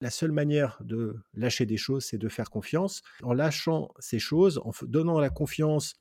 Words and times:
La 0.00 0.10
seule 0.10 0.32
manière 0.32 0.78
de 0.80 1.16
lâcher 1.34 1.66
des 1.66 1.76
choses, 1.76 2.04
c'est 2.06 2.18
de 2.18 2.28
faire 2.28 2.48
confiance. 2.48 3.02
En 3.22 3.34
lâchant 3.34 3.92
ces 3.98 4.18
choses, 4.18 4.58
en 4.64 4.72
donnant 4.82 5.20
la 5.20 5.28
confiance 5.28 5.94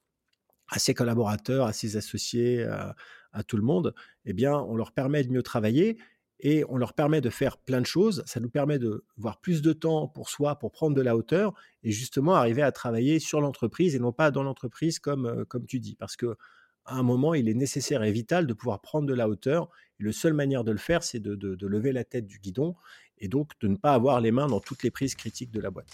à 0.69 0.79
ses 0.79 0.93
collaborateurs, 0.93 1.65
à 1.65 1.73
ses 1.73 1.97
associés, 1.97 2.63
à, 2.63 3.43
tout 3.43 3.57
le 3.57 3.63
monde, 3.63 3.93
eh 4.25 4.33
bien, 4.33 4.55
on 4.55 4.75
leur 4.75 4.91
permet 4.93 5.23
de 5.23 5.31
mieux 5.31 5.43
travailler 5.43 5.97
et 6.39 6.63
on 6.69 6.77
leur 6.77 6.93
permet 6.93 7.19
de 7.19 7.29
faire 7.29 7.57
plein 7.57 7.81
de 7.81 7.85
choses. 7.85 8.23
Ça 8.25 8.39
nous 8.39 8.49
permet 8.49 8.79
de 8.79 9.03
voir 9.17 9.41
plus 9.41 9.61
de 9.61 9.73
temps 9.73 10.07
pour 10.07 10.29
soi, 10.29 10.57
pour 10.57 10.71
prendre 10.71 10.95
de 10.95 11.01
la 11.01 11.17
hauteur 11.17 11.53
et 11.83 11.91
justement 11.91 12.35
arriver 12.35 12.61
à 12.61 12.71
travailler 12.71 13.19
sur 13.19 13.41
l'entreprise 13.41 13.95
et 13.95 13.99
non 13.99 14.13
pas 14.13 14.31
dans 14.31 14.43
l'entreprise 14.43 14.99
comme, 14.99 15.25
euh, 15.25 15.45
comme 15.45 15.65
tu 15.65 15.79
dis. 15.79 15.95
Parce 15.95 16.15
que 16.15 16.37
à 16.85 16.95
un 16.95 17.03
moment, 17.03 17.35
il 17.35 17.47
est 17.49 17.53
nécessaire 17.53 18.01
et 18.03 18.11
vital 18.11 18.47
de 18.47 18.53
pouvoir 18.53 18.81
prendre 18.81 19.05
de 19.05 19.13
la 19.13 19.29
hauteur. 19.29 19.69
Et 19.99 20.03
la 20.03 20.11
seule 20.11 20.33
manière 20.33 20.63
de 20.63 20.71
le 20.71 20.77
faire, 20.77 21.03
c'est 21.03 21.19
de, 21.19 21.35
de 21.35 21.67
lever 21.67 21.91
la 21.91 22.03
tête 22.03 22.25
du 22.25 22.39
guidon 22.39 22.75
et 23.19 23.27
donc 23.27 23.51
de 23.61 23.67
ne 23.67 23.75
pas 23.75 23.93
avoir 23.93 24.21
les 24.21 24.31
mains 24.31 24.47
dans 24.47 24.59
toutes 24.59 24.83
les 24.83 24.91
prises 24.91 25.15
critiques 25.15 25.51
de 25.51 25.61
la 25.61 25.69
boîte. 25.69 25.93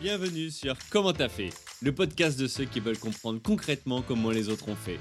Bienvenue 0.00 0.50
sur 0.50 0.76
Comment 0.90 1.12
t'as 1.12 1.28
fait, 1.28 1.50
le 1.80 1.94
podcast 1.94 2.38
de 2.38 2.46
ceux 2.46 2.66
qui 2.66 2.80
veulent 2.80 2.98
comprendre 2.98 3.40
concrètement 3.42 4.02
comment 4.02 4.30
les 4.30 4.48
autres 4.48 4.68
ont 4.68 4.76
fait. 4.76 4.98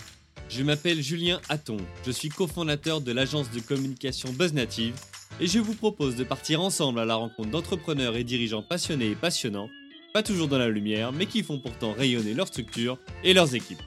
Je 0.48 0.64
m'appelle 0.64 1.02
Julien 1.02 1.42
Hatton, 1.50 1.78
je 2.06 2.12
suis 2.12 2.30
cofondateur 2.30 3.02
de 3.02 3.12
l'agence 3.12 3.52
de 3.52 3.60
communication 3.60 4.32
BuzzNative 4.32 4.96
et 5.40 5.48
je 5.48 5.60
vous 5.60 5.74
propose 5.74 6.16
de 6.16 6.24
partir 6.24 6.62
ensemble 6.62 7.00
à 7.00 7.06
la 7.06 7.16
rencontre 7.16 7.50
d'entrepreneurs 7.50 8.16
et 8.16 8.24
dirigeants 8.24 8.62
passionnés 8.62 9.12
et 9.12 9.16
passionnants, 9.16 9.70
pas 10.14 10.24
toujours 10.24 10.48
dans 10.48 10.60
la 10.60 10.70
lumière, 10.70 11.12
mais 11.12 11.26
qui 11.26 11.42
font 11.42 11.60
pourtant 11.60 11.92
rayonner 11.92 12.34
leur 12.34 12.48
structure 12.48 13.00
et 13.24 13.34
leurs 13.34 13.56
équipes. 13.56 13.82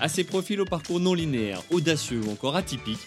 À 0.00 0.08
ces 0.08 0.24
profils 0.24 0.60
au 0.60 0.64
parcours 0.64 1.00
non 1.00 1.14
linéaire, 1.14 1.62
audacieux 1.70 2.20
ou 2.20 2.30
encore 2.30 2.56
atypiques, 2.56 3.06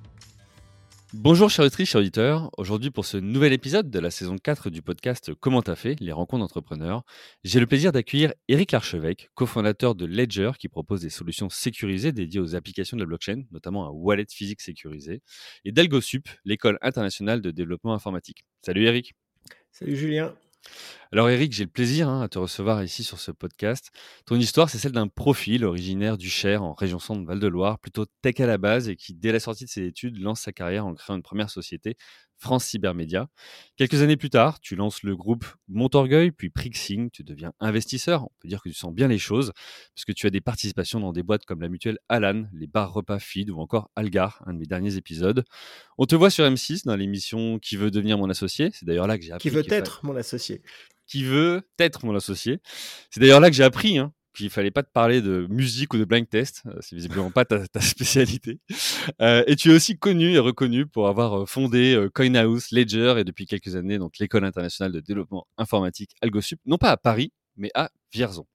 Bonjour 1.13 1.49
chers 1.49 1.65
auditrices, 1.65 1.89
chers 1.89 1.99
auditeurs. 1.99 2.49
Aujourd'hui 2.57 2.89
pour 2.89 3.05
ce 3.05 3.17
nouvel 3.17 3.51
épisode 3.51 3.89
de 3.89 3.99
la 3.99 4.09
saison 4.11 4.37
4 4.37 4.69
du 4.69 4.81
podcast 4.81 5.33
Comment 5.33 5.61
t'as 5.61 5.75
fait 5.75 5.99
Les 5.99 6.13
rencontres 6.13 6.39
d'entrepreneurs, 6.39 7.03
j'ai 7.43 7.59
le 7.59 7.67
plaisir 7.67 7.91
d'accueillir 7.91 8.33
Eric 8.47 8.71
Larchevêque, 8.71 9.29
cofondateur 9.35 9.93
de 9.93 10.05
Ledger 10.05 10.51
qui 10.57 10.69
propose 10.69 11.01
des 11.01 11.09
solutions 11.09 11.49
sécurisées 11.49 12.13
dédiées 12.13 12.39
aux 12.39 12.55
applications 12.55 12.95
de 12.95 13.01
la 13.01 13.07
blockchain, 13.07 13.43
notamment 13.51 13.85
un 13.85 13.89
wallet 13.89 14.25
physique 14.29 14.61
sécurisé, 14.61 15.21
et 15.65 15.73
d'AlgoSup, 15.73 16.29
l'école 16.45 16.77
internationale 16.81 17.41
de 17.41 17.51
développement 17.51 17.93
informatique. 17.93 18.45
Salut 18.61 18.85
Eric. 18.85 19.13
Salut 19.73 19.97
Julien. 19.97 20.33
Alors 21.13 21.29
Eric, 21.29 21.51
j'ai 21.51 21.65
le 21.65 21.69
plaisir 21.69 22.07
hein, 22.07 22.21
à 22.21 22.29
te 22.29 22.39
recevoir 22.39 22.81
ici 22.85 23.03
sur 23.03 23.19
ce 23.19 23.31
podcast. 23.31 23.91
Ton 24.25 24.37
histoire, 24.37 24.69
c'est 24.69 24.77
celle 24.77 24.93
d'un 24.93 25.09
profil 25.09 25.65
originaire 25.65 26.17
du 26.17 26.29
Cher 26.29 26.63
en 26.63 26.73
région 26.73 26.99
centre 26.99 27.27
Val-de-Loire, 27.27 27.79
plutôt 27.79 28.05
tech 28.21 28.39
à 28.39 28.45
la 28.45 28.57
base 28.57 28.87
et 28.87 28.95
qui, 28.95 29.13
dès 29.13 29.33
la 29.33 29.41
sortie 29.41 29.65
de 29.65 29.69
ses 29.69 29.85
études, 29.85 30.17
lance 30.21 30.39
sa 30.39 30.53
carrière 30.53 30.85
en 30.85 30.93
créant 30.93 31.17
une 31.17 31.21
première 31.21 31.49
société, 31.49 31.97
France 32.37 32.63
Cybermédia. 32.63 33.27
Quelques 33.75 34.01
années 34.01 34.15
plus 34.15 34.29
tard, 34.29 34.61
tu 34.61 34.77
lances 34.77 35.03
le 35.03 35.17
groupe 35.17 35.43
Montorgueil, 35.67 36.31
puis 36.31 36.49
Prixing, 36.49 37.11
tu 37.11 37.25
deviens 37.25 37.51
investisseur. 37.59 38.23
On 38.23 38.31
peut 38.39 38.47
dire 38.47 38.61
que 38.63 38.69
tu 38.69 38.75
sens 38.75 38.93
bien 38.93 39.09
les 39.09 39.19
choses, 39.19 39.51
parce 39.93 40.05
que 40.05 40.13
tu 40.13 40.27
as 40.27 40.29
des 40.29 40.41
participations 40.41 41.01
dans 41.01 41.11
des 41.11 41.23
boîtes 41.23 41.43
comme 41.43 41.59
la 41.59 41.67
mutuelle 41.67 41.99
Alan, 42.07 42.45
les 42.53 42.67
bars 42.67 42.93
repas 42.93 43.19
feed 43.19 43.49
ou 43.49 43.59
encore 43.59 43.91
Algar, 43.97 44.41
un 44.47 44.53
de 44.53 44.59
mes 44.59 44.65
derniers 44.65 44.95
épisodes. 44.95 45.43
On 45.97 46.05
te 46.05 46.15
voit 46.15 46.29
sur 46.29 46.45
M6 46.45 46.85
dans 46.85 46.95
l'émission 46.95 47.59
Qui 47.59 47.75
veut 47.75 47.91
devenir 47.91 48.17
mon 48.17 48.29
associé. 48.29 48.69
C'est 48.73 48.85
d'ailleurs 48.85 49.07
là 49.07 49.17
que 49.17 49.25
j'ai 49.25 49.33
appris. 49.33 49.49
Qui 49.49 49.53
veut 49.53 49.65
être 49.69 50.05
mon 50.05 50.15
associé 50.15 50.61
Qui 51.11 51.25
veut 51.25 51.61
être 51.77 52.05
mon 52.05 52.15
associé. 52.15 52.61
C'est 53.09 53.19
d'ailleurs 53.19 53.41
là 53.41 53.49
que 53.49 53.55
j'ai 53.55 53.65
appris 53.65 53.97
hein, 53.97 54.13
qu'il 54.33 54.49
fallait 54.49 54.71
pas 54.71 54.81
te 54.81 54.91
parler 54.91 55.21
de 55.21 55.45
musique 55.49 55.93
ou 55.93 55.97
de 55.97 56.05
blind 56.05 56.29
test. 56.29 56.63
Euh, 56.67 56.77
c'est 56.79 56.95
visiblement 56.95 57.31
pas 57.31 57.43
ta, 57.43 57.65
spécialité. 57.81 58.61
Euh, 59.21 59.43
et 59.45 59.57
tu 59.57 59.71
es 59.71 59.75
aussi 59.75 59.97
connu 59.97 60.31
et 60.31 60.39
reconnu 60.39 60.85
pour 60.85 61.09
avoir 61.09 61.41
euh, 61.41 61.45
fondé 61.45 62.07
CoinHouse, 62.13 62.71
Ledger 62.71 63.15
et 63.17 63.25
depuis 63.25 63.45
quelques 63.45 63.75
années 63.75 63.97
donc 63.97 64.19
l'école 64.19 64.45
internationale 64.45 64.93
de 64.93 65.01
développement 65.01 65.47
informatique 65.57 66.15
AlgoSup, 66.21 66.61
non 66.65 66.77
pas 66.77 66.91
à 66.91 66.97
Paris, 66.97 67.33
mais 67.57 67.71
à 67.75 67.89
Vierzon. 68.13 68.45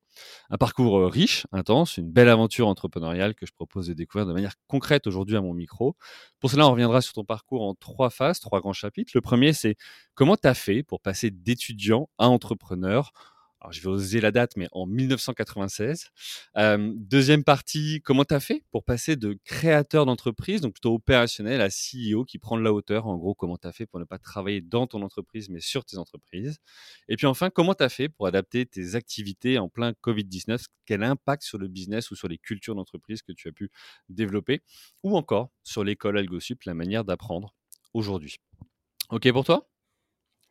Un 0.51 0.57
parcours 0.57 1.11
riche, 1.11 1.47
intense, 1.53 1.97
une 1.97 2.11
belle 2.11 2.29
aventure 2.29 2.69
entrepreneuriale 2.69 3.35
que 3.35 3.47
je 3.47 3.53
propose 3.53 3.87
de 3.89 3.95
découvrir 3.95 4.27
de 4.27 4.33
manière 4.33 4.55
concrète 4.69 5.07
aujourd'hui 5.07 5.37
à 5.37 5.41
mon 5.41 5.55
micro. 5.55 5.97
Pour 6.41 6.51
cela, 6.51 6.67
on 6.67 6.71
reviendra 6.73 7.01
sur 7.01 7.15
ton 7.15 7.25
parcours 7.25 7.63
en 7.63 7.75
trois 7.75 8.11
phases, 8.11 8.41
trois 8.41 8.61
grands 8.61 8.73
chapitres. 8.73 9.13
Le 9.15 9.21
premier, 9.21 9.53
c'est 9.53 9.77
comment 10.15 10.37
tu 10.37 10.49
as 10.49 10.55
fait 10.55 10.83
pour 10.83 11.01
passer 11.01 11.31
d'étudiant 11.31 12.09
à 12.19 12.29
entrepreneur? 12.29 13.13
Je 13.71 13.81
vais 13.81 13.89
oser 13.89 14.21
la 14.21 14.31
date, 14.31 14.57
mais 14.57 14.69
en 14.73 14.87
1996. 14.87 16.11
deuxième 16.95 17.45
partie, 17.45 18.01
comment 18.03 18.25
tu 18.25 18.35
as 18.35 18.41
fait 18.41 18.65
pour 18.71 18.85
passer 18.85 19.17
de 19.17 19.39
créateur 19.45 20.07
d'entreprise, 20.07 20.61
donc 20.61 20.75
plutôt 20.75 20.95
opérationnel, 20.95 21.61
à 21.61 21.69
CEO 21.69 22.25
qui 22.25 22.39
prend 22.39 22.57
de 22.57 22.63
la 22.63 22.73
hauteur? 22.73 23.07
En 23.07 23.17
gros, 23.17 23.35
comment 23.35 23.57
tu 23.57 23.67
as 23.67 23.73
fait 23.73 23.87
pour 23.87 24.01
ne 24.01 24.05
pas 24.05 24.19
travailler 24.19 24.61
dans 24.61 24.87
ton 24.87 25.03
entreprise, 25.03 25.49
mais 25.49 25.61
sur 25.61 25.85
tes 25.85 25.99
entreprises? 25.99 26.59
Et 27.09 27.17
puis 27.17 27.27
enfin, 27.27 27.51
comment 27.51 27.75
tu 27.75 27.85
as 27.85 27.89
fait 27.89 28.09
pour 28.09 28.27
adapter 28.27 28.67
tes 28.67 28.95
activités 28.95 29.59
en 29.59 29.69
plein 29.69 29.93
Covid-19 29.93 30.65
Quel 30.85 31.03
impact 31.03 31.43
sur 31.43 31.59
le 31.59 31.69
business 31.69 32.11
ou 32.11 32.17
sur 32.17 32.29
les 32.29 32.39
cultures 32.39 32.75
d'entreprise 32.75 33.23
que 33.23 33.33
tu 33.33 33.49
as 33.49 33.53
pu 33.53 33.71
développer? 34.09 34.63
Ou 35.03 35.17
encore 35.17 35.51
sur 35.63 35.85
l'école 35.85 36.19
AlgoSup, 36.19 36.65
la 36.65 36.75
manière 36.75 37.05
d'apprendre 37.05 37.55
aujourd'hui. 37.95 38.37
OK 39.11 39.31
pour 39.33 39.45
toi? 39.45 39.69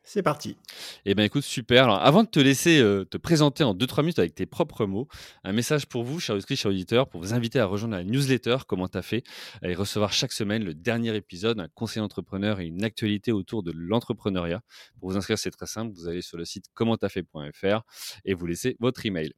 C'est 0.06 0.22
parti. 0.22 0.56
Eh 1.04 1.16
bien, 1.16 1.24
écoute, 1.24 1.42
super. 1.42 1.84
Alors, 1.84 2.00
avant 2.00 2.22
de 2.22 2.28
te 2.28 2.38
laisser 2.38 2.78
euh, 2.78 3.04
te 3.04 3.16
présenter 3.16 3.64
en 3.64 3.74
2-3 3.74 4.02
minutes 4.02 4.20
avec 4.20 4.36
tes 4.36 4.46
propres 4.46 4.86
mots, 4.86 5.08
un 5.42 5.52
message 5.52 5.86
pour 5.86 6.04
vous, 6.04 6.20
chers 6.20 6.36
auditrices, 6.36 6.60
chers 6.60 6.70
auditeurs, 6.70 7.08
pour 7.08 7.20
vous 7.20 7.34
inviter 7.34 7.58
à 7.58 7.66
rejoindre 7.66 7.96
la 7.96 8.04
newsletter 8.04 8.58
Comment 8.68 8.86
t'as 8.86 9.02
fait? 9.02 9.24
Et 9.62 9.74
recevoir 9.74 10.12
chaque 10.12 10.32
semaine 10.32 10.64
le 10.64 10.74
dernier 10.74 11.14
épisode, 11.16 11.58
un 11.58 11.68
conseil 11.74 12.02
entrepreneur 12.02 12.60
et 12.60 12.66
une 12.66 12.84
actualité 12.84 13.32
autour 13.32 13.64
de 13.64 13.72
l'entrepreneuriat. 13.74 14.60
Pour 15.00 15.10
vous 15.10 15.16
inscrire, 15.16 15.38
c'est 15.38 15.50
très 15.50 15.66
simple. 15.66 15.92
Vous 15.92 16.06
allez 16.06 16.22
sur 16.22 16.38
le 16.38 16.44
site 16.44 16.66
commenttafait.fr 16.72 17.82
et 18.24 18.34
vous 18.34 18.46
laissez 18.46 18.76
votre 18.78 19.04
email. 19.06 19.32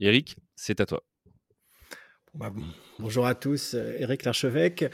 Eric, 0.00 0.36
c'est 0.56 0.80
à 0.80 0.86
toi. 0.86 1.04
Bah, 2.32 2.50
bonjour 2.98 3.26
à 3.26 3.34
tous, 3.34 3.74
Eric 3.74 4.24
Larchevêque 4.24 4.90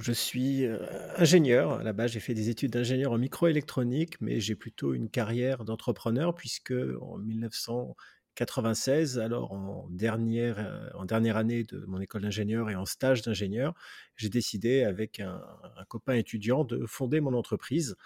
je 0.00 0.12
suis 0.12 0.66
euh, 0.66 0.78
ingénieur. 1.16 1.82
Base, 1.94 2.12
j'ai 2.12 2.20
fait 2.20 2.34
des 2.34 2.48
études 2.48 2.72
d'ingénieur 2.72 3.12
en 3.12 3.18
microélectronique, 3.18 4.20
mais 4.20 4.40
j'ai 4.40 4.54
plutôt 4.54 4.94
une 4.94 5.08
carrière 5.08 5.64
d'entrepreneur 5.64 6.34
puisque 6.34 6.74
en 7.00 7.18
1996, 7.18 9.18
alors 9.18 9.52
en 9.52 9.88
dernière, 9.90 10.58
euh, 10.58 10.88
en 10.94 11.04
dernière 11.04 11.36
année 11.36 11.64
de 11.64 11.84
mon 11.86 12.00
école 12.00 12.22
d'ingénieur 12.22 12.70
et 12.70 12.74
en 12.74 12.84
stage 12.84 13.22
d'ingénieur, 13.22 13.74
j'ai 14.16 14.28
décidé 14.28 14.84
avec 14.84 15.20
un, 15.20 15.42
copain 15.88 16.14
étudiant 16.14 16.64
de 16.64 16.84
fonder 16.86 17.20
mon 17.20 17.34
entreprise. 17.34 17.96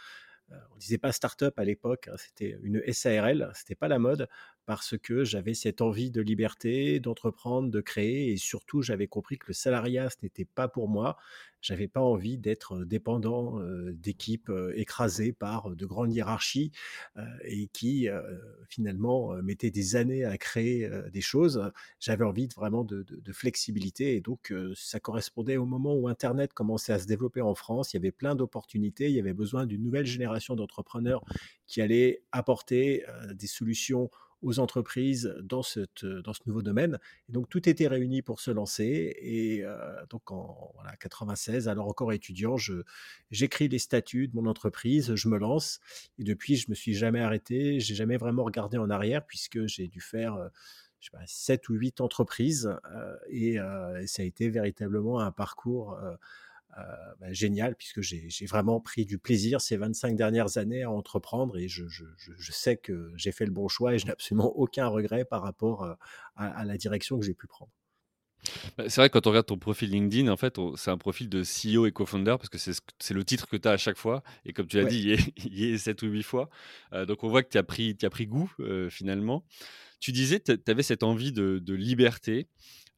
Euh, 0.53 0.57
on 0.73 0.77
disait 0.79 0.99
pas 0.99 1.13
start-up 1.13 1.59
à 1.59 1.65
l'époque, 1.65 2.09
hein, 2.09 2.17
c'était 2.17 2.59
une 2.63 2.83
SARL, 2.93 3.51
c'était 3.55 3.77
pas 3.77 3.89
la 3.89 3.99
mode 3.99 4.29
parce 4.67 4.97
que 4.99 5.25
j'avais 5.25 5.55
cette 5.55 5.81
envie 5.81 6.11
de 6.11 6.21
liberté, 6.21 7.01
d'entreprendre, 7.01 7.71
de 7.71 7.81
créer 7.81 8.33
et 8.33 8.37
surtout 8.37 8.83
j'avais 8.83 9.07
compris 9.07 9.39
que 9.39 9.47
le 9.49 9.55
salariat 9.55 10.11
ce 10.11 10.17
n'était 10.23 10.45
pas 10.45 10.69
pour 10.69 10.89
moi. 10.89 11.17
J'avais 11.63 11.89
pas 11.89 12.01
envie 12.01 12.39
d'être 12.39 12.85
dépendant 12.85 13.61
d'équipes 13.93 14.51
écrasées 14.75 15.33
par 15.33 15.77
de 15.77 15.87
grandes 15.87 16.13
hiérarchies 16.13 16.73
et 17.45 17.67
qui 17.67 18.09
finalement 18.69 19.35
mettaient 19.43 19.71
des 19.71 19.95
années 19.95 20.25
à 20.25 20.39
créer 20.39 20.91
des 21.13 21.21
choses. 21.21 21.71
J'avais 21.99 22.25
envie 22.25 22.49
vraiment 22.57 22.83
de, 22.83 23.03
de, 23.03 23.33
flexibilité 23.33 24.17
et 24.17 24.23
donc 24.23 24.55
ça 24.75 25.01
correspondait 25.01 25.59
au 25.59 25.67
moment 25.67 25.95
où 25.95 26.09
Internet 26.09 26.55
commençait 26.55 26.95
à 26.95 26.99
se 26.99 27.07
développer 27.07 27.43
en 27.43 27.55
France. 27.55 27.93
Il 27.93 27.97
y 27.97 27.99
avait 27.99 28.11
plein 28.11 28.35
d'opportunités. 28.35 29.11
Il 29.11 29.15
y 29.15 29.21
avait 29.21 29.35
besoin 29.35 29.67
d'une 29.67 29.83
nouvelle 29.83 30.07
génération 30.07 30.57
d'entrepreneurs 30.57 31.23
qui 31.67 31.83
allait 31.83 32.23
apporter 32.33 33.05
des 33.35 33.47
solutions 33.47 34.11
aux 34.43 34.59
entreprises 34.59 35.35
dans, 35.43 35.63
cette, 35.63 36.05
dans 36.05 36.33
ce 36.33 36.41
nouveau 36.47 36.63
domaine. 36.63 36.99
Et 37.29 37.33
donc 37.33 37.49
tout 37.49 37.69
était 37.69 37.87
réuni 37.87 38.23
pour 38.23 38.41
se 38.41 38.51
lancer. 38.51 39.17
Et 39.21 39.65
euh, 39.65 39.77
donc 40.09 40.31
en 40.31 40.73
voilà, 40.75 40.97
96, 40.97 41.69
alors 41.69 41.89
encore 41.89 42.13
étudiant, 42.13 42.57
j'écris 43.31 43.69
les 43.69 43.79
statuts 43.79 44.29
de 44.29 44.37
mon 44.37 44.47
entreprise, 44.47 45.15
je 45.15 45.29
me 45.29 45.39
lance. 45.39 45.81
Et 46.19 46.25
depuis, 46.25 46.57
je 46.57 46.71
me 46.71 46.75
suis 46.75 46.95
jamais 46.95 47.21
arrêté, 47.21 47.81
j'ai 47.81 47.95
jamais 47.95 48.17
vraiment 48.17 48.45
regardé 48.45 48.79
en 48.79 48.91
arrière 48.91 49.25
puisque 49.27 49.67
j'ai 49.67 49.89
dû 49.89 50.01
faire 50.01 50.35
euh, 50.35 50.49
je 51.01 51.07
sais 51.07 51.17
pas, 51.17 51.27
7 51.27 51.69
ou 51.71 51.75
8 51.75 52.01
entreprises. 52.01 52.77
Euh, 52.93 53.17
et, 53.29 53.59
ça 54.07 54.23
a 54.23 54.25
été 54.25 54.49
véritablement 54.49 55.21
un 55.21 55.33
parcours 55.33 55.95
euh, 55.95 56.15
bah, 57.21 57.33
génial 57.33 57.75
puisque 57.77 58.01
j'ai 58.01 58.47
vraiment 58.47 58.81
pris 58.81 59.05
du 59.05 59.19
plaisir 59.19 59.61
ces 59.61 59.77
25 59.77 60.17
dernières 60.17 60.57
années 60.57 60.83
à 60.83 60.91
entreprendre 60.91 61.57
et 61.59 61.69
je, 61.69 61.85
sais 62.51 62.77
que 62.77 63.13
j'ai 63.17 63.33
fait 63.33 63.45
le 63.45 63.51
bon 63.51 63.69
choix 63.69 63.95
et 63.95 63.99
je 63.99 64.07
n'ai 64.07 64.13
absolument 64.13 64.53
aucun 64.57 64.87
regret 64.87 65.25
par 65.25 65.43
rapport 65.43 65.85
euh, 65.85 65.95
à, 66.37 66.65
la 66.65 66.77
direction 66.77 67.19
que 67.19 67.27
j'ai 67.27 67.35
pu 67.35 67.47
prendre. 67.47 67.71
Bah, 68.79 68.85
c'est 68.89 69.01
vrai 69.01 69.09
que 69.09 69.13
quand 69.13 69.27
on 69.27 69.31
regarde 69.31 69.47
ton 69.47 69.59
profil 69.59 69.91
LinkedIn, 69.91 70.31
en 70.31 70.37
fait, 70.37 70.59
c'est 70.77 70.91
un 70.91 70.97
profil 70.97 71.29
de 71.29 71.43
CEO 71.43 71.87
et 71.87 71.93
co-founder 71.93 72.37
parce 72.39 72.49
que 72.49 72.59
c'est 72.59 73.15
le 73.15 73.25
titre 73.25 73.47
que 73.47 73.57
tu 73.57 73.69
as 73.69 73.73
à 73.73 73.77
chaque 73.77 73.99
fois. 73.99 74.23
Et 74.47 74.53
comme 74.53 74.67
tu 74.67 74.79
l'as 74.79 74.85
dit, 74.85 75.17
il 75.37 75.59
y, 75.59 75.73
est, 75.73 75.79
7 75.79 76.03
ou 76.03 76.07
8 76.07 76.23
fois. 76.23 76.49
Euh, 76.93 77.05
donc 77.05 77.23
on 77.23 77.29
voit 77.29 77.43
que 77.43 77.51
tu 77.51 77.59
as, 77.59 77.63
pris, 77.63 77.97
as 78.03 78.11
pris 78.11 78.27
goût 78.27 78.51
euh, 78.61 78.89
finalement. 78.89 79.45
Tu 80.01 80.13
disais 80.13 80.41
tu 80.41 80.59
avais 80.67 80.83
cette 80.83 81.03
envie 81.03 81.33
de, 81.33 81.75
liberté. 81.75 82.49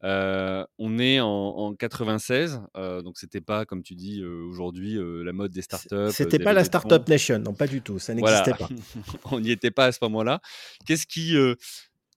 Euh, 0.04 0.64
on 0.78 0.99
est 0.99 1.20
en, 1.20 1.75
96, 1.75 2.60
donc 3.04 3.19
c'était 3.19 3.40
pas, 3.40 3.64
comme 3.64 3.82
tu 3.82 3.94
dis 3.94 4.25
aujourd'hui, 4.25 4.99
la 4.99 5.32
mode 5.32 5.52
des 5.52 5.62
startups. 5.62 6.10
C'était 6.10 6.38
pas 6.38 6.52
la 6.52 6.64
startup 6.64 7.08
nation, 7.08 7.38
non, 7.38 7.54
pas 7.54 7.66
du 7.66 7.82
tout, 7.82 7.99
ça 7.99 8.14
n'existait 8.14 8.54
pas. 8.54 8.69
on 9.31 9.40
n'y 9.40 9.50
était 9.50 9.70
pas 9.70 9.87
à 9.87 9.93
ce 9.93 9.99
moment-là. 10.02 10.40
Qu'est-ce 10.87 11.06
qui, 11.06 11.37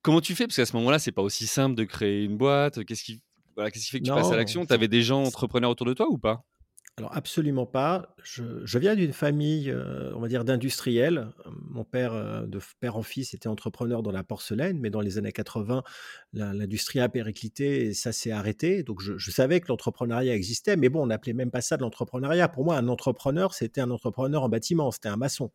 comment 0.02 0.22
tu 0.22 0.36
fais? 0.36 0.46
Parce 0.48 0.58
qu'à 0.58 0.66
ce 0.66 0.76
moment-là, 0.78 1.00
c'est 1.00 1.12
pas 1.12 1.22
aussi 1.22 1.48
simple 1.48 1.76
de 1.76 1.84
créer 1.84 2.24
une 2.24 2.38
boîte. 2.38 2.84
Qu'est-ce 2.86 3.04
qui, 3.04 3.22
voilà, 3.56 3.72
qu'est-ce 3.72 3.86
qui 3.86 3.92
fait 3.92 4.00
que 4.00 4.06
tu 4.06 4.12
passes 4.12 4.32
à 4.32 4.38
l'action? 4.38 4.66
Tu 4.66 4.74
avais 4.74 4.88
des 4.88 5.02
gens 5.02 5.24
entrepreneurs 5.24 5.72
autour 5.72 5.88
de 5.88 5.94
toi 5.94 6.08
ou 6.10 6.18
pas? 6.18 6.44
Alors 6.98 7.14
absolument 7.14 7.66
pas. 7.66 8.16
Je, 8.24 8.80
viens 8.80 8.96
d'une 8.96 9.12
famille, 9.12 9.70
euh, 9.70 10.14
on 10.16 10.20
va 10.22 10.30
dire, 10.30 10.46
d'industriels. 10.46 11.28
Mon 11.70 11.84
père, 11.84 12.14
euh, 12.14 12.46
de 12.46 12.60
père 12.80 12.96
en 12.96 13.04
fils, 13.04 13.34
était 13.34 13.50
entrepreneur 13.50 14.02
dans 14.02 14.14
la 14.14 14.24
porcelaine, 14.24 14.80
mais 14.80 14.90
dans 14.90 15.02
les 15.02 15.18
années 15.18 15.34
80, 15.34 15.84
l'industrie 16.32 17.02
a 17.02 17.10
périclité 17.10 17.88
et 17.88 17.94
ça 17.94 18.14
s'est 18.14 18.32
arrêté. 18.32 18.84
Donc 18.84 19.02
je, 19.02 19.32
savais 19.32 19.60
que 19.60 19.68
l'entrepreneuriat 19.68 20.34
existait, 20.34 20.78
mais 20.78 20.88
bon, 20.88 21.04
on 21.04 21.08
n'appelait 21.08 21.34
même 21.34 21.52
pas 21.52 21.60
ça 21.60 21.76
de 21.76 21.82
l'entrepreneuriat. 21.82 22.48
Pour 22.48 22.64
moi, 22.64 22.78
un 22.78 22.88
entrepreneur, 22.88 23.54
c'était 23.54 23.82
un 23.82 23.92
entrepreneur 23.92 24.44
en 24.44 24.50
bâtiment, 24.50 24.90
c'était 24.92 25.10
un 25.10 25.18
maçon. 25.18 25.52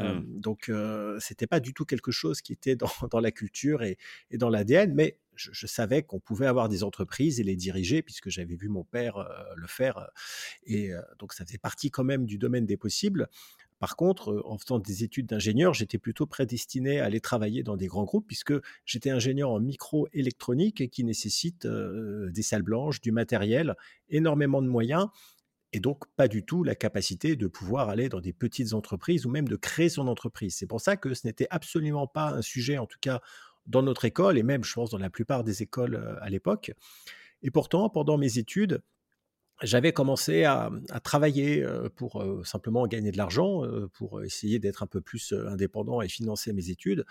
Euh, 0.00 0.14
mmh. 0.14 0.40
donc 0.40 0.70
c'était 1.18 1.46
pas 1.46 1.60
du 1.60 1.74
tout 1.74 1.84
quelque 1.84 2.12
chose 2.12 2.40
qui 2.40 2.54
était 2.54 2.76
dans, 2.76 2.88
la 3.20 3.30
culture 3.30 3.82
et, 3.82 3.98
et 4.30 4.38
dans 4.38 4.48
l'ADN, 4.48 4.94
mais 4.94 5.18
je, 5.38 5.66
savais 5.66 6.02
qu'on 6.02 6.20
pouvait 6.20 6.46
avoir 6.46 6.68
des 6.68 6.84
entreprises 6.84 7.40
et 7.40 7.42
les 7.42 7.56
diriger, 7.56 8.02
puisque 8.02 8.28
j'avais 8.28 8.56
vu 8.56 8.68
mon 8.68 8.84
père 8.84 9.16
euh, 9.18 9.26
le 9.56 9.66
faire. 9.66 9.98
Euh, 9.98 10.06
et 10.64 10.92
euh, 10.92 11.00
donc, 11.18 11.32
ça 11.32 11.44
faisait 11.44 11.58
partie 11.58 11.90
quand 11.90 12.04
même 12.04 12.26
du 12.26 12.38
domaine 12.38 12.66
des 12.66 12.76
possibles. 12.76 13.28
Par 13.78 13.94
contre, 13.94 14.42
en 14.44 14.58
faisant 14.58 14.80
des 14.80 15.04
études 15.04 15.26
d'ingénieur, 15.26 15.72
j'étais 15.72 15.98
plutôt 15.98 16.26
prédestiné 16.26 16.98
à 16.98 17.04
aller 17.04 17.20
travailler 17.20 17.62
dans 17.62 17.76
des 17.76 17.86
grands 17.86 18.04
groupes, 18.04 18.26
puisque 18.26 18.54
j'étais 18.84 19.10
ingénieur 19.10 19.50
en 19.50 19.60
microélectronique 19.60 20.90
qui 20.90 21.04
nécessite 21.04 21.64
des 21.64 22.42
salles 22.42 22.62
blanches, 22.62 23.00
du 23.00 23.12
matériel, 23.12 23.76
énormément 24.08 24.62
de 24.62 24.66
moyens 24.66 25.06
et 25.72 25.80
donc 25.80 26.04
pas 26.16 26.28
du 26.28 26.44
tout 26.44 26.64
la 26.64 26.74
capacité 26.74 27.36
de 27.36 27.46
pouvoir 27.46 27.88
aller 27.88 28.08
dans 28.08 28.20
des 28.20 28.32
petites 28.32 28.72
entreprises 28.72 29.26
ou 29.26 29.30
même 29.30 29.48
de 29.48 29.56
créer 29.56 29.88
son 29.88 30.08
entreprise. 30.08 30.56
C'est 30.56 30.66
pour 30.66 30.80
ça 30.80 30.96
que 30.96 31.14
ce 31.14 31.26
n'était 31.26 31.46
absolument 31.50 32.06
pas 32.06 32.30
un 32.30 32.42
sujet, 32.42 32.78
en 32.78 32.86
tout 32.86 32.98
cas 33.00 33.20
dans 33.68 33.82
notre 33.82 34.04
école 34.04 34.38
et 34.38 34.42
même, 34.42 34.64
je 34.64 34.74
pense, 34.74 34.90
dans 34.90 34.98
la 34.98 35.10
plupart 35.10 35.44
des 35.44 35.62
écoles 35.62 36.18
à 36.20 36.28
l'époque. 36.28 36.72
Et 37.42 37.50
pourtant, 37.50 37.88
pendant 37.88 38.18
mes 38.18 38.38
études, 38.38 38.82
j'avais 39.62 39.92
commencé 39.92 40.44
à, 40.44 40.70
travailler 41.02 41.66
pour 41.96 42.24
simplement 42.44 42.86
gagner 42.86 43.10
de 43.10 43.16
l'argent, 43.16 43.62
pour 43.92 44.22
essayer 44.22 44.60
d'être 44.60 44.84
un 44.84 44.86
peu 44.86 45.00
plus 45.00 45.32
indépendant 45.32 46.00
et 46.00 46.08
financer 46.08 46.52
mes 46.52 46.70
études. 46.70 47.04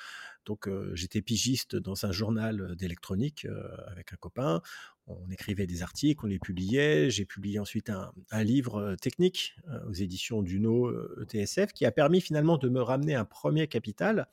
Donc 0.46 0.70
j'étais 0.94 1.22
pigiste 1.22 1.76
dans 1.76 2.06
un 2.06 2.12
journal 2.12 2.76
d'électronique 2.78 3.48
avec 3.88 4.14
un 4.14 4.16
copain. 4.16 4.62
On 5.08 5.30
écrivait 5.30 5.68
des 5.68 5.84
articles, 5.84 6.24
on 6.24 6.28
les 6.28 6.40
publiait. 6.40 7.10
J'ai 7.10 7.26
publié 7.26 7.60
ensuite 7.60 7.90
un, 7.90 8.44
livre 8.44 8.96
technique 9.02 9.58
aux 9.90 9.94
éditions 9.94 10.42
Duno 10.42 10.90
ETSF 11.22 11.74
qui 11.74 11.86
a 11.86 11.92
permis 11.92 12.22
finalement 12.22 12.58
de 12.58 12.70
me 12.70 12.82
ramener 12.82 13.16
un 13.16 13.26
premier 13.26 13.68
capital 13.68 14.28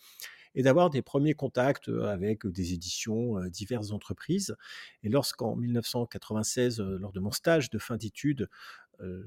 et 0.54 0.62
d'avoir 0.62 0.90
des 0.90 1.02
premiers 1.02 1.34
contacts 1.34 1.88
avec 1.88 2.46
des 2.46 2.72
éditions, 2.74 3.40
diverses 3.48 3.90
entreprises. 3.90 4.56
Et 5.02 5.08
lorsqu'en 5.08 5.56
1996, 5.56 6.80
lors 6.80 7.12
de 7.12 7.20
mon 7.20 7.30
stage 7.30 7.70
de 7.70 7.78
fin 7.78 7.96
d'études, 7.96 8.48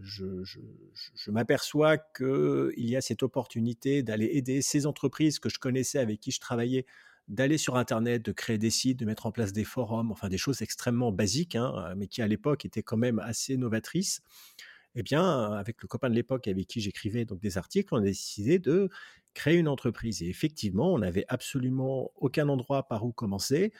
je, 0.02 0.44
je, 0.44 1.32
m'aperçois 1.32 1.98
qu'il 1.98 2.90
y 2.90 2.96
a 2.96 3.02
cette 3.02 3.24
opportunité 3.24 4.04
d'aller 4.04 4.30
aider 4.34 4.62
ces 4.62 4.86
entreprises 4.86 5.40
que 5.40 5.50
je 5.50 5.60
connaissais, 5.60 6.00
avec 6.00 6.20
qui 6.20 6.32
je 6.32 6.40
travaillais, 6.40 6.86
d'aller 7.28 7.58
sur 7.58 7.76
Internet, 7.76 8.24
de 8.24 8.32
créer 8.32 8.58
des 8.58 8.70
sites, 8.70 9.00
de 9.00 9.06
mettre 9.06 9.26
en 9.26 9.32
place 9.32 9.52
des 9.52 9.66
forums, 9.66 10.12
enfin 10.12 10.30
des 10.30 10.38
choses 10.38 10.62
extrêmement 10.62 11.12
basiques, 11.12 11.56
hein, 11.56 11.94
mais 11.98 12.08
qui 12.08 12.22
à 12.22 12.28
l'époque 12.28 12.66
étaient 12.66 12.84
quand 12.84 12.98
même 12.98 13.20
assez 13.20 13.58
novatrices. 13.58 14.22
Eh 14.96 15.04
bien, 15.04 15.52
avec 15.52 15.82
le 15.82 15.88
copain 15.88 16.10
de 16.10 16.16
l'époque 16.16 16.48
avec 16.48 16.68
qui 16.68 16.82
j'écrivais 16.82 17.26
donc 17.26 17.40
des 17.40 17.58
articles, 17.58 17.94
on 17.94 17.98
a 17.98 18.02
décidé 18.02 18.58
de 18.58 18.90
créer 19.38 19.57
une 19.57 19.68
entreprise. 19.68 20.24
Et 20.24 20.28
effectivement, 20.28 20.92
on 20.94 20.98
n'avait 20.98 21.25
absolument 21.28 22.12
aucun 22.16 22.50
endroit 22.50 22.88
par 22.88 23.06
où 23.06 23.12
commencer. 23.12 23.72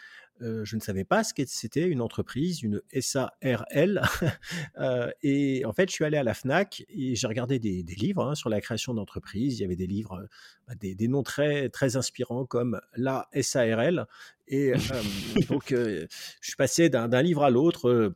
Euh, 0.44 0.64
je 0.64 0.76
ne 0.76 0.82
savais 0.82 1.04
pas 1.04 1.24
ce 1.24 1.34
que 1.34 1.42
c'était 1.48 1.88
une 1.88 2.00
entreprise, 2.00 2.62
une 2.62 2.80
SARL. 3.00 4.02
euh, 4.78 5.10
et 5.24 5.66
en 5.66 5.74
fait, 5.74 5.90
je 5.90 5.96
suis 5.96 6.06
allé 6.06 6.16
à 6.16 6.24
la 6.24 6.36
FNAC 6.36 6.86
et 6.90 7.16
j'ai 7.16 7.26
regardé 7.26 7.58
des, 7.58 7.82
livres 7.82 8.24
hein, 8.24 8.36
sur 8.36 8.50
la 8.50 8.62
création 8.62 8.94
d'entreprise. 8.94 9.58
Il 9.58 9.64
y 9.64 9.66
avait 9.66 9.76
des 9.76 9.88
livres, 9.88 10.28
bah, 10.68 10.76
des, 10.76 11.08
noms 11.08 11.24
très, 11.24 11.70
très 11.70 11.96
inspirants 11.98 12.46
comme 12.46 12.80
la 12.96 13.28
SARL. 13.42 14.06
Et 14.48 14.74
euh, 14.74 14.78
donc, 15.50 15.72
euh, 15.72 16.06
je 16.40 16.48
suis 16.48 16.56
passé 16.56 16.90
d'un 16.90 17.22
livre 17.24 17.44
à 17.44 17.50
l'autre 17.50 18.14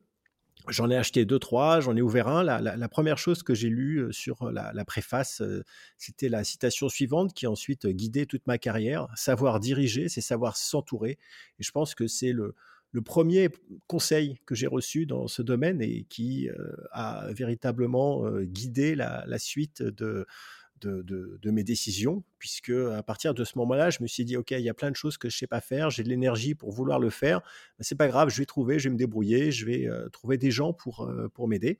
J'en 0.69 0.89
ai 0.89 0.95
acheté 0.95 1.25
deux, 1.25 1.39
trois, 1.39 1.79
j'en 1.79 1.95
ai 1.95 2.01
ouvert 2.01 2.27
un. 2.27 2.43
La, 2.43 2.89
première 2.89 3.17
chose 3.17 3.43
que 3.43 3.53
j'ai 3.53 3.69
lue 3.69 4.07
sur 4.11 4.51
la, 4.51 4.85
préface, 4.85 5.41
c'était 5.97 6.29
la 6.29 6.43
citation 6.43 6.87
suivante 6.89 7.33
qui 7.33 7.45
a 7.45 7.51
ensuite 7.51 7.87
guidé 7.87 8.25
toute 8.25 8.45
ma 8.47 8.57
carrière. 8.57 9.07
Savoir 9.15 9.59
diriger, 9.59 10.09
c'est 10.09 10.21
savoir 10.21 10.57
s'entourer. 10.57 11.17
Et 11.59 11.63
je 11.63 11.71
pense 11.71 11.95
que 11.95 12.07
c'est 12.07 12.31
le, 12.31 12.53
premier 13.03 13.49
conseil 13.87 14.37
que 14.45 14.53
j'ai 14.53 14.67
reçu 14.67 15.05
dans 15.05 15.27
ce 15.27 15.41
domaine 15.41 15.81
et 15.81 16.05
qui 16.09 16.49
a 16.91 17.27
véritablement 17.31 18.29
guidé 18.41 18.95
la, 18.95 19.39
suite 19.39 19.81
de, 19.81 20.27
de, 20.87 21.51
mes 21.51 21.63
décisions, 21.63 22.23
puisque 22.39 22.69
à 22.69 23.03
partir 23.03 23.33
de 23.33 23.43
ce 23.43 23.57
moment-là, 23.57 23.89
je 23.89 24.01
me 24.01 24.07
suis 24.07 24.25
dit, 24.25 24.37
OK, 24.37 24.51
il 24.51 24.61
y 24.61 24.69
a 24.69 24.73
plein 24.73 24.91
de 24.91 24.95
choses 24.95 25.17
que 25.17 25.29
je 25.29 25.35
ne 25.35 25.39
sais 25.39 25.47
pas 25.47 25.61
faire, 25.61 25.89
j'ai 25.89 26.03
de 26.03 26.09
l'énergie 26.09 26.55
pour 26.55 26.71
vouloir 26.71 26.99
le 26.99 27.09
faire, 27.09 27.41
ben, 27.41 27.83
c'est 27.83 27.95
pas 27.95 28.07
grave, 28.07 28.29
je 28.29 28.37
vais 28.37 28.45
trouver, 28.45 28.79
je 28.79 28.89
vais 28.89 28.93
me 28.93 28.97
débrouiller, 28.97 29.51
je 29.51 29.65
vais 29.65 29.87
euh, 29.87 30.09
trouver 30.09 30.37
des 30.37 30.51
gens 30.51 30.73
pour, 30.73 31.01
euh, 31.01 31.27
pour 31.29 31.47
m'aider. 31.47 31.79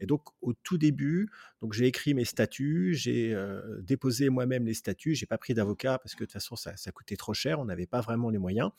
Et 0.00 0.06
donc, 0.06 0.22
au 0.40 0.52
tout 0.52 0.78
début, 0.78 1.30
donc 1.60 1.72
j'ai 1.72 1.86
écrit 1.86 2.14
mes 2.14 2.24
statuts, 2.24 2.94
j'ai 2.94 3.34
euh, 3.34 3.80
déposé 3.82 4.28
moi-même 4.28 4.64
les 4.64 4.74
statuts, 4.74 5.14
j'ai 5.14 5.26
pas 5.26 5.38
pris 5.38 5.54
d'avocat 5.54 5.98
parce 5.98 6.14
que 6.14 6.20
de 6.20 6.26
toute 6.26 6.32
façon, 6.32 6.56
ça, 6.56 6.76
ça 6.76 6.92
coûtait 6.92 7.16
trop 7.16 7.34
cher, 7.34 7.60
on 7.60 7.64
n'avait 7.64 7.86
pas 7.86 8.00
vraiment 8.00 8.30
les 8.30 8.38
moyens. 8.38 8.70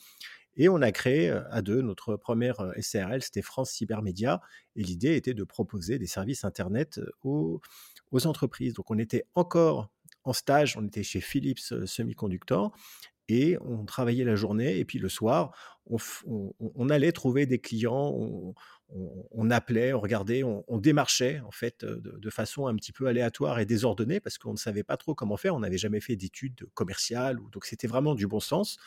Et 0.55 0.67
on 0.67 0.81
a 0.81 0.91
créé 0.91 1.29
à 1.29 1.61
deux 1.61 1.81
notre 1.81 2.17
première 2.17 2.73
SRL, 2.77 3.21
c'était 3.21 3.41
France 3.41 3.71
Cybermédia. 3.71 4.41
Et 4.75 4.83
l'idée 4.83 5.15
était 5.15 5.33
de 5.33 5.43
proposer 5.45 5.99
des 5.99 6.07
services 6.07 6.43
Internet 6.43 6.99
aux, 7.23 7.61
aux 8.11 8.27
entreprises. 8.27 8.73
Donc 8.73 8.91
on 8.91 8.97
était 8.97 9.25
encore 9.35 9.89
en 10.23 10.33
stage, 10.33 10.77
on 10.77 10.85
était 10.85 11.03
chez 11.03 11.21
Philips 11.21 11.73
Semiconductor 11.85 12.73
et 13.29 13.57
on 13.61 13.85
travaillait 13.85 14.25
la 14.25 14.35
journée 14.35 14.77
et 14.77 14.85
puis 14.85 14.99
le 14.99 15.07
soir, 15.07 15.55
on, 15.85 16.89
allait 16.89 17.11
trouver 17.11 17.45
des 17.45 17.59
clients, 17.59 18.15
on, 19.31 19.51
appelait, 19.51 19.93
on 19.93 19.99
regardait, 19.99 20.43
on, 20.43 20.77
démarchait 20.77 21.39
en 21.41 21.51
fait 21.51 21.85
de, 21.85 22.29
façon 22.29 22.67
un 22.67 22.75
petit 22.75 22.91
peu 22.91 23.07
aléatoire 23.07 23.59
et 23.59 23.65
désordonnée 23.65 24.19
parce 24.19 24.37
qu'on 24.37 24.53
ne 24.53 24.57
savait 24.57 24.83
pas 24.83 24.97
trop 24.97 25.13
comment 25.13 25.37
faire, 25.37 25.55
on 25.55 25.59
n'avait 25.59 25.77
jamais 25.77 25.99
fait 25.99 26.15
d'études 26.15 26.65
commerciales, 26.73 27.37
donc 27.51 27.65
c'était 27.65 27.87
vraiment 27.87 28.15
du 28.15 28.27
bon 28.27 28.39
sens. 28.39 28.77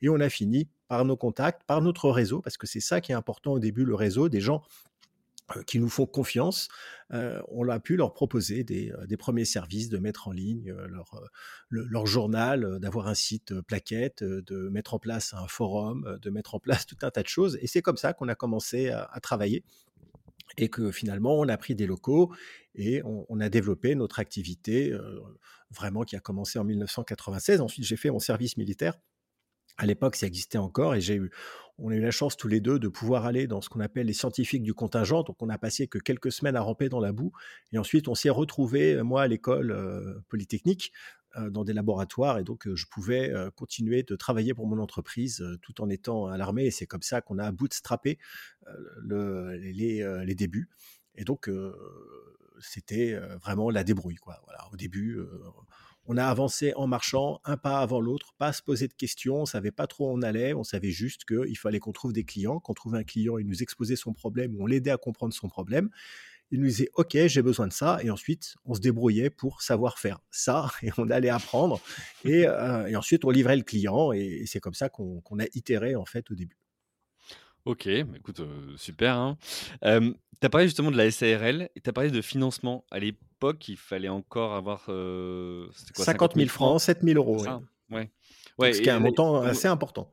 Et 0.00 0.08
on 0.08 0.18
a 0.20 0.28
fini 0.28 0.68
par 0.88 1.04
nos 1.04 1.16
contacts, 1.16 1.62
par 1.64 1.80
notre 1.80 2.10
réseau, 2.10 2.40
parce 2.40 2.56
que 2.56 2.66
c'est 2.66 2.80
ça 2.80 3.00
qui 3.00 3.12
est 3.12 3.14
important 3.14 3.52
au 3.52 3.58
début, 3.58 3.84
le 3.84 3.94
réseau, 3.94 4.28
des 4.28 4.40
gens 4.40 4.62
euh, 4.62 4.91
qui 5.66 5.78
nous 5.78 5.88
font 5.88 6.06
confiance, 6.06 6.68
euh, 7.12 7.40
on 7.48 7.68
a 7.68 7.78
pu 7.80 7.96
leur 7.96 8.12
proposer 8.14 8.64
des, 8.64 8.90
euh, 8.92 9.16
premiers 9.16 9.44
services, 9.44 9.88
de 9.88 9.98
mettre 9.98 10.28
en 10.28 10.32
ligne 10.32 10.74
leur, 11.70 12.06
journal, 12.06 12.78
d'avoir 12.80 13.08
un 13.08 13.14
site 13.14 13.60
plaquette, 13.62 14.24
de 14.24 14.68
mettre 14.68 14.94
en 14.94 14.98
place 14.98 15.34
un 15.34 15.46
forum, 15.46 16.18
de 16.20 16.30
mettre 16.30 16.54
en 16.54 16.58
place 16.58 16.86
tout 16.86 16.96
un 17.02 17.10
tas 17.10 17.22
de 17.22 17.28
choses. 17.28 17.58
Et 17.60 17.66
c'est 17.66 17.82
comme 17.82 17.96
ça 17.96 18.12
qu'on 18.12 18.28
a 18.28 18.34
commencé 18.34 18.90
à, 18.90 19.18
travailler 19.22 19.64
et 20.58 20.68
que 20.68 20.90
finalement 20.90 21.38
on 21.38 21.48
a 21.48 21.56
pris 21.56 21.74
des 21.74 21.86
locaux 21.86 22.34
et 22.74 23.02
on, 23.04 23.40
a 23.40 23.48
développé 23.48 23.94
notre 23.94 24.18
activité 24.18 24.92
vraiment 25.70 26.02
qui 26.02 26.16
a 26.16 26.20
commencé 26.20 26.58
en 26.58 26.64
1996. 26.64 27.60
Ensuite 27.60 27.84
j'ai 27.84 27.96
fait 27.96 28.10
mon 28.10 28.18
service 28.18 28.56
militaire 28.56 28.98
à 29.78 29.86
l'époque, 29.86 30.16
ça 30.16 30.26
existait 30.26 30.58
encore 30.58 30.94
et 30.94 31.00
j'ai 31.00 31.16
eu, 31.16 31.30
on 31.78 31.90
a 31.90 31.94
eu 31.94 32.00
la 32.00 32.10
chance 32.10 32.36
tous 32.36 32.48
les 32.48 32.60
deux 32.60 32.78
de 32.78 32.88
pouvoir 32.88 33.26
aller 33.26 33.46
dans 33.46 33.60
ce 33.60 33.68
qu'on 33.68 33.80
appelle 33.80 34.06
les 34.06 34.12
scientifiques 34.12 34.62
du 34.62 34.74
contingent. 34.74 35.24
Donc, 35.24 35.42
on 35.42 35.48
a 35.48 35.58
passé 35.58 35.88
que 35.88 35.98
quelques 35.98 36.30
semaines 36.30 36.56
à 36.56 36.60
ramper 36.60 36.88
dans 36.88 37.00
la 37.00 37.12
boue 37.12 37.32
et 37.72 37.78
ensuite 37.78 38.08
on 38.08 38.14
s'est 38.14 38.30
retrouvé 38.30 38.94
euh, 38.94 39.02
moi, 39.02 39.22
à 39.22 39.28
l'école 39.28 39.70
euh, 39.72 40.20
polytechnique, 40.28 40.92
euh, 41.36 41.50
dans 41.50 41.64
des 41.64 41.72
laboratoires 41.72 42.38
et 42.38 42.44
donc 42.44 42.68
je 42.72 42.84
pouvais 42.90 43.32
continuer 43.56 44.02
de 44.02 44.14
travailler 44.16 44.52
pour 44.52 44.66
mon 44.66 44.78
entreprise 44.78 45.42
tout 45.62 45.80
en 45.80 45.88
étant 45.88 46.26
à 46.26 46.36
l'armée 46.36 46.66
et 46.66 46.70
c'est 46.70 46.86
comme 46.86 47.02
ça 47.02 47.22
qu'on 47.22 47.38
a 47.38 47.50
bootstrappé 47.52 48.18
le, 48.98 49.56
les, 49.56 50.04
les, 50.26 50.34
débuts. 50.34 50.68
Et 51.14 51.24
donc, 51.24 51.50
c'était 52.60 53.18
vraiment 53.40 53.70
la 53.70 53.82
débrouille. 53.82 54.16
Quoi. 54.16 54.40
Voilà, 54.44 54.68
au 54.72 54.76
début, 54.76 55.18
on 56.06 56.16
a 56.16 56.24
avancé 56.24 56.72
en 56.74 56.86
marchant 56.86 57.40
un 57.44 57.56
pas 57.56 57.80
avant 57.80 58.00
l'autre, 58.00 58.34
pas 58.38 58.52
se 58.52 58.62
poser 58.62 58.88
de 58.88 58.92
questions, 58.92 59.42
on 59.42 59.46
savait 59.46 59.70
pas 59.70 59.86
trop 59.86 60.10
où 60.10 60.12
on 60.12 60.22
allait, 60.22 60.54
on 60.54 60.64
savait 60.64 60.90
juste 60.90 61.24
qu'il 61.24 61.56
fallait 61.56 61.78
qu'on 61.78 61.92
trouve 61.92 62.12
des 62.12 62.24
clients, 62.24 62.60
qu'on 62.60 62.74
trouve 62.74 62.94
un 62.94 63.04
client, 63.04 63.38
il 63.38 63.46
nous 63.46 63.62
exposait 63.62 63.96
son 63.96 64.12
problème, 64.12 64.56
on 64.58 64.66
l'aidait 64.66 64.90
à 64.90 64.96
comprendre 64.96 65.32
son 65.32 65.48
problème. 65.48 65.90
Il 66.50 66.60
nous 66.60 66.66
disait 66.66 66.90
OK, 66.94 67.16
j'ai 67.26 67.40
besoin 67.40 67.66
de 67.66 67.72
ça, 67.72 67.98
et 68.02 68.10
ensuite 68.10 68.56
on 68.64 68.74
se 68.74 68.80
débrouillait 68.80 69.30
pour 69.30 69.62
savoir 69.62 69.98
faire 69.98 70.20
ça, 70.30 70.70
et 70.82 70.90
on 70.98 71.08
allait 71.10 71.30
apprendre, 71.30 71.80
et, 72.24 72.46
euh, 72.46 72.96
ensuite 72.98 73.24
on 73.24 73.30
livrait 73.30 73.56
le 73.56 73.62
client, 73.62 74.12
et, 74.12 74.44
c'est 74.46 74.60
comme 74.60 74.74
ça 74.74 74.88
qu'on 74.88 75.38
a 75.38 75.44
itéré 75.54 75.94
en 75.94 76.04
fait 76.04 76.30
au 76.30 76.34
début. 76.34 76.58
Ok, 77.64 77.86
bah, 77.86 78.16
écoute, 78.16 78.40
euh, 78.40 78.76
super. 78.76 79.16
Hein. 79.16 79.38
Tu 80.42 80.46
as 80.46 80.50
parlé 80.50 80.66
justement 80.66 80.90
de 80.90 80.96
la 80.96 81.08
SARL 81.08 81.70
et 81.76 81.80
tu 81.80 81.88
as 81.88 81.92
parlé 81.92 82.10
de 82.10 82.20
financement. 82.20 82.84
À 82.90 82.98
l'époque, 82.98 83.68
il 83.68 83.76
fallait 83.76 84.08
encore 84.08 84.54
avoir. 84.54 84.86
Euh, 84.88 85.68
quoi, 85.94 86.04
50 86.04 86.34
000 86.34 86.48
francs, 86.48 86.80
7 86.80 87.02
000 87.02 87.16
euros. 87.16 87.44
Ouais. 87.90 88.10
Ouais. 88.58 88.72
ce 88.72 88.80
qui 88.80 88.88
est 88.88 88.92
un 88.92 88.98
montant 88.98 89.40
assez 89.42 89.68
important. 89.68 90.10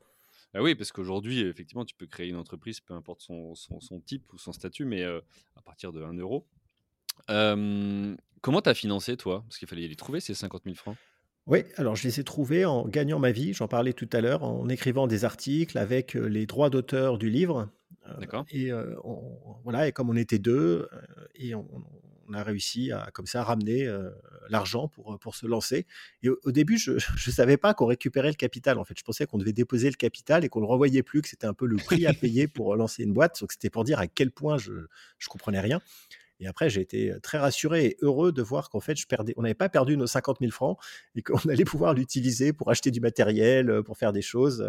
Ah 0.54 0.62
oui, 0.62 0.76
parce 0.76 0.92
qu'aujourd'hui, 0.92 1.42
effectivement, 1.42 1.84
tu 1.84 1.96
peux 1.96 2.06
créer 2.06 2.28
une 2.28 2.36
entreprise, 2.36 2.80
peu 2.80 2.94
importe 2.94 3.22
son, 3.22 3.56
son, 3.56 4.00
type 4.02 4.32
ou 4.32 4.38
son 4.38 4.52
statut, 4.52 4.86
mais 4.86 5.02
euh, 5.02 5.20
à 5.56 5.64
partir 5.64 5.92
de 5.92 6.04
1 6.04 6.14
euro. 6.20 6.48
comment 7.28 8.62
tu 8.62 8.70
as 8.70 8.76
financé, 8.76 9.18
toi? 9.18 9.44
Parce 9.48 9.58
qu'il 9.58 9.68
fallait 9.68 9.88
les 9.88 9.96
trouver, 9.96 10.20
ces 10.20 10.36
50 10.36 10.62
000 10.66 10.76
francs. 10.76 10.96
Oui, 11.48 11.64
alors 11.78 11.96
je 11.96 12.08
les 12.08 12.20
ai 12.20 12.24
trouvés 12.24 12.66
en 12.66 12.88
gagnant 12.88 13.18
ma 13.18 13.32
vie, 13.32 13.54
j'en 13.54 13.68
parlais 13.68 13.94
tout 13.94 14.10
à 14.14 14.22
l'heure, 14.22 14.44
en 14.44 14.70
écrivant 14.70 15.08
des 15.08 15.26
articles 15.26 15.80
avec 15.80 16.14
les 16.14 16.46
droits 16.46 16.70
d'auteur 16.70 17.18
du 17.18 17.32
livre. 17.32 17.68
D'accord. 18.20 18.46
Et 18.52 18.72
voilà, 19.64 19.88
et 19.88 19.92
comme 19.92 20.10
on 20.10 20.16
était 20.16 20.40
deux, 20.40 20.88
et 21.36 21.56
on, 21.56 21.66
a 22.32 22.44
réussi 22.44 22.92
à 22.92 23.10
comme 23.12 23.26
ça 23.26 23.44
ramener 23.44 23.92
l'argent 24.50 24.88
pour, 24.88 25.18
pour 25.20 25.36
se 25.36 25.48
lancer. 25.48 25.88
Et 26.22 26.30
au, 26.30 26.52
début, 26.52 26.78
je 26.78 26.92
ne 27.28 27.32
savais 27.32 27.58
pas 27.58 27.74
qu'on 27.74 27.88
récupérait 27.88 28.30
le 28.30 28.36
capital. 28.36 28.78
En 28.78 28.84
fait, 28.84 28.98
je 28.98 29.04
pensais 29.04 29.26
qu'on 29.26 29.38
devait 29.38 29.54
déposer 29.54 29.90
le 29.90 29.96
capital 29.96 30.46
et 30.46 30.50
qu'on 30.50 30.60
ne 30.60 30.66
le 30.66 30.72
revoyait 30.72 31.04
plus, 31.04 31.22
que 31.22 31.28
c'était 31.28 31.48
un 31.48 31.54
peu 31.54 31.66
le 31.66 31.78
prix 31.78 32.06
à 32.06 32.14
payer 32.14 32.48
pour 32.48 32.76
lancer 32.76 33.04
une 33.04 33.14
boîte. 33.14 33.40
Donc 33.40 33.52
c'était 33.52 33.70
pour 33.70 33.84
dire 33.84 34.00
à 34.00 34.08
quel 34.08 34.32
point 34.32 34.58
je 34.58 34.72
ne 34.72 34.88
comprenais 35.28 35.60
rien. 35.60 35.82
Et 36.40 36.48
après, 36.48 36.70
j'ai 36.70 36.82
été 36.82 37.14
très 37.22 37.38
rassuré 37.38 37.86
et 37.86 37.98
heureux 38.02 38.32
de 38.32 38.42
voir 38.42 38.70
qu'en 38.70 38.80
fait, 38.80 38.98
on 39.36 39.42
n'avait 39.42 39.54
pas 39.54 39.70
perdu 39.70 39.98
nos 39.98 40.08
50 40.08 40.38
000 40.40 40.52
francs 40.52 40.78
et 41.16 41.22
qu'on 41.22 41.38
allait 41.50 41.66
pouvoir 41.66 41.94
l'utiliser 41.94 42.54
pour 42.54 42.70
acheter 42.70 42.92
du 42.92 43.02
matériel, 43.02 43.84
pour 43.84 43.98
faire 43.98 44.14
des 44.14 44.22
choses. 44.22 44.66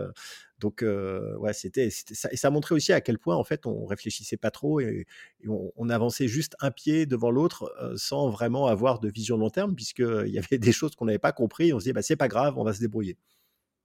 Donc, 0.59 0.83
ouais, 0.83 1.53
c'était, 1.53 1.91
ça. 1.91 2.29
Et 2.33 2.37
ça 2.37 2.51
montrait 2.51 2.75
aussi 2.75 2.93
à 2.93 3.01
quel 3.01 3.19
point, 3.19 3.37
en 3.37 3.45
fait, 3.45 3.67
on 3.67 3.87
réfléchissait 3.87 4.37
pas 4.37 4.51
trop 4.51 4.81
et, 4.81 5.07
on, 5.49 5.89
avançait 5.89 6.29
juste 6.29 6.55
un 6.61 6.71
pied 6.71 7.07
devant 7.07 7.31
l'autre 7.31 7.73
sans 7.97 8.29
vraiment 8.29 8.67
avoir 8.67 9.01
de 9.01 9.09
vision 9.09 9.37
long 9.37 9.51
terme, 9.51 9.75
puisqu'il 9.75 10.29
y 10.29 10.39
avait 10.39 10.59
des 10.59 10.73
choses 10.73 10.95
qu'on 10.97 11.07
n'avait 11.07 11.19
pas 11.19 11.33
compris. 11.33 11.73
On 11.73 11.79
se 11.79 11.85
disait, 11.85 11.93
bah, 11.93 12.03
c'est 12.03 12.17
pas 12.17 12.29
grave, 12.29 12.59
on 12.59 12.65
va 12.65 12.73
se 12.73 12.81
débrouiller. 12.81 13.17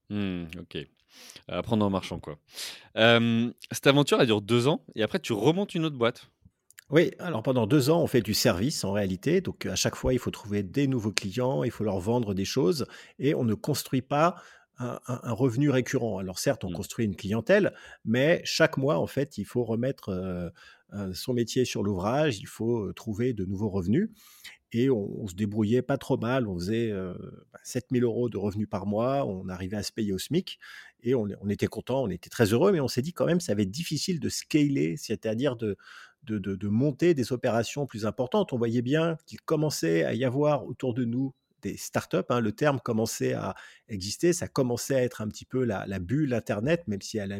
Mmh, 0.09 0.45
ok. 0.59 0.77
Apprendre 1.47 1.85
en 1.85 1.89
marchant, 1.89 2.19
quoi. 2.19 2.37
cette 2.95 3.87
aventure, 3.87 4.19
elle 4.19 4.27
dure 4.27 4.41
deux 4.41 4.67
ans 4.67 4.83
et 4.95 5.03
après, 5.03 5.19
tu 5.19 5.33
remontes 5.33 5.75
une 5.75 5.85
autre 5.85 5.97
boîte. 5.97 6.29
Oui, 6.91 7.11
alors 7.17 7.41
pendant 7.41 7.65
deux 7.65 7.89
ans, 7.89 8.03
on 8.03 8.07
fait 8.07 8.21
du 8.21 8.35
service 8.35 8.83
en 8.83 8.91
réalité. 8.91 9.41
Donc 9.41 9.65
à 9.65 9.75
chaque 9.75 9.95
fois, 9.95 10.13
il 10.13 10.19
faut 10.19 10.29
trouver 10.29 10.61
des 10.61 10.87
nouveaux 10.87 11.11
clients, 11.11 11.63
il 11.63 11.71
faut 11.71 11.83
leur 11.83 11.99
vendre 11.99 12.35
des 12.35 12.45
choses 12.45 12.85
et 13.17 13.33
on 13.33 13.43
ne 13.43 13.55
construit 13.55 14.03
pas 14.03 14.35
un, 14.77 14.99
revenu 15.31 15.69
récurrent. 15.69 16.19
Alors 16.19 16.37
certes, 16.37 16.63
on 16.63 16.69
mmh. 16.69 16.73
construit 16.73 17.05
une 17.05 17.15
clientèle, 17.15 17.73
mais 18.03 18.41
chaque 18.43 18.77
mois, 18.77 18.99
en 18.99 19.07
fait, 19.07 19.37
il 19.37 19.45
faut 19.45 19.63
remettre 19.63 20.09
euh, 20.09 20.49
euh, 20.93 21.13
son 21.13 21.33
métier 21.33 21.65
sur 21.65 21.81
l'ouvrage, 21.81 22.39
il 22.39 22.47
faut 22.47 22.87
euh, 22.87 22.93
trouver 22.93 23.33
de 23.33 23.45
nouveaux 23.45 23.69
revenus. 23.69 24.09
Et 24.71 24.89
on, 24.89 25.25
se 25.27 25.35
débrouillait 25.35 25.83
pas 25.83 25.97
trop 25.97 26.17
mal. 26.17 26.49
On 26.49 26.55
faisait 26.55 26.91
7000 27.63 28.01
bah, 28.01 28.07
euros 28.07 28.27
de 28.27 28.35
revenus 28.35 28.67
par 28.69 28.85
mois. 28.85 29.25
On 29.25 29.47
arrivait 29.47 29.77
à 29.77 29.83
se 29.83 29.93
payer 29.93 30.11
au 30.11 30.17
SMIC. 30.17 30.59
Et 31.01 31.15
on, 31.15 31.29
on 31.39 31.49
était 31.49 31.67
content, 31.67 32.03
on 32.03 32.09
était 32.09 32.29
très 32.29 32.51
heureux. 32.51 32.73
Mais 32.73 32.81
on 32.81 32.89
s'est 32.89 33.01
dit 33.01 33.13
quand 33.13 33.25
même, 33.25 33.39
ça 33.39 33.55
va 33.55 33.61
être 33.61 33.71
difficile 33.71 34.19
de 34.19 34.27
scaler, 34.27 34.97
c'est-à-dire 34.97 35.55
de, 35.55 35.77
de, 36.25 36.67
monter 36.67 37.13
des 37.13 37.32
opérations 37.32 37.86
plus 37.86 38.05
importantes. 38.05 38.53
On 38.53 38.58
voyait 38.58 38.82
bien 38.82 39.17
qu'il 39.25 39.41
commençait 39.41 40.03
à 40.03 40.13
y 40.13 40.25
avoir 40.25 40.65
autour 40.65 40.94
de 40.94 41.05
nous 41.05 41.34
des 41.62 41.77
startups. 41.77 42.17
Hein, 42.29 42.41
le 42.41 42.51
terme 42.51 42.79
commençait 42.79 43.34
à 43.34 43.55
exister, 43.88 44.34
ça 44.34 44.48
commençait 44.48 44.96
à 44.96 45.03
être 45.03 45.22
un 45.22 45.27
petit 45.27 45.46
peu 45.46 45.63
la, 45.63 45.86
bulle 46.00 46.34
Internet, 46.34 46.88
même 46.88 47.01
si 47.01 47.17
elle 47.17 47.32
a, 47.32 47.39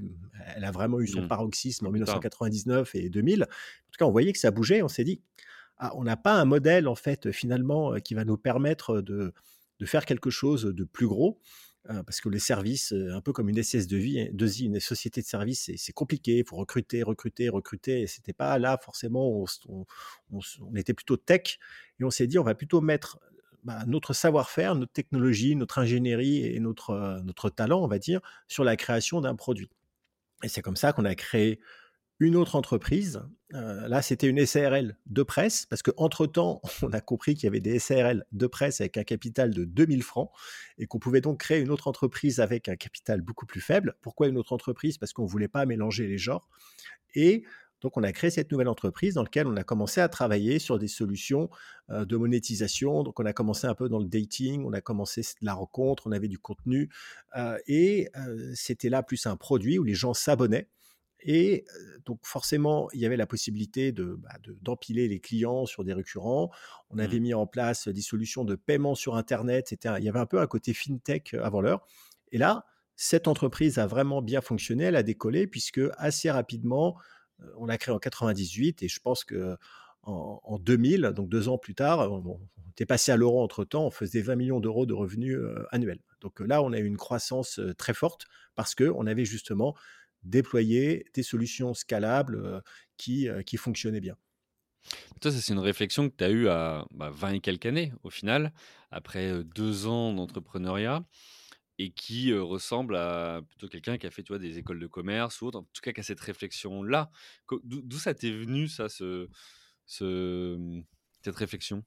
elle 0.56 0.64
a 0.64 0.72
vraiment 0.72 1.00
eu 1.00 1.08
son 1.08 1.24
mmh. 1.24 1.28
paroxysme 1.28 1.88
en 1.88 1.92
1999 1.92 2.96
et 2.96 3.10
2000. 3.10 3.44
En 3.44 3.46
tout 3.46 3.98
cas, 4.00 4.06
on 4.06 4.12
voyait 4.12 4.34
que 4.34 4.40
ça 4.40 4.52
bougeait. 4.52 4.82
On 4.82 4.88
s'est 4.88 5.04
dit, 5.04 5.22
ah, 5.78 5.92
on 5.96 6.04
n'a 6.04 6.18
pas 6.18 6.34
un 6.34 6.46
modèle 6.46 6.88
en 6.88 6.96
fait 6.96 7.32
finalement 7.32 7.94
euh, 7.94 8.00
qui 8.00 8.14
va 8.14 8.26
nous 8.26 8.38
permettre 8.38 9.02
de, 9.02 9.34
de 9.80 9.86
faire 9.86 10.06
quelque 10.06 10.30
chose 10.30 10.64
de 10.64 10.84
plus 10.84 11.08
gros. 11.08 11.40
Hein, 11.88 12.04
parce 12.04 12.20
que 12.20 12.30
les 12.30 12.40
services, 12.40 12.94
un 12.94 13.22
peu 13.22 13.32
comme 13.32 13.48
une 13.48 13.62
SS 13.62 13.88
de 13.88 13.98
vie, 13.98 14.30
une 14.62 14.80
société 14.80 15.22
de 15.22 15.28
services, 15.28 15.70
c'est 15.78 15.94
compliqué. 15.94 16.40
Il 16.40 16.46
faut 16.46 16.56
recruter, 16.56 17.04
recruter, 17.04 17.50
recruter. 17.50 18.02
Et 18.02 18.08
c'était 18.08 18.34
pas 18.34 18.58
là 18.58 18.80
forcément. 18.82 19.44
On, 19.68 20.76
était 20.76 20.94
plutôt 20.94 21.18
tech 21.18 21.60
et 22.00 22.04
on 22.04 22.10
s'est 22.10 22.28
dit 22.28 22.40
on 22.40 22.44
va 22.44 22.56
plutôt 22.56 22.82
mettre 22.82 23.20
bah, 23.64 23.84
notre 23.88 24.14
savoir-faire, 24.14 24.76
notre 24.76 24.94
technologie, 24.94 25.56
notre 25.56 25.80
ingénierie 25.80 26.46
et 26.46 26.60
notre, 26.60 27.22
notre 27.24 27.50
talent, 27.50 27.84
on 27.84 27.88
va 27.88 28.00
dire, 28.00 28.22
sur 28.48 28.64
la 28.64 28.76
création 28.78 29.22
d'un 29.22 29.36
produit. 29.36 29.70
Et 30.44 30.48
c'est 30.48 30.62
comme 30.62 30.76
ça 30.76 30.92
qu'on 30.92 31.06
a 31.06 31.16
créé 31.16 31.60
une 32.20 32.36
autre 32.36 32.56
entreprise. 32.56 33.22
Euh, 33.54 33.88
là, 33.88 34.02
c'était 34.02 34.28
une 34.28 34.46
SARL 34.46 34.98
de 35.06 35.24
presse, 35.24 35.66
parce 35.66 35.82
qu'entre-temps, 35.82 36.62
on 36.82 36.92
a 36.92 37.02
compris 37.02 37.36
qu'il 37.36 37.44
y 37.46 37.48
avait 37.48 37.60
des 37.60 37.80
SARL 37.80 38.26
de 38.32 38.48
presse 38.48 38.82
avec 38.82 38.98
un 38.98 39.04
capital 39.04 39.54
de 39.54 39.66
2000 39.66 40.04
francs, 40.04 40.32
et 40.78 40.88
qu'on 40.88 41.00
pouvait 41.00 41.22
donc 41.22 41.40
créer 41.40 41.60
une 41.60 41.72
autre 41.72 41.88
entreprise 41.88 42.40
avec 42.40 42.70
un 42.70 42.76
capital 42.76 43.22
beaucoup 43.22 43.46
plus 43.46 43.62
faible. 43.62 43.96
Pourquoi 44.02 44.28
une 44.28 44.38
autre 44.38 44.54
entreprise? 44.54 44.98
Parce 44.98 45.14
qu'on 45.14 45.24
ne 45.24 45.30
voulait 45.30 45.48
pas 45.48 45.66
mélanger 45.66 46.08
les 46.08 46.18
genres. 46.18 46.48
Et 47.16 47.44
donc, 47.82 47.98
on 47.98 48.04
a 48.04 48.12
créé 48.12 48.32
cette 48.32 48.52
nouvelle 48.52 48.70
entreprise 48.70 49.14
dans 49.14 49.24
laquelle 49.24 49.48
on 49.48 49.56
a 49.58 49.64
commencé 49.64 50.02
à 50.02 50.10
travailler 50.10 50.58
sur 50.58 50.80
des 50.80 50.88
solutions 50.88 51.50
euh, 51.92 52.06
de 52.06 52.16
monétisation. 52.16 53.04
Donc, 53.04 53.20
on 53.20 53.26
a 53.26 53.34
commencé 53.34 53.68
un 53.68 53.76
peu 53.76 53.90
dans 53.90 54.00
le 54.00 54.08
dating, 54.08 54.64
on 54.66 54.74
a 54.74 54.82
commencé 54.82 55.22
la 55.42 55.54
rencontre, 55.54 56.08
on 56.08 56.12
avait 56.12 56.30
du 56.30 56.40
contenu. 56.40 56.90
Euh, 57.36 57.58
et 57.68 58.10
c'était 58.54 58.90
là 58.90 59.04
plus 59.04 59.28
un 59.28 59.36
produit 59.36 59.78
où 59.78 59.84
les 59.84 59.94
gens 59.94 60.14
s'abonnaient. 60.14 60.70
Et 61.28 61.66
donc 62.06 62.20
forcément, 62.24 62.88
il 62.94 63.00
y 63.00 63.06
avait 63.06 63.18
la 63.18 63.26
possibilité 63.26 63.92
de, 63.92 64.16
bah, 64.20 64.36
d'empiler 64.62 65.08
les 65.08 65.20
clients 65.20 65.66
sur 65.66 65.84
des 65.84 65.94
récurrents. 65.94 66.52
On 66.92 67.00
avait 67.00 67.20
mmh. 67.20 67.24
mis 67.24 67.34
en 67.34 67.48
place 67.48 67.88
des 67.88 68.02
solutions 68.02 68.46
de 68.46 68.54
paiement 68.54 68.94
sur 68.94 69.16
Internet. 69.16 69.72
Il 69.72 70.04
y 70.04 70.10
avait 70.10 70.20
un 70.20 70.28
peu 70.28 70.40
un 70.40 70.48
côté 70.48 70.74
fintech 70.74 71.34
avant 71.34 71.62
l'heure. 71.62 71.86
Et 72.32 72.38
là, 72.38 72.66
cette 72.96 73.28
entreprise 73.28 73.80
a 73.80 73.88
vraiment 73.88 74.22
bien 74.22 74.40
fonctionné, 74.40 74.86
elle 74.86 74.96
a 74.96 75.04
décollé, 75.04 75.48
puisque 75.48 75.82
assez 75.98 76.30
rapidement, 76.30 76.96
on 77.58 77.66
l'a 77.66 77.78
créée 77.78 77.94
en 77.94 78.00
98 78.00 78.84
et 78.84 78.88
je 78.88 79.00
pense 79.00 79.24
que 79.24 79.58
en, 80.04 80.60
2000, 80.60 81.14
donc 81.16 81.30
deux 81.30 81.50
ans 81.50 81.58
plus 81.58 81.74
tard, 81.74 82.12
on, 82.12 82.40
était 82.72 82.86
passé 82.86 83.12
à 83.12 83.18
l'euro 83.18 83.42
entre 83.42 83.64
temps, 83.64 83.86
on 83.88 83.92
faisait 83.92 84.22
20 84.22 84.36
millions 84.36 84.60
d'euros 84.60 84.86
de 84.86 84.94
revenus 84.94 85.40
annuels. 85.72 86.02
Donc 86.22 86.42
là, 86.42 86.62
on 86.62 86.74
a 86.74 86.78
eu 86.78 86.86
une 86.86 86.98
croissance 86.98 87.60
très 87.78 87.94
forte 87.94 88.28
parce 88.54 88.76
qu'on 88.76 89.08
avait 89.08 89.26
justement 89.26 89.76
déployer 90.26 91.06
des 91.14 91.24
solutions 91.24 91.74
scalables 91.74 92.62
qui, 92.98 93.28
qui 93.46 93.58
fonctionnaient 93.58 94.02
bien. 94.02 94.18
Toi, 95.22 95.32
c'est 95.32 95.52
une 95.54 95.60
réflexion 95.60 96.10
que 96.10 96.16
tu 96.16 96.24
as 96.24 96.30
eue 96.30 96.48
à 96.48 96.86
20 96.92 97.14
bah, 97.30 97.36
et 97.36 97.40
quelques 97.40 97.66
années, 97.66 97.94
au 98.04 98.10
final, 98.10 98.54
après 98.92 99.44
deux 99.44 99.88
ans 99.88 100.14
d'entrepreneuriat, 100.14 101.06
et 101.80 101.92
qui 101.92 102.34
ressemble 102.34 102.96
à 102.96 103.42
plutôt 103.50 103.68
quelqu'un 103.68 103.98
qui 103.98 104.08
a 104.08 104.12
fait 104.12 104.24
tu 104.24 104.30
vois, 104.34 104.40
des 104.40 104.58
écoles 104.60 104.80
de 104.80 104.88
commerce 104.88 105.42
ou 105.42 105.48
autre, 105.48 105.60
en 105.60 105.64
tout 105.64 105.82
cas 105.84 105.92
qui 105.94 106.00
a 106.02 106.04
cette 106.04 106.22
réflexion-là. 106.22 107.12
D'où 107.64 107.98
ça 108.00 108.14
t'est 108.14 108.32
venu, 108.32 108.68
ça, 108.68 108.90
ce, 108.90 109.30
ce, 109.86 110.82
cette 111.24 111.36
réflexion? 111.36 111.84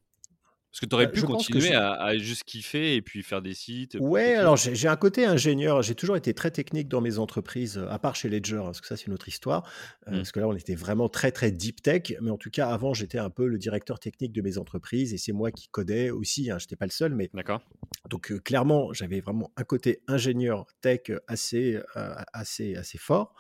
Parce 0.71 0.81
que 0.81 0.87
tu 0.87 0.95
aurais 0.95 1.07
bah, 1.07 1.13
pu 1.13 1.23
continuer 1.23 1.75
à, 1.75 2.17
juste 2.19 2.45
kiffer 2.45 2.95
et 2.95 3.03
puis 3.03 3.23
faire 3.23 3.41
des 3.41 3.55
sites. 3.55 3.97
Ouais, 4.01 4.35
alors 4.35 4.57
j'ai 4.57 4.89
un 4.89 4.97
côté 4.97 5.25
ingénieur. 5.25 5.83
J'ai 5.83 5.95
toujours 5.95 6.17
été 6.17 6.35
très 6.35 6.51
technique 6.51 6.89
dans 6.89 7.01
mes 7.01 7.19
entreprises, 7.19 7.83
à 7.89 7.99
part 7.99 8.17
chez 8.17 8.29
Ledger, 8.29 8.57
hein, 8.57 8.65
parce 8.65 8.83
que 8.83 8.87
ça, 8.87 8.97
c'est 8.97 9.07
une 9.07 9.15
autre 9.15 9.29
histoire. 9.29 9.69
Euh, 10.07 10.13
mmh. 10.13 10.17
Parce 10.17 10.33
que 10.33 10.41
là, 10.41 10.49
on 10.49 10.55
était 10.55 10.75
vraiment 10.75 11.09
très, 11.09 11.33
très 11.33 11.51
deep 11.51 11.83
tech. 11.83 12.15
Mais 12.21 12.31
en 12.31 12.37
tout 12.37 12.51
cas, 12.51 12.69
avant, 12.69 12.93
j'étais 12.93 13.19
un 13.19 13.31
peu 13.31 13.47
le 13.47 13.57
directeur 13.57 13.99
technique 13.99 14.33
de 14.33 14.43
mes 14.43 14.59
entreprises 14.59 15.15
et 15.15 15.19
c'est 15.19 15.33
moi 15.33 15.51
qui 15.51 15.69
codais 15.69 16.11
aussi. 16.11 16.51
Hein, 16.51 16.59
je 16.59 16.65
n'étais 16.65 16.77
pas 16.77 16.87
le 16.87 16.93
seul. 16.93 17.15
Mais... 17.15 17.31
D'accord. 17.33 17.63
Donc, 18.11 18.31
euh, 18.31 18.39
clairement, 18.39 18.93
j'avais 18.93 19.21
vraiment 19.21 19.51
un 19.57 19.65
côté 19.65 20.03
ingénieur 20.07 20.67
tech 20.83 21.11
assez, 21.29 21.79
euh, 21.97 22.15
assez, 22.35 22.77
assez 22.77 22.99
fort. 22.99 23.35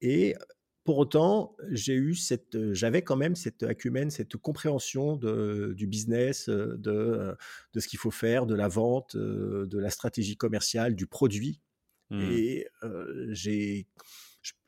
Et 0.00 0.34
pour 0.86 0.96
autant, 0.98 1.54
j'ai 1.70 1.94
eu 1.94 2.14
cette, 2.14 2.72
j'avais 2.72 3.02
quand 3.02 3.16
même 3.16 3.36
cette 3.36 3.62
acumène, 3.62 4.10
cette 4.10 4.36
compréhension 4.36 5.16
de, 5.16 5.74
du 5.76 5.86
business, 5.86 6.48
de, 6.48 7.36
de 7.74 7.80
ce 7.80 7.88
qu'il 7.88 7.98
faut 7.98 8.10
faire, 8.10 8.46
de 8.46 8.54
la 8.54 8.68
vente, 8.68 9.16
de 9.16 9.78
la 9.78 9.90
stratégie 9.90 10.36
commerciale, 10.36 10.94
du 10.94 11.06
produit. 11.06 11.60
Mmh. 12.10 12.20
Et 12.32 12.66
j'ai 13.30 13.86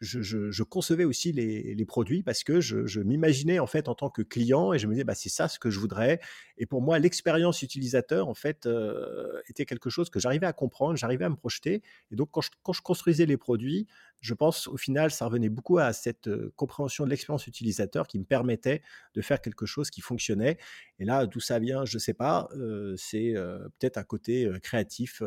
je, 0.00 0.62
concevais 0.62 1.04
aussi 1.04 1.32
les, 1.32 1.84
produits 1.84 2.22
parce 2.22 2.44
que 2.44 2.60
je, 2.60 3.00
m'imaginais 3.00 3.58
en 3.58 3.66
fait 3.66 3.88
en 3.88 3.94
tant 3.94 4.10
que 4.10 4.22
client 4.22 4.72
et 4.72 4.78
je 4.78 4.86
me 4.86 4.92
disais 4.92 5.04
bah, 5.04 5.14
c'est 5.14 5.28
ça 5.28 5.48
ce 5.48 5.58
que 5.58 5.70
je 5.70 5.78
voudrais. 5.78 6.20
Et 6.56 6.66
pour 6.66 6.82
moi, 6.82 6.98
l'expérience 6.98 7.62
utilisateur 7.62 8.28
en 8.28 8.34
fait 8.34 8.66
euh, 8.66 9.40
était 9.48 9.64
quelque 9.64 9.90
chose 9.90 10.10
que 10.10 10.20
j'arrivais 10.20 10.46
à 10.46 10.52
comprendre, 10.52 10.96
j'arrivais 10.96 11.24
à 11.24 11.30
me 11.30 11.36
projeter. 11.36 11.82
Et 12.10 12.16
donc 12.16 12.30
quand 12.32 12.42
je, 12.72 12.82
construisais 12.82 13.26
les 13.26 13.36
produits, 13.36 13.86
je 14.20 14.34
pense 14.34 14.66
au 14.66 14.76
final, 14.76 15.10
ça 15.10 15.26
revenait 15.26 15.48
beaucoup 15.48 15.78
à 15.78 15.92
cette 15.92 16.28
compréhension 16.56 17.04
de 17.04 17.10
l'expérience 17.10 17.46
utilisateur 17.46 18.06
qui 18.06 18.18
me 18.18 18.24
permettait 18.24 18.82
de 19.14 19.20
faire 19.20 19.40
quelque 19.40 19.66
chose 19.66 19.90
qui 19.90 20.00
fonctionnait. 20.00 20.58
Et 20.98 21.04
là, 21.04 21.26
d'où 21.26 21.40
ça 21.40 21.58
vient, 21.58 21.84
je 21.84 21.96
ne 21.96 22.00
sais 22.00 22.14
pas. 22.14 22.48
C'est 22.96 23.34
peut-être 23.78 23.96
un 23.96 24.04
côté 24.04 24.50
créatif 24.62 25.22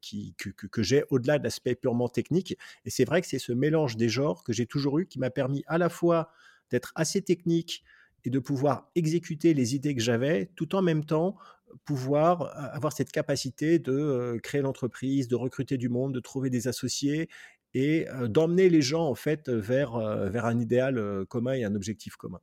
qui, 0.00 0.34
que, 0.36 0.50
que 0.50 0.82
j'ai 0.82 1.04
au-delà 1.10 1.38
de 1.38 1.44
l'aspect 1.44 1.74
purement 1.74 2.08
technique. 2.08 2.58
Et 2.84 2.90
c'est 2.90 3.04
vrai 3.04 3.20
que 3.20 3.28
c'est 3.28 3.38
ce 3.38 3.52
mélange 3.52 3.96
des 3.96 4.08
genres 4.08 4.42
que 4.42 4.52
j'ai 4.52 4.66
toujours 4.66 4.98
eu 4.98 5.06
qui 5.06 5.18
m'a 5.18 5.30
permis 5.30 5.62
à 5.66 5.78
la 5.78 5.88
fois 5.88 6.30
d'être 6.70 6.92
assez 6.94 7.22
technique 7.22 7.84
et 8.24 8.30
de 8.30 8.38
pouvoir 8.38 8.90
exécuter 8.94 9.54
les 9.54 9.74
idées 9.74 9.94
que 9.94 10.02
j'avais, 10.02 10.46
tout 10.56 10.74
en 10.74 10.82
même 10.82 11.04
temps 11.04 11.36
pouvoir 11.84 12.56
avoir 12.74 12.92
cette 12.92 13.10
capacité 13.10 13.78
de 13.78 14.38
créer 14.42 14.60
l'entreprise, 14.60 15.28
de 15.28 15.36
recruter 15.36 15.78
du 15.78 15.88
monde, 15.88 16.14
de 16.14 16.20
trouver 16.20 16.50
des 16.50 16.68
associés 16.68 17.28
et 17.74 18.06
d'emmener 18.28 18.68
les 18.68 18.82
gens 18.82 19.06
en 19.06 19.14
fait 19.14 19.48
vers, 19.48 19.98
vers 20.28 20.44
un 20.44 20.60
idéal 20.60 21.24
commun 21.28 21.54
et 21.54 21.64
un 21.64 21.74
objectif 21.74 22.16
commun. 22.16 22.40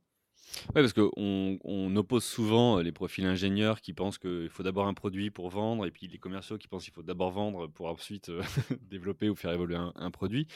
Oui, 0.74 0.82
parce 0.82 0.92
qu'on 0.92 1.58
on 1.64 1.96
oppose 1.96 2.24
souvent 2.24 2.80
les 2.80 2.92
profils 2.92 3.24
ingénieurs 3.24 3.80
qui 3.80 3.92
pensent 3.92 4.18
qu'il 4.18 4.48
faut 4.50 4.62
d'abord 4.62 4.86
un 4.86 4.94
produit 4.94 5.30
pour 5.30 5.48
vendre, 5.48 5.86
et 5.86 5.90
puis 5.90 6.08
les 6.08 6.18
commerciaux 6.18 6.58
qui 6.58 6.68
pensent 6.68 6.84
qu'il 6.84 6.92
faut 6.92 7.02
d'abord 7.02 7.30
vendre 7.30 7.68
pour 7.68 7.86
ensuite 7.86 8.30
développer 8.82 9.28
ou 9.28 9.36
faire 9.36 9.52
évoluer 9.52 9.76
un, 9.76 10.10
produit. 10.10 10.46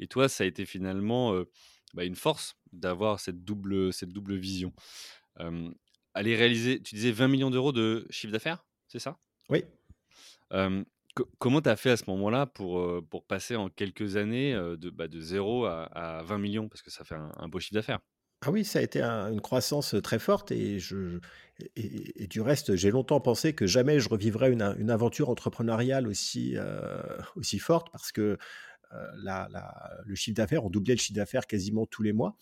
Et 0.00 0.06
toi, 0.06 0.28
ça 0.28 0.44
a 0.44 0.46
été 0.46 0.64
finalement 0.64 1.34
bah, 1.94 2.04
une 2.04 2.16
force 2.16 2.56
d'avoir 2.72 3.20
cette 3.20 3.44
double, 3.44 3.92
cette 3.92 4.10
double 4.10 4.36
vision. 4.36 4.72
aller 6.14 6.36
réaliser, 6.36 6.80
tu 6.82 6.94
disais 6.94 7.12
20 7.12 7.28
millions 7.28 7.50
d'euros 7.50 7.72
de 7.72 8.06
chiffre 8.10 8.32
d'affaires, 8.32 8.64
c'est 8.88 8.98
ça? 8.98 9.18
Oui. 9.50 9.64
Comment 11.38 11.60
tu 11.60 11.68
as 11.68 11.76
fait 11.76 11.90
à 11.90 11.96
ce 11.96 12.04
moment-là 12.08 12.46
pour, 12.46 12.84
pour 13.08 13.24
passer 13.24 13.56
en 13.56 13.68
quelques 13.68 14.16
années 14.16 14.54
de, 14.54 14.90
bah, 14.90 15.08
de 15.08 15.20
0 15.20 15.66
à, 15.66 16.22
20 16.24 16.38
millions? 16.38 16.68
Parce 16.68 16.82
que 16.82 16.90
ça 16.90 17.04
fait 17.04 17.14
un 17.14 17.48
beau 17.48 17.60
chiffre 17.60 17.74
d'affaires. 17.74 18.00
Ah 18.44 18.50
oui, 18.50 18.64
ça 18.64 18.80
a 18.80 18.82
été 18.82 19.00
une 19.00 19.40
croissance 19.40 19.94
très 20.02 20.18
forte 20.18 20.50
et, 20.50 20.80
je, 20.80 21.20
et, 21.76 22.26
du 22.26 22.40
reste, 22.40 22.74
j'ai 22.74 22.90
longtemps 22.90 23.20
pensé 23.20 23.54
que 23.54 23.68
jamais 23.68 24.00
je 24.00 24.08
revivrais 24.08 24.50
une, 24.50 24.90
aventure 24.90 25.28
entrepreneuriale 25.28 26.08
aussi, 26.08 26.56
aussi 27.36 27.60
forte 27.60 27.88
parce 27.92 28.10
que 28.10 28.36
le 28.90 30.14
chiffre 30.16 30.34
d'affaires, 30.34 30.64
on 30.64 30.70
doublait 30.70 30.94
le 30.94 30.98
chiffre 30.98 31.16
d'affaires 31.16 31.46
quasiment 31.46 31.86
tous 31.86 32.02
les 32.02 32.12
mois. 32.12 32.36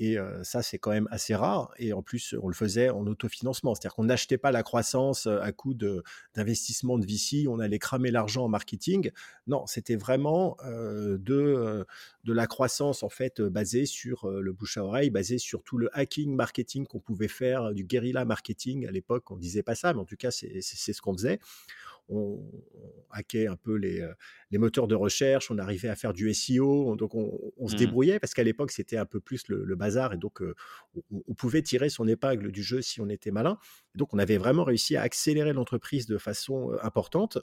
Et 0.00 0.16
ça, 0.42 0.62
c'est 0.62 0.78
quand 0.78 0.92
même 0.92 1.08
assez 1.10 1.34
rare. 1.34 1.72
Et 1.78 1.92
en 1.92 2.02
plus, 2.02 2.34
on 2.40 2.48
le 2.48 2.54
faisait 2.54 2.88
en 2.88 3.04
autofinancement. 3.06 3.74
C'est-à-dire 3.74 3.96
qu'on 3.96 4.04
n'achetait 4.04 4.38
pas 4.38 4.52
la 4.52 4.62
croissance 4.62 5.26
à 5.26 5.50
coup 5.52 5.74
d'investissement 5.74 6.98
de, 6.98 7.04
VC, 7.04 7.48
on 7.48 7.58
allait 7.58 7.80
cramer 7.80 8.12
l'argent 8.12 8.44
en 8.44 8.48
marketing. 8.48 9.10
Non, 9.48 9.66
c'était 9.66 9.96
vraiment 9.96 10.56
de, 10.64 11.84
de 12.24 12.32
la 12.32 12.46
croissance 12.46 13.02
en 13.02 13.08
fait 13.08 13.40
basée 13.42 13.86
sur 13.86 14.28
le 14.30 14.52
bouche 14.52 14.76
à 14.76 14.84
oreille, 14.84 15.10
basée 15.10 15.38
sur 15.38 15.64
tout 15.64 15.78
le 15.78 15.90
hacking 15.96 16.34
marketing 16.34 16.86
qu'on 16.86 17.00
pouvait 17.00 17.28
faire, 17.28 17.72
du 17.74 17.84
guérilla 17.84 18.24
marketing. 18.24 18.86
À 18.86 18.92
l'époque, 18.92 19.30
on 19.32 19.36
ne 19.36 19.40
disait 19.40 19.64
pas 19.64 19.74
ça, 19.74 19.92
mais 19.92 20.00
en 20.00 20.04
tout 20.04 20.16
cas, 20.16 20.30
c'est 20.30 20.60
ce 20.60 21.02
qu'on 21.02 21.12
faisait 21.12 21.40
on, 22.08 22.40
hackait 23.10 23.46
un 23.46 23.56
peu 23.56 23.74
les, 23.74 24.00
euh, 24.00 24.12
les, 24.50 24.58
moteurs 24.58 24.86
de 24.86 24.94
recherche, 24.94 25.50
on 25.50 25.58
arrivait 25.58 25.88
à 25.88 25.96
faire 25.96 26.12
du 26.12 26.32
SEO, 26.34 26.96
donc 26.96 27.14
on, 27.14 27.68
se 27.68 27.74
mmh. 27.74 27.78
débrouillait 27.78 28.18
parce 28.18 28.34
qu'à 28.34 28.42
l'époque 28.42 28.70
c'était 28.70 28.96
un 28.96 29.06
peu 29.06 29.20
plus 29.20 29.48
le, 29.48 29.76
bazar 29.76 30.12
et 30.12 30.16
donc 30.16 30.42
euh, 30.42 30.54
on, 31.10 31.34
pouvait 31.34 31.62
tirer 31.62 31.88
son 31.88 32.06
épingle 32.06 32.50
du 32.50 32.62
jeu 32.62 32.82
si 32.82 33.00
on 33.00 33.08
était 33.08 33.30
malin. 33.30 33.58
donc 33.94 34.12
on 34.12 34.18
avait 34.18 34.38
vraiment 34.38 34.64
réussi 34.64 34.96
à 34.96 35.02
accélérer 35.02 35.52
l'entreprise 35.52 36.06
de 36.06 36.18
façon 36.18 36.72
euh, 36.72 36.76
importante. 36.82 37.38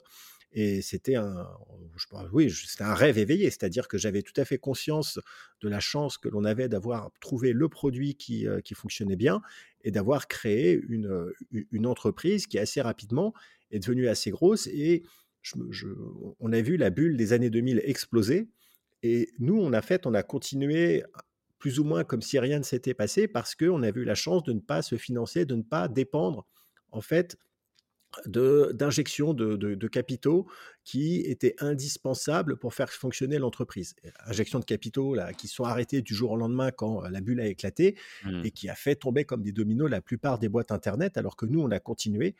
Et 0.52 0.80
c'était 0.80 1.16
un, 1.16 1.46
oui, 2.32 2.50
c'était 2.50 2.84
un 2.84 2.94
rêve 2.94 3.18
éveillé, 3.18 3.50
c'est-à-dire 3.50 3.88
que 3.88 3.98
j'avais 3.98 4.22
tout 4.22 4.40
à 4.40 4.44
fait 4.46 4.56
conscience 4.56 5.18
de 5.60 5.68
la 5.68 5.80
chance 5.80 6.16
que 6.16 6.30
l'on 6.30 6.44
avait 6.44 6.68
d'avoir 6.68 7.10
trouvé 7.20 7.52
le 7.52 7.68
produit 7.68 8.14
qui, 8.14 8.46
qui 8.64 8.74
fonctionnait 8.74 9.16
bien 9.16 9.42
et 9.82 9.90
d'avoir 9.90 10.28
créé 10.28 10.80
une, 10.88 11.30
une 11.50 11.86
entreprise 11.86 12.46
qui 12.46 12.58
assez 12.58 12.80
rapidement 12.80 13.34
est 13.70 13.80
devenue 13.80 14.08
assez 14.08 14.30
grosse 14.30 14.66
et 14.68 15.02
on 16.40 16.52
a 16.52 16.60
vu 16.60 16.76
la 16.76 16.90
bulle 16.90 17.16
des 17.16 17.32
années 17.32 17.50
2000 17.50 17.80
exploser. 17.84 18.48
Et 19.02 19.30
nous, 19.38 19.56
on 19.56 19.72
a 19.72 19.82
fait, 19.82 20.06
on 20.06 20.14
a 20.14 20.22
continué 20.22 21.04
plus 21.58 21.78
ou 21.78 21.84
moins 21.84 22.04
comme 22.04 22.22
si 22.22 22.38
rien 22.38 22.58
ne 22.58 22.64
s'était 22.64 22.94
passé 22.94 23.28
parce 23.28 23.54
qu'on 23.54 23.82
a 23.82 23.88
eu 23.88 24.04
la 24.04 24.14
chance 24.14 24.42
de 24.44 24.52
ne 24.52 24.60
pas 24.60 24.82
se 24.82 24.96
financer, 24.96 25.44
de 25.44 25.54
ne 25.54 25.62
pas 25.62 25.88
dépendre 25.88 26.46
en 26.90 27.00
fait 27.00 27.36
d'injection 28.24 29.34
de, 29.34 29.56
de, 29.56 29.88
capitaux 29.88 30.46
qui 30.84 31.20
étaient 31.20 31.54
indispensables 31.58 32.56
pour 32.56 32.72
faire 32.72 32.90
fonctionner 32.90 33.38
l'entreprise. 33.38 33.94
Injection 34.26 34.58
de 34.58 34.64
capitaux 34.64 35.14
là, 35.14 35.34
qui 35.34 35.48
sont 35.48 35.64
arrêtées 35.64 36.00
du 36.00 36.14
jour 36.14 36.30
au 36.30 36.36
lendemain 36.36 36.70
quand 36.70 37.02
la 37.02 37.20
bulle 37.20 37.40
a 37.40 37.46
éclaté 37.46 37.96
mmh. 38.24 38.42
et 38.44 38.50
qui 38.52 38.68
a 38.70 38.74
fait 38.74 38.96
tomber 38.96 39.24
comme 39.24 39.42
des 39.42 39.52
dominos 39.52 39.90
la 39.90 40.00
plupart 40.00 40.38
des 40.38 40.48
boîtes 40.48 40.72
Internet 40.72 41.18
alors 41.18 41.36
que 41.36 41.44
nous, 41.44 41.60
on 41.60 41.70
a 41.70 41.80
continué 41.80 42.36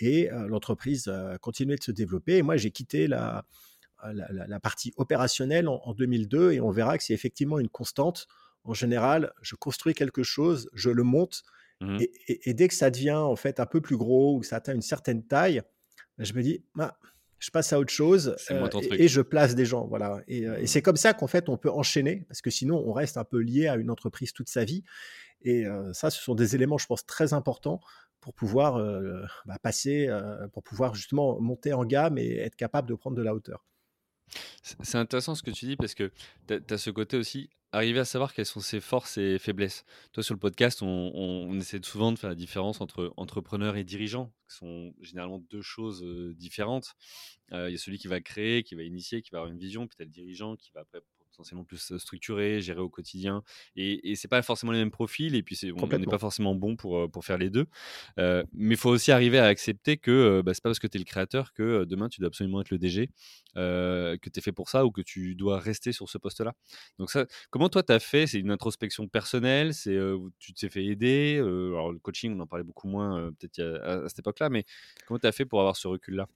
et 0.00 0.28
l'entreprise 0.48 1.08
a 1.08 1.38
continué 1.38 1.76
de 1.76 1.82
se 1.82 1.92
développer. 1.92 2.38
Et 2.38 2.42
moi, 2.42 2.56
j'ai 2.56 2.70
quitté 2.70 3.06
la, 3.06 3.44
la, 4.12 4.60
partie 4.60 4.92
opérationnelle 4.96 5.68
en, 5.68 5.94
2002 5.94 6.52
et 6.52 6.60
on 6.60 6.70
verra 6.70 6.98
que 6.98 7.04
c'est 7.04 7.14
effectivement 7.14 7.58
une 7.58 7.68
constante. 7.68 8.26
En 8.64 8.74
général, 8.74 9.32
je 9.42 9.54
construis 9.54 9.94
quelque 9.94 10.22
chose, 10.22 10.68
je 10.72 10.90
le 10.90 11.02
monte 11.02 11.42
mmh 11.80 11.98
et, 12.28 12.54
dès 12.54 12.68
que 12.68 12.74
ça 12.74 12.90
devient 12.90 13.12
en 13.12 13.36
fait 13.36 13.60
un 13.60 13.66
peu 13.66 13.80
plus 13.80 13.96
gros 13.96 14.36
ou 14.36 14.40
que 14.40 14.46
ça 14.46 14.56
atteint 14.56 14.74
une 14.74 14.82
certaine 14.82 15.26
taille, 15.26 15.60
bah, 16.16 16.24
je 16.24 16.32
me 16.32 16.42
dis, 16.42 16.64
bah, 16.74 16.98
je 17.38 17.50
passe 17.50 17.72
à 17.72 17.80
autre 17.80 17.92
chose 17.92 18.36
et, 18.92 19.08
je 19.08 19.20
place 19.20 19.54
des 19.54 19.66
gens. 19.66 19.86
Voilà. 19.86 20.22
Et, 20.28 20.42
et 20.42 20.48
mmh. 20.48 20.66
c'est 20.66 20.82
comme 20.82 20.96
ça 20.96 21.14
qu'en 21.14 21.26
fait 21.26 21.48
on 21.48 21.56
peut 21.56 21.70
enchaîner 21.70 22.24
parce 22.28 22.40
que 22.40 22.50
sinon 22.50 22.82
on 22.86 22.92
reste 22.92 23.16
un 23.16 23.24
peu 23.24 23.38
lié 23.38 23.66
à 23.66 23.76
une 23.76 23.90
entreprise 23.90 24.32
toute 24.32 24.48
sa 24.48 24.64
vie. 24.64 24.84
Et 25.46 25.66
ça, 25.92 26.08
ce 26.08 26.22
sont 26.22 26.34
des 26.34 26.54
éléments, 26.54 26.78
je 26.78 26.86
pense, 26.86 27.04
très 27.04 27.34
importants 27.34 27.80
pour 28.24 28.32
pouvoir 28.32 28.78
bah, 29.44 29.58
passer, 29.62 30.08
pour 30.54 30.62
pouvoir 30.62 30.94
justement 30.94 31.38
monter 31.40 31.74
en 31.74 31.84
gamme 31.84 32.16
et 32.16 32.38
être 32.38 32.56
capable 32.56 32.88
de 32.88 32.94
prendre 32.94 33.16
de 33.16 33.22
la 33.22 33.34
hauteur. 33.34 33.66
C'est 34.62 34.96
intéressant 34.96 35.34
ce 35.34 35.42
que 35.42 35.50
tu 35.50 35.66
dis 35.66 35.76
parce 35.76 35.94
que 35.94 36.10
tu 36.48 36.62
as, 36.70 36.78
ce 36.78 36.88
côté 36.88 37.18
aussi, 37.18 37.50
arriver 37.74 38.00
à 38.00 38.04
savoir 38.04 38.34
quelles 38.34 38.46
sont 38.46 38.60
ses 38.60 38.80
forces 38.80 39.18
et 39.18 39.38
faiblesses. 39.38 39.84
Toi, 40.12 40.22
sur 40.22 40.34
le 40.34 40.40
podcast, 40.40 40.80
on, 40.82 41.58
essaie 41.58 41.80
souvent 41.82 42.12
de 42.12 42.18
faire 42.18 42.30
la 42.30 42.36
différence 42.36 42.80
entre 42.80 43.12
entrepreneur 43.16 43.76
et 43.76 43.84
dirigeant, 43.84 44.32
qui 44.48 44.56
sont 44.56 44.94
généralement 45.00 45.38
deux 45.50 45.62
choses 45.62 46.04
différentes. 46.36 46.94
Il 47.52 47.70
y 47.70 47.74
a 47.74 47.78
celui 47.78 47.98
qui 47.98 48.08
va 48.08 48.20
créer, 48.20 48.62
qui 48.62 48.74
va 48.74 48.82
initier, 48.82 49.22
qui 49.22 49.30
va 49.30 49.38
avoir 49.38 49.52
une 49.52 49.58
vision, 49.58 49.86
puis 49.86 49.96
tu 49.96 50.02
as 50.02 50.06
le 50.06 50.10
dirigeant 50.10 50.56
qui 50.56 50.70
va 50.72 50.80
après 50.80 51.00
essentiellement 51.34 51.64
plus 51.64 51.98
structuré, 51.98 52.60
géré 52.60 52.80
au 52.80 52.88
quotidien. 52.88 53.42
Et, 53.76 54.10
et 54.10 54.16
c'est 54.16 54.28
pas 54.28 54.40
forcément 54.42 54.72
les 54.72 54.78
mêmes 54.78 54.90
profils. 54.90 55.34
Et 55.34 55.42
puis, 55.42 55.58
on 55.76 55.86
n'est 55.86 56.06
pas 56.06 56.18
forcément 56.18 56.54
bon 56.54 56.76
pour, 56.76 57.10
pour 57.10 57.24
faire 57.24 57.38
les 57.38 57.50
deux. 57.50 57.66
mais 58.16 58.74
il 58.74 58.76
faut 58.76 58.90
aussi 58.90 59.12
arriver 59.12 59.38
à 59.38 59.46
accepter 59.46 59.96
que 59.96 60.42
bah, 60.42 60.54
c'est 60.54 60.62
pas 60.62 60.70
parce 60.70 60.78
que 60.78 60.86
tu 60.86 60.96
es 60.96 61.00
le 61.00 61.04
créateur 61.04 61.52
que 61.52 61.84
demain 61.84 62.08
tu 62.08 62.20
dois 62.20 62.28
absolument 62.28 62.60
être 62.60 62.70
le 62.70 62.78
DG, 62.78 63.10
que 63.54 64.28
tu 64.28 64.38
es 64.38 64.42
fait 64.42 64.52
pour 64.52 64.70
ça 64.70 64.86
ou 64.86 64.90
que 64.90 65.02
tu 65.02 65.34
dois 65.34 65.58
rester 65.58 65.92
sur 65.92 66.08
ce 66.08 66.18
poste-là. 66.18 66.54
Donc, 66.98 67.10
ça, 67.10 67.26
comment 67.50 67.63
toi 67.68 67.82
tu 67.82 67.92
as 67.92 68.00
fait? 68.00 68.26
C'est 68.26 68.40
une 68.40 68.50
introspection 68.50 69.08
personnelle 69.08 69.74
c'est, 69.74 69.98
Tu 70.38 70.52
t'es 70.54 70.68
fait 70.68 70.84
aider 70.84 71.38
Alors, 71.38 71.92
le 71.92 71.98
coaching, 71.98 72.36
on 72.36 72.40
en 72.40 72.46
parlait 72.46 72.64
beaucoup 72.64 72.88
moins 72.88 73.30
peut-être 73.38 73.60
à, 73.60 74.04
à, 74.04 74.08
cette 74.08 74.20
époque-là. 74.20 74.50
Mais 74.50 74.64
comment 75.06 75.18
tu 75.18 75.26
as 75.26 75.32
fait 75.32 75.44
pour 75.44 75.60
avoir 75.60 75.76
ce 75.76 75.88
recul-là? 75.88 76.28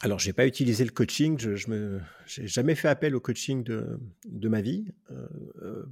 Alors, 0.00 0.20
je 0.20 0.28
n'ai 0.28 0.32
pas 0.32 0.46
utilisé 0.46 0.84
le 0.84 0.92
coaching, 0.92 1.38
je 1.40 1.68
n'ai 1.68 2.46
jamais 2.46 2.76
fait 2.76 2.86
appel 2.86 3.16
au 3.16 3.20
coaching 3.20 3.64
de, 3.64 3.98
de 4.26 4.48
ma 4.48 4.60
vie. 4.60 4.92
Euh, 5.10 5.26
euh, 5.60 5.86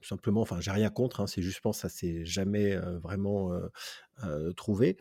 simplement, 0.00 0.42
enfin, 0.42 0.60
j'ai 0.60 0.70
rien 0.70 0.90
contre, 0.90 1.20
hein, 1.20 1.26
c'est 1.26 1.42
juste, 1.42 1.56
je 1.56 1.60
pense, 1.60 1.78
ça 1.78 1.88
s'est 1.88 2.24
jamais 2.24 2.74
euh, 2.74 2.98
vraiment 2.98 3.50
trouvé. 4.56 4.96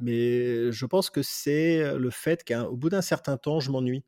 Mais 0.00 0.72
je 0.72 0.86
pense 0.86 1.08
que 1.08 1.22
c'est 1.22 1.96
le 1.96 2.10
fait 2.10 2.44
qu'au 2.44 2.76
bout 2.76 2.88
d'un 2.88 3.02
certain 3.02 3.36
temps, 3.36 3.60
je 3.60 3.70
m'ennuie. 3.70 4.04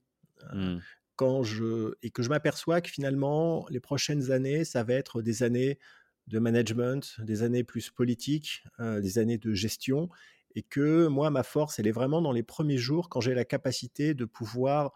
Mmh. 0.53 0.79
Quand 1.17 1.43
je, 1.43 1.95
et 2.03 2.11
que 2.11 2.23
je 2.23 2.29
m'aperçois 2.29 2.81
que 2.81 2.91
finalement, 2.91 3.67
les 3.71 3.81
prochaines 3.81 4.31
années, 4.31 4.65
ça 4.65 4.85
va 4.85 4.95
être 4.95 5.23
des 5.23 5.43
années 5.43 5.79
de 6.27 6.39
management, 6.39 7.21
des 7.21 7.43
années 7.43 7.65
plus 7.65 7.91
politiques, 7.91 8.65
des 8.79 9.19
années 9.19 9.39
de 9.39 9.55
gestion, 9.55 10.11
et 10.57 10.63
que 10.63 11.07
moi, 11.07 11.31
ma 11.31 11.43
force, 11.43 11.79
elle 11.79 11.87
est 11.87 11.93
vraiment 11.93 12.23
dans 12.23 12.33
les 12.33 12.43
premiers 12.43 12.79
jours 12.79 13.09
quand 13.09 13.21
j'ai 13.21 13.35
la 13.35 13.45
capacité 13.45 14.15
de 14.15 14.25
pouvoir 14.25 14.93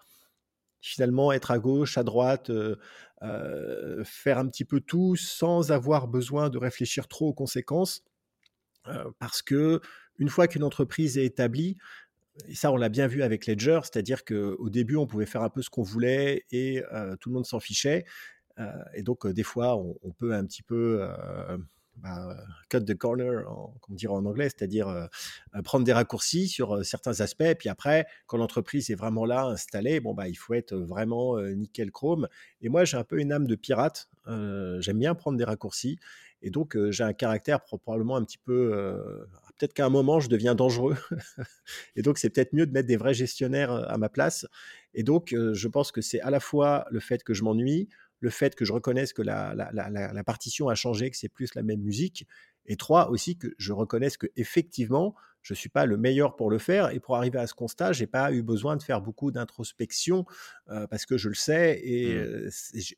finalement 0.81 1.33
être 1.33 1.51
à 1.51 1.59
gauche, 1.59 1.99
à 1.99 2.03
droite, 2.03 2.51
euh, 2.51 2.77
euh, 3.23 4.03
faire 4.05 4.39
un 4.39 4.49
petit 4.49 4.65
peu 4.65 4.81
tout 4.81 5.17
sans 5.17 5.73
avoir 5.73 6.09
besoin 6.09 6.49
de 6.49 6.59
réfléchir 6.59 7.07
trop 7.07 7.29
aux 7.29 7.35
conséquences. 7.35 8.03
Euh, 8.89 9.11
parce 9.19 9.43
que 9.43 9.81
une 10.19 10.31
fois 10.31 10.49
qu'une 10.49 10.65
entreprise 10.65 11.19
est 11.19 11.27
établie, 11.27 11.77
et 12.49 12.55
ça 12.55 12.73
on 12.73 12.77
l'a 12.77 12.89
bien 12.89 13.07
vu 13.07 13.23
avec 13.23 13.47
Ledger, 13.47 13.81
c'est-à-dire 13.83 14.25
qu'au 14.25 14.71
début 14.71 14.97
on 14.97 15.07
pouvait 15.07 15.27
faire 15.27 15.43
un 15.43 15.51
peu 15.51 15.63
ce 15.63 15.71
qu'on 15.71 15.83
voulait 15.83 16.45
et 16.51 16.83
tout 17.21 17.29
le 17.29 17.35
monde 17.35 17.47
s'en 17.47 17.61
fichait. 17.61 18.05
et 18.95 19.03
donc, 19.03 19.27
des 19.27 19.43
fois, 19.43 19.77
on, 19.77 20.13
peut 20.13 20.35
un 20.35 20.45
petit 20.45 20.63
peu 20.63 21.03
bah, 22.03 22.35
cut 22.69 22.85
the 22.85 22.95
corner, 22.95 23.45
en, 23.51 23.75
comme 23.81 23.97
dire 23.97 24.13
en 24.13 24.25
anglais, 24.25 24.49
c'est-à-dire 24.49 24.89
euh, 24.89 25.07
euh, 25.55 25.63
prendre 25.63 25.85
des 25.85 25.93
raccourcis 25.93 26.49
sur 26.49 26.77
euh, 26.77 26.83
certains 26.83 27.21
aspects. 27.21 27.55
Puis 27.59 27.69
après, 27.69 28.07
quand 28.27 28.39
l'entreprise 28.39 28.91
est 28.91 28.95
vraiment 28.95 29.25
là, 29.25 29.45
installée, 29.45 30.01
bon, 30.01 30.15
bah, 30.15 30.29
il 30.29 30.35
faut 30.35 30.55
être 30.55 30.75
vraiment 30.75 31.39
nickel 31.41 31.91
chrome. 31.91 32.29
Et 32.63 32.69
moi, 32.69 32.85
j'ai 32.85 32.97
un 32.97 33.05
peu 33.05 33.21
une 33.21 33.33
âme 33.33 33.47
de 33.47 33.55
pirate. 33.55 34.09
J'aime 34.27 34.99
bien 34.99 35.15
prendre 35.15 35.37
des 35.37 35.45
raccourcis. 35.45 35.99
Et 36.43 36.51
donc, 36.51 36.77
j'ai 36.91 37.05
un 37.05 37.13
caractère 37.13 37.61
probablement 37.63 38.17
un 38.17 38.25
petit 38.25 38.39
peu. 38.39 38.71
peut-être 39.59 39.75
qu'à 39.75 39.87
un 39.87 39.91
moment, 39.91 40.21
je 40.21 40.29
deviens 40.29 40.55
dangereux. 40.55 40.97
et 41.97 42.03
donc, 42.03 42.19
c'est 42.19 42.31
peut-être 42.31 42.53
mieux 42.53 42.67
de 42.67 42.73
mettre 42.73 42.89
des 42.89 42.97
vrais 42.97 43.15
gestionnaires 43.15 43.73
à 43.73 43.99
ma 43.99 44.09
place. 44.09 44.47
Et 44.95 45.03
donc, 45.03 45.35
je 45.35 45.69
pense 45.69 45.93
que 45.93 46.01
c'est 46.01 46.21
à 46.21 46.31
la 46.31 46.41
fois 46.41 46.87
le 46.91 47.01
fait 47.01 47.23
que 47.23 47.35
je 47.35 47.45
m'ennuie, 47.45 47.89
le 48.21 48.31
fait 48.31 48.55
que 48.55 48.65
je 48.65 48.73
reconnaisse 48.73 49.13
que 49.13 49.23
la, 49.23 49.55
la, 49.55 50.25
partition 50.25 50.69
a 50.69 50.75
changé, 50.75 51.11
que 51.11 51.17
c'est 51.17 51.29
plus 51.29 51.55
la 51.55 51.63
même 51.63 51.81
musique. 51.81 52.27
Et 52.67 52.77
trois, 52.77 53.11
aussi 53.11 53.37
que 53.37 53.49
je 53.59 53.73
reconnaisse 53.73 54.17
que 54.17 54.27
effectivement, 54.37 55.15
je 55.43 55.55
ne 55.55 55.57
suis 55.57 55.71
pas 55.71 55.87
le 55.87 55.97
meilleur 55.97 56.37
pour 56.37 56.51
le 56.51 56.59
faire. 56.59 56.91
Et 56.91 57.01
pour 57.01 57.17
arriver 57.17 57.39
à 57.39 57.47
ce 57.47 57.55
constat, 57.55 57.93
j'ai 57.93 58.07
pas 58.07 58.31
eu 58.33 58.43
besoin 58.43 58.77
de 58.77 58.83
faire 58.83 59.01
beaucoup 59.01 59.31
d'introspection 59.31 60.27
euh, 60.69 60.87
parce 60.87 61.07
que 61.07 61.17
je 61.17 61.31
le 61.31 61.35
sais. 61.35 61.81
Et, 61.83 62.15
mmh. 62.15 62.51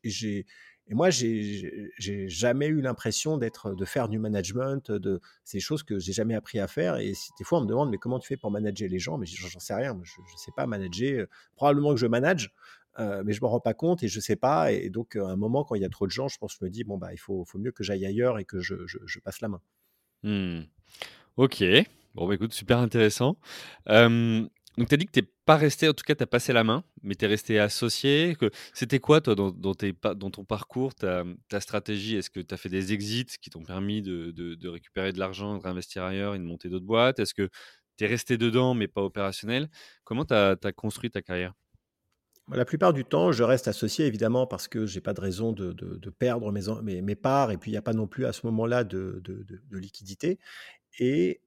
j'ai, 0.02 0.46
et 0.92 0.94
moi, 0.94 1.08
j'ai, 1.08 2.28
jamais 2.28 2.66
eu 2.66 2.82
l'impression 2.82 3.38
d'être, 3.38 3.74
de 3.74 3.84
faire 3.86 4.10
du 4.10 4.18
management, 4.18 4.90
de 4.90 5.22
ces 5.42 5.58
choses 5.58 5.82
que 5.82 5.98
j'ai 5.98 6.12
jamais 6.12 6.34
appris 6.34 6.58
à 6.58 6.68
faire. 6.68 6.98
Et 6.98 7.14
des 7.38 7.44
fois, 7.44 7.60
on 7.60 7.62
me 7.62 7.66
demande, 7.66 7.88
mais 7.88 7.96
comment 7.96 8.18
tu 8.18 8.28
fais 8.28 8.36
pour 8.36 8.50
manager 8.50 8.90
les 8.90 8.98
gens? 8.98 9.16
Mais 9.16 9.24
j'en 9.24 9.58
sais 9.58 9.72
rien. 9.72 9.98
Je 10.02 10.20
ne 10.20 10.36
sais 10.36 10.52
pas 10.54 10.66
manager. 10.66 11.28
Probablement 11.56 11.94
que 11.94 11.96
je 11.96 12.06
manage, 12.06 12.52
euh, 12.98 13.22
mais 13.24 13.32
je 13.32 13.40
ne 13.40 13.46
me 13.46 13.48
rends 13.48 13.60
pas 13.60 13.72
compte 13.72 14.02
et 14.02 14.08
je 14.08 14.18
ne 14.18 14.20
sais 14.20 14.36
pas. 14.36 14.70
Et 14.70 14.90
donc, 14.90 15.16
à 15.16 15.28
un 15.28 15.36
moment, 15.36 15.64
quand 15.64 15.76
il 15.76 15.80
y 15.80 15.86
a 15.86 15.88
trop 15.88 16.06
de 16.06 16.12
gens, 16.12 16.28
je 16.28 16.36
pense, 16.36 16.60
me 16.60 16.68
dis, 16.68 16.84
bon, 16.84 16.98
bah, 16.98 17.14
il 17.14 17.18
faut, 17.18 17.46
mieux 17.54 17.72
que 17.72 17.82
j'aille 17.82 18.04
ailleurs 18.04 18.38
et 18.38 18.44
que 18.44 18.60
je, 18.60 18.74
je, 18.86 19.18
passe 19.20 19.40
la 19.40 19.48
main. 19.48 19.62
Mmh. 20.24 20.64
Ok. 21.38 21.64
Bon, 22.14 22.28
bah, 22.28 22.34
écoute, 22.34 22.52
super 22.52 22.76
intéressant. 22.76 23.38
Donc, 24.78 24.88
tu 24.88 24.94
as 24.94 24.96
dit 24.96 25.04
que 25.04 25.12
tu 25.12 25.20
n'es 25.20 25.28
pas 25.44 25.56
resté, 25.56 25.88
en 25.88 25.92
tout 25.92 26.04
cas, 26.04 26.14
tu 26.14 26.22
as 26.22 26.26
passé 26.26 26.52
la 26.54 26.64
main, 26.64 26.82
mais 27.02 27.14
tu 27.14 27.26
es 27.26 27.28
resté 27.28 27.58
associé. 27.58 28.36
C'était 28.72 29.00
quoi, 29.00 29.20
toi, 29.20 29.34
dans, 29.34 29.74
ton 30.30 30.44
parcours, 30.44 30.94
ta, 30.94 31.24
stratégie? 31.60 32.16
Est-ce 32.16 32.30
que 32.30 32.40
tu 32.40 32.54
as 32.54 32.56
fait 32.56 32.70
des 32.70 32.92
exits 32.94 33.26
qui 33.40 33.50
t'ont 33.50 33.64
permis 33.64 34.00
de, 34.00 34.30
de, 34.30 34.54
de, 34.54 34.68
récupérer 34.68 35.12
de 35.12 35.18
l'argent, 35.18 35.58
de 35.58 35.62
réinvestir 35.62 36.04
ailleurs 36.04 36.34
et 36.34 36.38
de 36.38 36.44
monter 36.44 36.70
d'autres 36.70 36.86
boîtes? 36.86 37.18
Est-ce 37.18 37.34
que 37.34 37.50
tu 37.98 38.04
es 38.04 38.06
resté 38.06 38.38
dedans, 38.38 38.72
mais 38.72 38.88
pas 38.88 39.02
opérationnel? 39.02 39.68
Comment 40.04 40.24
tu 40.24 40.32
as, 40.32 40.56
construit 40.74 41.10
ta 41.10 41.20
carrière? 41.20 41.52
Bah, 42.48 42.56
la 42.56 42.64
plupart 42.64 42.94
du 42.94 43.04
temps, 43.04 43.30
je 43.30 43.42
reste 43.42 43.68
associé 43.68 44.06
évidemment 44.06 44.46
parce 44.46 44.68
que 44.68 44.86
j'ai 44.86 45.02
pas 45.02 45.12
de 45.12 45.20
raison 45.20 45.52
de, 45.52 46.10
perdre 46.18 46.50
mes, 46.50 47.02
mes, 47.02 47.14
parts 47.14 47.50
et 47.50 47.58
puis 47.58 47.70
il 47.70 47.74
n'y 47.74 47.78
a 47.78 47.82
pas 47.82 47.92
non 47.92 48.06
plus 48.06 48.24
à 48.24 48.32
ce 48.32 48.46
moment-là 48.46 48.84
de, 48.84 49.22
liquidité. 49.70 50.38
Et 50.98 51.42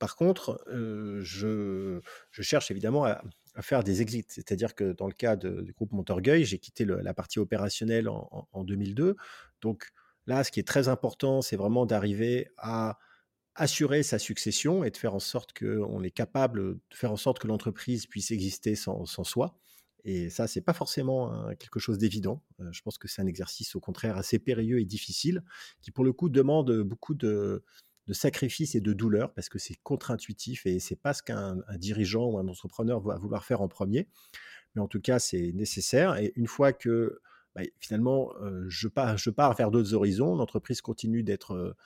par 0.00 0.16
contre, 0.16 0.64
je, 0.66 2.00
cherche 2.32 2.70
évidemment 2.72 3.04
à, 3.04 3.22
faire 3.60 3.84
des 3.84 4.00
exits. 4.00 4.24
C'est-à-dire 4.28 4.74
que 4.74 4.92
dans 4.92 5.06
le 5.06 5.12
cas 5.12 5.36
du 5.36 5.72
groupe 5.74 5.92
Montorgueil, 5.92 6.44
j'ai 6.44 6.58
quitté 6.58 6.84
la 6.86 7.14
partie 7.14 7.38
opérationnelle 7.38 8.08
en, 8.08 8.48
en, 8.50 8.64
2002. 8.64 9.16
Donc 9.60 9.90
là, 10.26 10.42
ce 10.42 10.50
qui 10.50 10.58
est 10.58 10.66
très 10.66 10.88
important, 10.88 11.42
c'est 11.42 11.56
vraiment 11.56 11.84
d'arriver 11.84 12.48
à 12.56 12.98
assurer 13.54 14.02
sa 14.02 14.18
succession 14.18 14.84
et 14.84 14.90
de 14.90 14.96
faire 14.96 15.14
en 15.14 15.20
sorte 15.20 15.52
qu'on 15.52 16.02
est 16.02 16.10
capable 16.10 16.76
de 16.76 16.96
faire 16.96 17.12
en 17.12 17.16
sorte 17.16 17.38
que 17.38 17.46
l'entreprise 17.46 18.06
puisse 18.06 18.30
exister 18.30 18.74
sans, 18.76 19.04
sans 19.04 19.24
soi. 19.24 19.58
Et 20.04 20.30
ça, 20.30 20.46
c'est 20.46 20.62
pas 20.62 20.72
forcément 20.72 21.52
quelque 21.58 21.78
chose 21.78 21.98
d'évident. 21.98 22.42
je 22.70 22.80
pense 22.80 22.96
que 22.96 23.06
c'est 23.06 23.20
un 23.20 23.26
exercice 23.26 23.76
au 23.76 23.80
contraire 23.80 24.16
assez 24.16 24.38
périlleux 24.38 24.80
et 24.80 24.86
difficile, 24.86 25.44
qui 25.82 25.90
pour 25.90 26.04
le 26.04 26.14
coup 26.14 26.30
demande 26.30 26.72
beaucoup 26.80 27.12
de, 27.12 27.62
sacrifices 28.12 28.74
et 28.74 28.80
de 28.80 28.92
douleur 28.92 29.32
parce 29.34 29.48
que 29.48 29.58
c'est 29.58 29.76
contre-intuitif 29.82 30.66
et 30.66 30.80
c'est 30.80 31.00
pas 31.00 31.14
ce 31.14 31.22
qu'un 31.22 31.58
dirigeant 31.76 32.26
ou 32.26 32.38
un 32.38 32.48
entrepreneur 32.48 33.00
va 33.00 33.16
vouloir 33.18 33.44
faire 33.44 33.60
en 33.60 33.68
premier. 33.68 34.08
Mais 34.74 34.80
en 34.80 34.88
tout 34.88 35.00
cas, 35.00 35.18
c'est 35.18 35.52
nécessaire. 35.52 36.16
Et 36.16 36.32
une 36.36 36.46
fois 36.46 36.72
que 36.72 37.20
bah, 37.56 37.62
finalement, 37.80 38.32
je, 38.68 38.86
pars, 38.86 39.18
je 39.18 39.28
pars 39.28 39.54
vers 39.54 39.72
d'autres 39.72 39.94
horizons. 39.94 40.36
L'entreprise 40.36 40.80
continue 40.80 41.24
d'être 41.24 41.76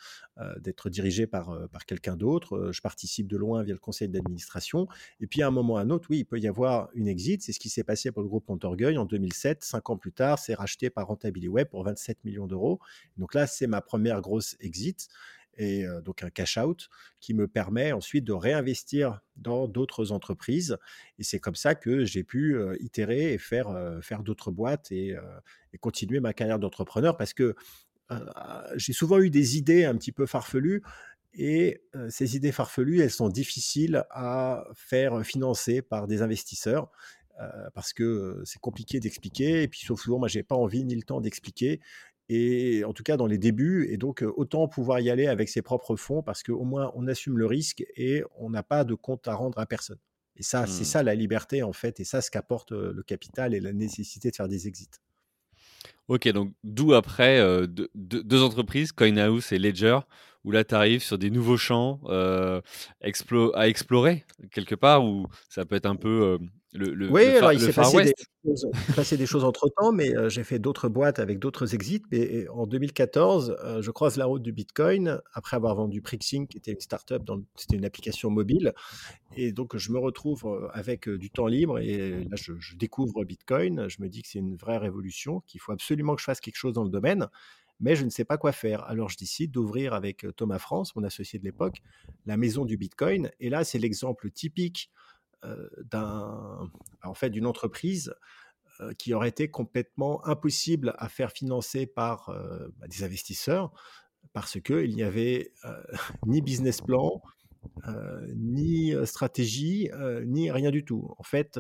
d'être 0.59 0.91
dirigée 0.91 1.27
par, 1.27 1.69
par 1.71 1.87
quelqu'un 1.87 2.17
d'autre. 2.17 2.71
Je 2.73 2.81
participe 2.83 3.29
de 3.29 3.37
loin 3.37 3.63
via 3.63 3.73
le 3.73 3.79
conseil 3.79 4.09
d'administration. 4.09 4.89
Et 5.21 5.27
puis, 5.27 5.43
à 5.43 5.47
un 5.47 5.51
moment 5.51 5.75
ou 5.75 5.77
à 5.79 5.81
un 5.81 5.91
autre, 5.91 6.09
oui, 6.11 6.19
il 6.19 6.25
peut 6.25 6.39
y 6.39 6.49
avoir 6.49 6.91
une 6.95 7.09
exit. 7.09 7.41
C'est 7.43 7.53
ce 7.53 7.61
qui 7.61 7.71
s'est 7.71 7.85
passé 7.85 8.13
pour 8.13 8.23
le 8.23 8.29
groupe 8.29 8.47
Montorgueil 8.49 8.99
en 8.99 9.07
2007. 9.07 9.65
Cinq 9.65 9.89
ans 9.89 9.97
plus 9.97 10.13
tard, 10.13 10.39
c'est 10.39 10.55
racheté 10.55 10.91
par 10.91 11.07
Rentability 11.07 11.49
Web 11.49 11.69
pour 11.69 11.83
27 11.85 12.25
millions 12.25 12.47
d'euros. 12.47 12.79
Donc 13.17 13.35
là, 13.35 13.47
c'est 13.47 13.67
ma 13.67 13.81
première 13.81 14.21
grosse 14.21 14.57
exit 14.61 15.09
et 15.57 15.85
donc 16.05 16.23
un 16.23 16.31
cash 16.31 16.59
out 16.59 16.89
qui 17.21 17.35
me 17.35 17.49
permet 17.49 17.93
ensuite 17.93 18.25
de 18.25 18.33
réinvestir 18.33 19.21
dans 19.37 19.69
d'autres 19.69 20.13
entreprises. 20.13 20.77
Et 21.19 21.25
c'est 21.25 21.39
comme 21.39 21.55
ça 21.55 21.75
que 21.75 22.05
j'ai 22.05 22.25
pu 22.25 22.57
itérer 22.81 23.33
et 23.33 23.39
faire, 23.39 23.99
faire 24.03 24.23
d'autres 24.23 24.51
boîtes 24.51 24.91
et, 24.93 25.15
continuer 25.81 26.21
ma 26.21 26.33
carrière 26.33 26.59
d'entrepreneur 26.59 27.17
parce 27.17 27.35
que 27.35 27.55
j'ai 28.77 28.93
souvent 28.93 29.19
eu 29.19 29.31
des 29.31 29.57
idées 29.57 29.85
un 29.85 29.97
petit 29.97 30.13
peu 30.13 30.27
farfelues. 30.27 30.83
Et 31.37 31.83
ces 32.11 32.37
idées 32.37 32.53
farfelues, 32.53 33.01
elles 33.01 33.11
sont 33.11 33.29
difficiles 33.29 34.05
à 34.11 34.65
faire 34.75 35.25
financer 35.25 35.83
par 35.83 36.07
des 36.07 36.23
investisseurs. 36.23 36.91
parce 37.75 37.93
que 37.93 38.41
c'est 38.45 38.61
compliqué 38.61 39.01
d'expliquer. 39.01 39.63
Et 39.63 39.69
puis, 39.69 39.81
sauf 39.81 40.01
souvent, 40.01 40.19
moi, 40.19 40.29
j'ai 40.29 40.45
pas 40.45 40.55
envie 40.55 40.85
ni 40.85 40.95
le 40.95 41.03
temps 41.03 41.21
d'expliquer 41.21 41.81
et 42.29 42.85
en 42.85 42.93
tout 42.93 43.03
cas 43.03 43.17
dans 43.17 43.27
les 43.27 43.39
débuts, 43.39 43.89
et 43.91 43.97
donc 43.97 44.25
autant 44.37 44.69
pouvoir 44.69 45.01
y 45.01 45.11
aller 45.11 45.27
avec 45.27 45.49
ses 45.49 45.63
propres 45.63 45.97
fonds 45.97 46.23
parce 46.23 46.43
qu'au 46.43 46.65
moins 46.65 46.91
on 46.95 47.07
assume 47.07 47.39
le 47.39 47.47
risque 47.47 47.85
et 47.97 48.23
on 48.37 48.51
n'a 48.51 48.63
pas 48.63 48.85
de 48.85 48.95
compte 48.95 49.29
à 49.29 49.35
rendre 49.35 49.59
à 49.59 49.67
personne. 49.67 49.99
Et 50.37 50.43
ça, 50.43 50.67
c'est 50.67 50.83
mmh. 50.83 50.85
ça 50.85 51.03
la 51.03 51.15
liberté 51.15 51.63
en 51.63 51.73
fait, 51.73 52.01
et 52.01 52.05
ça 52.05 52.21
ce 52.21 52.31
qu'apporte 52.31 52.73
le 52.73 53.03
capital 53.03 53.55
et 53.55 53.61
la 53.61 53.73
nécessité 53.73 54.31
de 54.31 54.37
faire 54.37 54.49
des 54.49 54.67
exits. 54.67 54.91
Ok, 56.09 56.29
donc 56.29 56.53
d'où 56.65 56.93
après 56.93 57.41
deux 57.95 58.43
entreprises, 58.43 58.93
CoinHouse 58.93 59.53
et 59.53 59.59
Ledger, 59.59 60.01
où 60.45 60.51
là 60.51 60.65
tu 60.65 60.75
arrives 60.75 61.03
sur 61.03 61.19
des 61.19 61.31
nouveaux 61.31 61.57
champs 61.57 62.01
à 62.09 62.61
explorer 63.03 64.25
quelque 64.51 64.75
part, 64.75 65.05
où 65.05 65.27
ça 65.49 65.65
peut 65.65 65.77
être 65.77 65.87
un 65.87 65.97
peu 65.97 66.39
oui, 66.75 67.25
alors 67.25 67.53
il 67.53 67.61
s'est 67.61 67.73
passé, 67.73 69.17
des 69.17 69.27
choses 69.27 69.45
entre 69.45 69.69
temps, 69.69 69.93
mais 69.93 70.13
j'ai 70.29 70.45
fait 70.45 70.59
d'autres 70.59 70.89
boîtes 70.89 71.19
avec 71.19 71.39
d'autres 71.39 71.75
exits. 71.75 72.03
Mais 72.11 72.49
en 72.49 72.67
2014, 72.67 73.57
je 73.81 73.91
croise 73.91 74.17
la 74.17 74.27
route 74.27 74.43
du 74.43 74.53
Bitcoin 74.53 75.21
après 75.33 75.57
avoir 75.57 75.75
vendu 75.75 76.03
Prixing, 76.03 76.47
qui 76.47 76.59
était 76.59 76.73
une 76.73 76.81
startup, 76.81 77.23
c'était 77.57 77.77
une 77.77 77.85
application 77.85 78.31
mobile. 78.31 78.73
Et 79.37 79.53
donc, 79.53 79.77
je 79.77 79.93
me 79.93 79.99
retrouve 79.99 80.69
avec 80.73 81.09
du 81.09 81.31
temps 81.31 81.47
libre 81.47 81.79
et 81.79 82.25
là, 82.25 82.37
je, 82.37 82.53
je 82.59 82.77
découvre 82.77 83.25
Bitcoin. 83.25 83.89
Je 83.89 84.03
me 84.03 84.09
dis 84.09 84.23
que 84.23 84.29
c'est 84.29 84.41
une 84.41 84.57
vraie 84.57 84.79
révolution, 84.79 85.43
qu'il 85.47 85.61
faut 85.61 85.73
absolument 85.73 86.15
que 86.15 86.21
je 86.21 86.27
fasse 86.27 86.41
quelque 86.41 86.59
chose 86.59 86.75
dans 86.75 86.85
le 86.85 86.91
domaine 86.91 87.29
mais 87.81 87.97
je 87.97 88.05
ne 88.05 88.11
sais 88.11 88.25
pas 88.25 88.39
quoi 88.39 88.53
faire. 88.53 88.85
Alors 88.85 89.09
je 89.09 89.17
décide 89.17 89.51
d'ouvrir 89.51 89.95
avec 89.95 90.27
Thomas 90.37 90.59
France, 90.59 90.95
mon 90.97 91.03
associé 91.03 91.39
de 91.39 91.45
l'époque, 91.45 91.83
la 92.25 92.37
maison 92.37 92.65
du 92.65 92.77
Bitcoin. 92.77 93.31
Et 93.41 93.51
là, 93.51 93.65
c'est 93.65 93.79
l'exemple 93.79 94.31
typique 94.31 94.91
euh, 94.97 95.04
d'un, 95.91 96.71
en 97.03 97.15
fait, 97.15 97.31
d'une 97.31 97.47
entreprise 97.47 98.15
euh, 98.81 98.93
qui 98.95 99.15
aurait 99.15 99.29
été 99.29 99.49
complètement 99.49 100.27
impossible 100.27 100.95
à 100.99 101.09
faire 101.09 101.31
financer 101.31 101.87
par 101.87 102.31
euh, 102.31 102.69
bah, 102.79 102.89
des 102.89 103.05
investisseurs 103.05 103.73
parce 104.33 104.61
qu'il 104.61 104.95
n'y 104.97 105.03
avait 105.03 105.53
ni 106.27 106.41
business 106.41 106.81
plan, 106.81 107.23
ni 108.35 108.95
stratégie, 109.05 109.91
ni 110.25 110.51
rien 110.51 110.71
du 110.71 110.85
tout. 110.85 111.15
En 111.19 111.23
fait, 111.23 111.59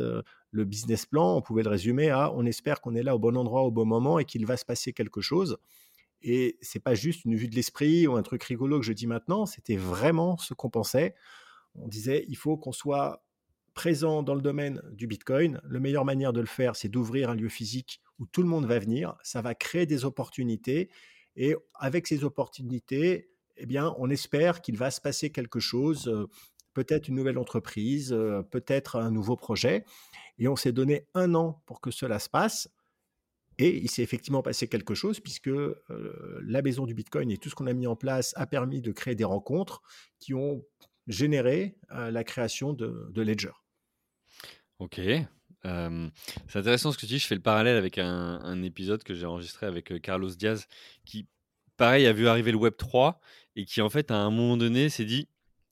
le 0.50 0.64
business 0.64 1.06
plan, 1.06 1.36
on 1.36 1.42
pouvait 1.42 1.62
le 1.62 1.70
résumer 1.70 2.10
à 2.10 2.32
on 2.32 2.46
espère 2.46 2.80
qu'on 2.80 2.94
est 2.94 3.02
là 3.02 3.14
au 3.14 3.18
bon 3.18 3.36
endroit 3.36 3.62
au 3.62 3.70
bon 3.70 3.84
moment 3.84 4.18
et 4.18 4.24
qu'il 4.24 4.44
va 4.46 4.56
se 4.56 4.64
passer 4.64 4.92
quelque 4.92 5.20
chose. 5.20 5.58
Et 6.22 6.56
c'est 6.62 6.82
pas 6.82 6.94
juste 6.94 7.26
une 7.26 7.36
vue 7.36 7.48
de 7.48 7.54
l'esprit 7.54 8.06
ou 8.06 8.16
un 8.16 8.22
truc 8.22 8.42
rigolo 8.44 8.80
que 8.80 8.86
je 8.86 8.94
dis 8.94 9.06
maintenant, 9.06 9.44
c'était 9.44 9.76
vraiment 9.76 10.38
ce 10.38 10.54
qu'on 10.54 10.70
pensait. 10.70 11.14
On 11.74 11.86
disait 11.86 12.24
il 12.28 12.36
faut 12.36 12.56
qu'on 12.56 12.72
soit 12.72 13.22
présent 13.74 14.22
dans 14.22 14.34
le 14.34 14.40
domaine 14.40 14.80
du 14.92 15.06
Bitcoin, 15.06 15.60
la 15.68 15.80
meilleure 15.80 16.04
manière 16.04 16.32
de 16.32 16.40
le 16.40 16.46
faire, 16.46 16.76
c'est 16.76 16.88
d'ouvrir 16.88 17.30
un 17.30 17.34
lieu 17.34 17.48
physique 17.48 18.00
où 18.18 18.26
tout 18.26 18.42
le 18.42 18.48
monde 18.48 18.66
va 18.66 18.78
venir. 18.78 19.16
Ça 19.22 19.42
va 19.42 19.54
créer 19.54 19.86
des 19.86 20.04
opportunités. 20.04 20.90
Et 21.36 21.54
avec 21.74 22.06
ces 22.06 22.24
opportunités, 22.24 23.30
eh 23.56 23.66
bien, 23.66 23.94
on 23.98 24.10
espère 24.10 24.62
qu'il 24.62 24.76
va 24.76 24.90
se 24.90 25.00
passer 25.00 25.30
quelque 25.30 25.60
chose, 25.60 26.08
euh, 26.08 26.26
peut-être 26.72 27.08
une 27.08 27.16
nouvelle 27.16 27.38
entreprise, 27.38 28.12
euh, 28.12 28.42
peut-être 28.42 28.96
un 28.96 29.10
nouveau 29.10 29.36
projet. 29.36 29.84
Et 30.38 30.48
on 30.48 30.56
s'est 30.56 30.72
donné 30.72 31.06
un 31.14 31.34
an 31.34 31.62
pour 31.66 31.80
que 31.80 31.90
cela 31.90 32.18
se 32.18 32.28
passe. 32.28 32.68
Et 33.58 33.76
il 33.76 33.88
s'est 33.88 34.02
effectivement 34.02 34.42
passé 34.42 34.66
quelque 34.66 34.94
chose 34.94 35.20
puisque 35.20 35.46
euh, 35.48 36.40
la 36.42 36.60
maison 36.60 36.86
du 36.86 36.94
Bitcoin 36.94 37.30
et 37.30 37.38
tout 37.38 37.48
ce 37.48 37.54
qu'on 37.54 37.68
a 37.68 37.72
mis 37.72 37.86
en 37.86 37.94
place 37.94 38.32
a 38.36 38.46
permis 38.46 38.80
de 38.80 38.90
créer 38.90 39.14
des 39.14 39.24
rencontres 39.24 39.82
qui 40.18 40.34
ont 40.34 40.64
généré 41.06 41.76
la 41.90 42.24
création 42.24 42.72
de 42.72 43.20
Ledger. 43.20 43.52
Ok. 44.78 45.00
c'est 45.62 46.58
intéressant 46.58 46.92
ce 46.92 46.96
que 46.96 47.00
tu 47.00 47.06
dis. 47.06 47.18
Je 47.18 47.26
fais 47.26 47.34
le 47.34 47.40
parallèle 47.40 47.76
avec 47.76 47.98
un, 47.98 48.62
épisode 48.62 49.02
que 49.02 49.14
j'ai 49.14 49.26
enregistré 49.26 49.66
avec 49.66 50.00
Carlos 50.02 50.30
Diaz, 50.30 50.66
qui, 51.04 51.26
pareil, 51.76 52.06
a 52.06 52.12
vu 52.12 52.28
arriver 52.28 52.52
le 52.52 52.58
Web 52.58 52.76
3 52.76 53.20
et 53.56 53.64
qui, 53.64 53.80
en 53.80 53.90
fait, 53.90 54.10
à 54.10 54.16
un 54.16 54.30
moment 54.30 54.56
donné, 54.56 54.88
s'est 54.88 55.04
dit 55.04 55.28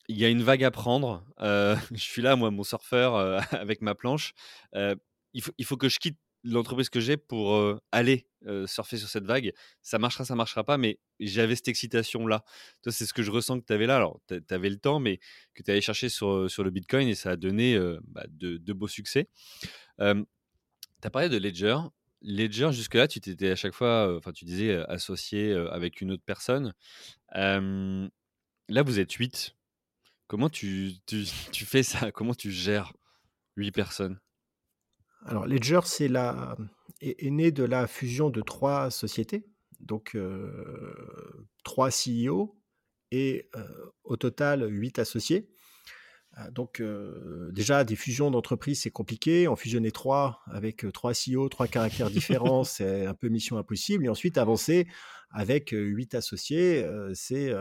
il 0.09 0.19
y 0.19 0.25
a 0.25 0.29
une 0.29 0.43
vague 0.43 0.65
à 0.65 0.71
prendre. 0.71 1.25
je 1.41 1.77
suis 1.97 2.23
là, 2.23 2.37
moi, 2.37 2.51
mon 2.51 2.65
surfeur, 2.65 3.17
avec 3.53 3.83
ma 3.83 3.95
planche. 3.95 4.35
il, 4.75 5.43
faut, 5.43 5.53
il 5.59 5.65
faut 5.65 5.77
que 5.77 5.88
je 5.88 5.99
quitte 5.99 6.19
l'entreprise 6.44 6.88
que 6.88 7.00
j'ai 7.00 7.16
pour 7.16 7.78
aller 7.92 8.26
surfer 8.66 8.96
sur 8.96 9.09
cette 9.09 9.24
vague. 9.24 9.52
Ça 9.83 9.98
marchera, 9.98 10.24
ça 10.24 10.35
marchera 10.35 10.64
pas, 10.64 10.76
mais 10.76 10.98
j'avais 11.20 11.55
cette 11.55 11.68
excitation-là. 11.68 12.44
Toi, 12.83 12.92
c'est 12.92 13.07
ce 13.07 13.14
que 13.14 13.22
je 13.22 13.31
ressens 13.31 13.61
que 13.61 13.66
tu 13.66 13.72
avais 13.72 13.87
là. 13.87 13.96
Alors, 13.96 14.20
tu 14.28 14.42
avais 14.50 14.70
le 14.70 14.78
temps, 14.78 15.00
mais 15.00 15.20
que 15.55 15.62
tu 15.62 15.70
allais 15.70 15.81
chercher 15.81 16.09
sur, 16.09 16.50
sur 16.50 16.64
le 16.64 16.70
Bitcoin 16.70 17.09
et 17.09 17.14
ça 17.14 17.31
a 17.31 17.37
donné 17.37 17.78
bah, 18.09 18.24
de, 18.28 18.72
beaux 18.72 18.88
succès. 18.88 19.28
tu 19.98 20.05
as 20.05 21.11
parlé 21.11 21.28
de 21.28 21.37
Ledger. 21.37 21.78
Ledger, 22.22 22.70
jusque-là, 22.72 23.09
tu 23.09 23.20
t'étais 23.20 23.50
à 23.50 23.57
chaque 23.57 23.74
fois, 23.74 24.16
enfin, 24.16 24.33
tu 24.33 24.44
disais 24.44 24.76
associé 24.88 25.52
avec 25.70 26.00
une 26.00 26.12
autre 26.12 26.24
personne. 26.24 26.74
là, 27.33 28.83
vous 28.83 28.98
êtes 28.98 29.12
8. 29.12 29.55
Comment 30.26 30.48
tu, 30.48 30.92
tu, 31.07 31.24
tu 31.52 31.66
fais 31.66 31.83
ça? 31.83 32.11
Comment 32.11 32.35
tu 32.35 32.50
gères 32.50 32.92
8 33.57 33.70
personnes? 33.72 34.18
Alors, 35.25 35.47
Ledger, 35.47 35.81
c'est 35.85 36.09
la, 36.09 36.57
est, 37.01 37.31
né 37.31 37.51
de 37.51 37.65
la 37.65 37.87
fusion 37.87 38.31
de 38.31 38.41
trois 38.41 38.91
sociétés, 38.91 39.45
donc 39.81 40.17
trois 41.65 41.91
CEO 41.91 42.59
et 43.11 43.51
au 44.05 44.17
total 44.17 44.67
huit 44.69 44.99
associés. 44.99 45.49
Donc 46.51 46.83
déjà, 47.51 47.85
des 47.85 47.97
fusions 47.97 48.31
d'entreprises, 48.31 48.83
c'est 48.83 48.91
compliqué. 48.91 49.49
En 49.49 49.57
fusionner 49.57 49.93
trois 49.93 50.41
avec 50.47 50.87
trois 50.93 51.13
CEO, 51.13 51.49
trois 51.49 51.69
caractères 51.69 52.11
différents, 52.11 52.65
c'est 52.65 53.07
un 53.07 53.15
peu 53.15 53.29
mission 53.29 53.59
impossible. 53.59 54.07
Et 54.07 54.09
ensuite, 54.09 54.39
avancer 54.39 54.89
avec 55.31 55.71
huit 55.71 56.15
associés, 56.15 56.87
c'est 57.15 57.53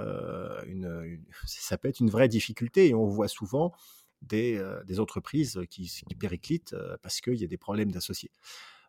une, 0.67 1.21
ça 1.45 1.77
peut 1.77 1.89
être 1.89 1.99
une 1.99 2.09
vraie 2.09 2.29
difficulté. 2.29 2.87
Et 2.87 2.93
on 2.95 3.05
voit 3.05 3.27
souvent 3.27 3.73
des, 4.21 4.99
entreprises 4.99 5.59
qui, 5.69 5.87
qui 6.07 6.15
périclitent 6.15 6.75
parce 7.01 7.21
qu'il 7.21 7.35
y 7.35 7.43
a 7.43 7.47
des 7.47 7.57
problèmes 7.57 7.91
d'associés. 7.91 8.31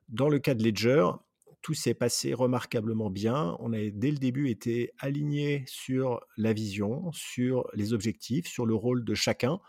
Dans 0.09 0.29
le 0.29 0.39
cas 0.39 0.55
de 0.55 0.63
Ledger, 0.63 1.09
tout 1.63 1.75
s'est 1.75 1.95
passé 1.95 2.35
remarquablement 2.35 3.09
bien. 3.09 3.57
On 3.61 3.73
a 3.73 3.79
dès 3.91 4.11
le 4.11 4.19
début 4.19 4.51
été 4.51 4.91
aligné 4.99 5.65
sur 5.67 6.21
la 6.37 6.53
vision, 6.53 7.11
sur 7.13 7.69
les 7.73 7.93
objectifs, 7.93 8.47
sur 8.47 8.67
le 8.67 8.75
rôle 8.75 9.05
de 9.05 9.15
chacun. 9.15 9.61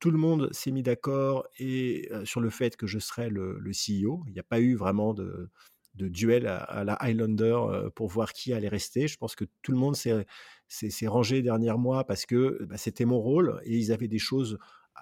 Tout 0.00 0.10
le 0.10 0.18
monde 0.18 0.52
s'est 0.52 0.72
mis 0.72 0.82
d'accord 0.82 1.46
et 1.58 2.10
sur 2.24 2.40
le 2.40 2.50
fait 2.50 2.76
que 2.76 2.86
je 2.86 2.98
serais 2.98 3.30
le, 3.30 3.58
CEO. 3.70 4.24
Il 4.26 4.32
n'y 4.32 4.40
a 4.40 4.44
pas 4.44 4.60
eu 4.60 4.74
vraiment 4.74 5.14
de, 5.14 5.50
duel 5.94 6.46
à, 6.48 6.84
la 6.84 6.94
Highlander 6.94 7.88
pour 7.94 8.08
voir 8.08 8.32
qui 8.32 8.52
allait 8.52 8.68
rester. 8.68 9.06
Je 9.06 9.16
pense 9.16 9.36
que 9.36 9.44
tout 9.62 9.72
le 9.72 9.78
monde 9.78 9.96
s'est 9.96 10.26
c'est 10.68 11.06
rangé 11.06 11.42
dernière 11.42 11.78
mois 11.78 12.04
parce 12.04 12.26
que 12.26 12.64
bah, 12.64 12.76
c'était 12.76 13.04
mon 13.04 13.20
rôle 13.20 13.60
et 13.64 13.76
ils 13.76 13.92
avaient 13.92 14.08
des 14.08 14.18
choses 14.18 14.58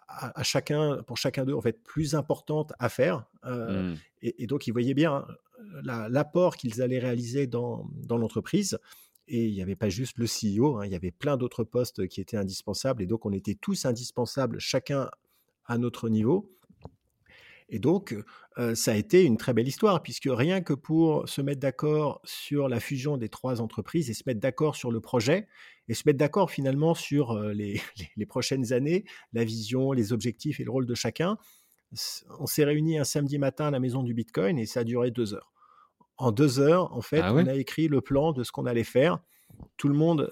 à, 0.09 0.42
chacun, 0.42 1.03
pour 1.07 1.16
chacun 1.16 1.44
d'eux, 1.44 1.55
en 1.55 1.61
fait, 1.61 1.83
plus 1.83 2.14
importantes 2.14 2.72
à 2.79 2.88
faire. 2.88 3.25
Euh, 3.44 3.92
mmh. 3.92 3.96
et, 4.22 4.46
donc, 4.46 4.66
ils 4.66 4.72
voyaient 4.72 4.94
bien 4.94 5.14
hein, 5.14 6.09
l'apport 6.09 6.57
qu'ils 6.57 6.83
allaient 6.83 6.98
réaliser 6.98 7.46
dans, 7.46 7.88
dans 8.07 8.18
l'entreprise. 8.18 8.79
Et 9.29 9.46
il 9.46 9.55
n'y 9.55 9.62
avait 9.62 9.77
pas 9.77 9.88
juste 9.88 10.18
le 10.18 10.27
CEO, 10.27 10.79
hein, 10.79 10.87
il 10.87 10.92
y 10.92 10.96
avait 10.96 11.12
plein 11.12 11.37
d'autres 11.37 11.64
postes 11.64 12.07
qui 12.09 12.20
étaient 12.20 12.37
indispensables. 12.37 13.03
Et 13.03 13.07
donc, 13.07 13.25
on 13.25 13.33
était 13.33 13.55
tous 13.55 13.87
indispensables, 13.87 14.59
chacun 14.59 15.11
à 15.64 15.79
notre 15.79 16.09
niveau. 16.09 16.51
Et 17.73 17.79
donc, 17.79 18.15
ça 18.75 18.93
a 18.93 18.95
été 18.95 19.25
une 19.25 19.39
très 19.39 19.55
belle 19.55 19.67
histoire, 19.67 20.03
puisque 20.03 20.29
rien 20.31 20.61
que 20.61 20.75
pour 20.75 21.27
se 21.27 21.41
mettre 21.41 21.61
d'accord 21.61 22.21
sur 22.23 22.69
la 22.69 22.81
fusion 22.81 23.17
des 23.17 23.31
trois 23.31 23.63
entreprises 23.63 24.11
et 24.11 24.15
se 24.15 24.25
mettre 24.27 24.41
d'accord 24.41 24.77
sur 24.77 24.93
le 24.93 25.01
projet, 25.01 25.49
et 25.89 25.95
se 25.95 26.03
mettre 26.05 26.19
d'accord 26.19 26.51
finalement 26.51 26.95
sur 26.95 27.35
les, 27.55 27.81
les, 28.17 28.27
prochaines 28.27 28.75
années, 28.75 29.05
la 29.33 29.43
vision, 29.45 29.93
les 29.93 30.13
objectifs 30.13 30.61
et 30.61 30.65
le 30.65 30.71
rôle 30.71 30.87
de 30.87 30.95
chacun, 30.95 31.39
on 32.39 32.47
s'est 32.47 32.65
réunis 32.65 32.99
un 32.99 33.05
samedi 33.05 33.39
matin 33.39 33.67
à 33.67 33.71
la 33.71 33.81
maison 33.81 34.03
du 34.03 34.15
Bitcoin 34.15 34.59
et 34.59 34.67
ça 34.67 34.81
a 34.81 34.85
duré 34.85 35.11
deux 35.11 35.35
heures. 35.35 35.53
En 36.19 36.31
deux 36.31 36.61
heures, 36.61 36.95
en 36.95 37.01
fait, 37.01 37.21
ah 37.23 37.35
on 37.35 37.47
a 37.47 37.55
écrit 37.55 37.89
le 37.89 38.01
plan 38.01 38.33
de 38.33 38.45
ce 38.45 38.53
qu'on 38.53 38.67
allait 38.67 38.85
faire. 38.85 39.19
Tout 39.77 39.89
le 39.89 39.95
monde 39.95 40.31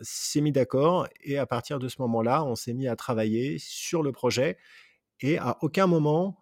s'est 0.00 0.40
mis 0.40 0.52
d'accord 0.52 1.06
et 1.22 1.38
à 1.38 1.46
partir 1.46 1.78
de 1.78 1.88
ce 1.88 1.96
moment-là, 2.02 2.44
on 2.44 2.54
s'est 2.54 2.72
mis 2.72 2.88
à 2.88 2.96
travailler 2.96 3.56
sur 3.58 4.02
le 4.02 4.12
projet 4.12 4.58
et 5.22 5.38
à 5.38 5.56
aucun 5.62 5.86
moment, 5.86 6.40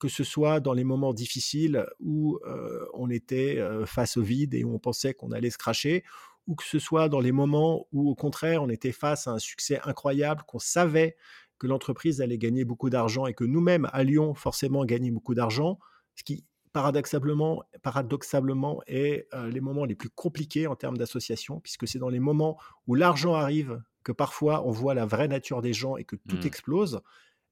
que 0.00 0.08
ce 0.08 0.24
soit 0.24 0.60
dans 0.60 0.72
les 0.72 0.84
moments 0.84 1.14
difficiles 1.14 1.86
où 2.00 2.38
on 2.92 3.08
était 3.08 3.58
face 3.86 4.16
au 4.16 4.22
vide 4.22 4.54
et 4.54 4.64
où 4.64 4.74
on 4.74 4.78
pensait 4.78 5.14
qu'on 5.14 5.32
allait 5.32 5.50
se 5.50 5.58
cracher, 5.58 6.04
ou 6.46 6.56
que 6.56 6.64
ce 6.64 6.78
soit 6.78 7.08
dans 7.08 7.20
les 7.20 7.32
moments 7.32 7.86
où, 7.92 8.10
au 8.10 8.14
contraire, 8.14 8.62
on 8.62 8.68
était 8.68 8.92
face 8.92 9.28
à 9.28 9.32
un 9.32 9.38
succès 9.38 9.80
incroyable, 9.84 10.42
qu'on 10.46 10.58
savait 10.58 11.16
que 11.58 11.66
l'entreprise 11.66 12.20
allait 12.20 12.38
gagner 12.38 12.64
beaucoup 12.64 12.90
d'argent 12.90 13.26
et 13.26 13.34
que 13.34 13.44
nous-mêmes 13.44 13.88
allions 13.92 14.34
forcément 14.34 14.84
gagner 14.84 15.10
beaucoup 15.10 15.34
d'argent, 15.34 15.78
ce 16.16 16.24
qui 16.24 16.44
paradoxalement, 16.72 17.62
paradoxalement 17.82 18.80
est 18.86 19.28
les 19.50 19.60
moments 19.60 19.84
les 19.84 19.94
plus 19.94 20.08
compliqués 20.08 20.66
en 20.66 20.76
termes 20.76 20.96
d'association, 20.96 21.60
puisque 21.60 21.86
c'est 21.86 21.98
dans 21.98 22.08
les 22.08 22.20
moments 22.20 22.58
où 22.86 22.94
l'argent 22.94 23.34
arrive 23.34 23.82
que 24.02 24.12
parfois 24.12 24.66
on 24.66 24.70
voit 24.70 24.94
la 24.94 25.04
vraie 25.04 25.28
nature 25.28 25.62
des 25.62 25.72
gens 25.72 25.96
et 25.96 26.04
que 26.04 26.16
tout 26.16 26.36
mmh. 26.36 26.46
explose. 26.46 27.00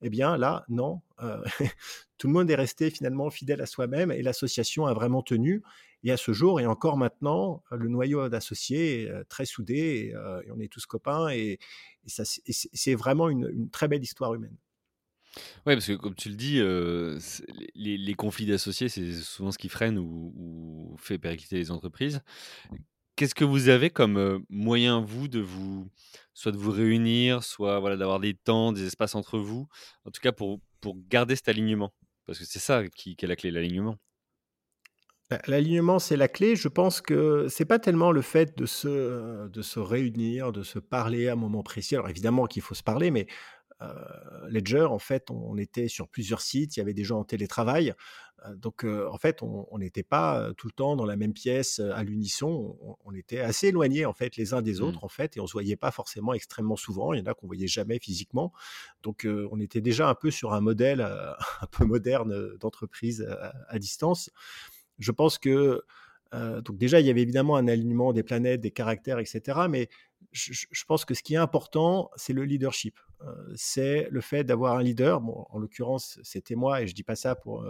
Eh 0.01 0.09
bien 0.09 0.37
là, 0.37 0.65
non, 0.69 1.01
euh, 1.21 1.41
tout 2.17 2.27
le 2.27 2.33
monde 2.33 2.49
est 2.49 2.55
resté 2.55 2.89
finalement 2.89 3.29
fidèle 3.29 3.61
à 3.61 3.65
soi-même 3.65 4.11
et 4.11 4.21
l'association 4.21 4.85
a 4.85 4.93
vraiment 4.93 5.21
tenu. 5.21 5.61
Et 6.03 6.11
à 6.11 6.17
ce 6.17 6.31
jour, 6.31 6.61
et 6.61 6.65
encore 6.65 6.95
maintenant, 6.95 7.61
le 7.71 7.89
noyau 7.89 8.29
d'associés 8.29 9.03
est 9.03 9.09
euh, 9.09 9.23
très 9.27 9.45
soudé 9.45 10.13
euh, 10.15 10.41
et, 10.45 10.51
on 10.51 10.59
est 10.59 10.71
tous 10.71 10.85
copains. 10.85 11.29
Et, 11.29 11.59
c'est 12.05 12.95
vraiment 12.95 13.29
une, 13.29 13.69
très 13.69 13.87
belle 13.87 14.01
histoire 14.01 14.33
humaine. 14.33 14.55
Oui, 15.65 15.75
parce 15.75 15.85
que 15.85 15.93
comme 15.93 16.15
tu 16.15 16.29
le 16.29 16.35
dis, 16.35 16.59
les, 17.75 18.13
conflits 18.15 18.47
d'associés, 18.47 18.89
c'est 18.89 19.13
souvent 19.13 19.51
ce 19.51 19.59
qui 19.59 19.69
freine 19.69 19.99
ou, 19.99 20.95
fait 20.97 21.19
péricliter 21.19 21.57
les 21.57 21.69
entreprises. 21.69 22.21
Qu'est-ce 23.19 23.35
que 23.35 23.43
vous 23.43 23.67
avez 23.67 23.89
comme 23.89 24.45
moyen, 24.47 25.01
vous, 25.01 25.27
de 25.27 25.41
vous, 25.41 25.89
soit 26.33 26.53
de 26.53 26.57
vous 26.57 26.71
réunir, 26.71 27.43
soit 27.43 27.77
voilà, 27.81 27.97
d'avoir 27.97 28.21
des 28.21 28.33
temps, 28.33 28.71
des 28.71 28.85
espaces 28.85 29.13
entre 29.13 29.37
vous, 29.37 29.67
en 30.05 30.09
tout 30.11 30.21
cas 30.21 30.31
pour, 30.31 30.61
pour 30.79 30.95
garder 31.09 31.35
cet 31.35 31.49
alignement? 31.49 31.93
Parce 32.25 32.39
que 32.39 32.45
c'est 32.45 32.59
ça 32.59 32.87
qui, 32.87 33.17
qui 33.17 33.25
est 33.25 33.27
la 33.27 33.35
clé, 33.35 33.51
l'alignement. 33.51 33.97
Bah, 35.29 35.41
l'alignement, 35.47 35.99
c'est 35.99 36.15
la 36.15 36.29
clé. 36.29 36.55
Je 36.55 36.69
pense 36.69 37.01
que 37.01 37.47
c'est 37.49 37.65
pas 37.65 37.77
tellement 37.77 38.13
le 38.13 38.21
fait 38.21 38.57
de 38.57 38.65
se, 38.65 39.49
de 39.49 39.61
se 39.61 39.81
réunir, 39.81 40.53
de 40.53 40.63
se 40.63 40.79
parler 40.79 41.27
à 41.27 41.33
un 41.33 41.35
moment 41.35 41.61
précis. 41.61 41.95
Alors 41.95 42.07
évidemment 42.07 42.45
qu'il 42.47 42.61
faut 42.61 42.73
se 42.73 42.83
parler, 42.83 43.11
mais 43.11 43.27
Ledger, 44.49 44.85
en 44.85 44.99
fait, 44.99 45.31
on 45.31 45.57
était 45.57 45.87
sur 45.87 46.09
plusieurs 46.09 46.41
sites, 46.41 46.75
il 46.75 46.79
y 46.79 46.81
avait 46.81 46.93
des 46.93 47.03
gens 47.03 47.19
en 47.19 47.23
télétravail. 47.23 47.93
donc, 48.55 48.83
en 48.83 49.17
fait, 49.17 49.41
on 49.41 49.77
n'était 49.77 50.03
pas 50.03 50.51
tout 50.57 50.67
le 50.67 50.73
temps 50.73 50.95
dans 50.95 51.05
la 51.05 51.15
même 51.15 51.33
pièce 51.33 51.79
à 51.79 52.03
l'unisson. 52.03 52.77
On, 53.05 53.13
était 53.13 53.39
assez 53.39 53.67
éloignés, 53.67 54.05
en 54.05 54.13
fait, 54.13 54.35
les 54.35 54.53
uns 54.53 54.61
des 54.61 54.79
mmh. 54.79 54.83
autres, 54.83 55.03
en 55.03 55.07
fait, 55.07 55.37
et 55.37 55.39
on 55.39 55.47
se 55.47 55.53
voyait 55.53 55.77
pas 55.77 55.91
forcément 55.91 56.33
extrêmement 56.33 56.75
souvent. 56.75 57.13
Il 57.13 57.19
y 57.19 57.21
en 57.21 57.25
a 57.25 57.33
qu'on 57.33 57.47
voyait 57.47 57.67
jamais 57.67 57.99
physiquement. 57.99 58.51
Donc, 59.01 59.25
on 59.25 59.59
était 59.59 59.81
déjà 59.81 60.09
un 60.09 60.15
peu 60.15 60.31
sur 60.31 60.53
un 60.53 60.61
modèle 60.61 61.01
un 61.61 61.67
peu 61.71 61.85
moderne 61.85 62.57
d'entreprise 62.57 63.25
à, 63.69 63.79
distance. 63.79 64.29
Je 64.97 65.11
pense 65.11 65.37
que 65.37 65.83
donc 66.33 66.77
déjà, 66.77 66.99
il 66.99 67.07
y 67.07 67.09
avait 67.09 67.21
évidemment 67.21 67.55
un 67.55 67.67
alignement 67.67 68.13
des 68.13 68.23
planètes, 68.23 68.61
des 68.61 68.71
caractères, 68.71 69.19
etc. 69.19 69.61
Mais 69.69 69.89
je, 70.31 70.85
pense 70.87 71.05
que 71.05 71.13
ce 71.13 71.23
qui 71.23 71.33
est 71.33 71.37
important, 71.37 72.11
c'est 72.15 72.33
le 72.33 72.43
leadership. 72.43 72.99
c'est 73.55 74.07
le 74.11 74.21
fait 74.21 74.43
d'avoir 74.43 74.77
un 74.77 74.83
leader. 74.83 75.21
Bon, 75.21 75.45
en 75.49 75.59
l'occurrence, 75.59 76.19
c'était 76.23 76.55
moi, 76.55 76.81
et 76.81 76.87
je 76.87 76.95
dis 76.95 77.03
pas 77.03 77.15
ça 77.15 77.35
pour 77.35 77.65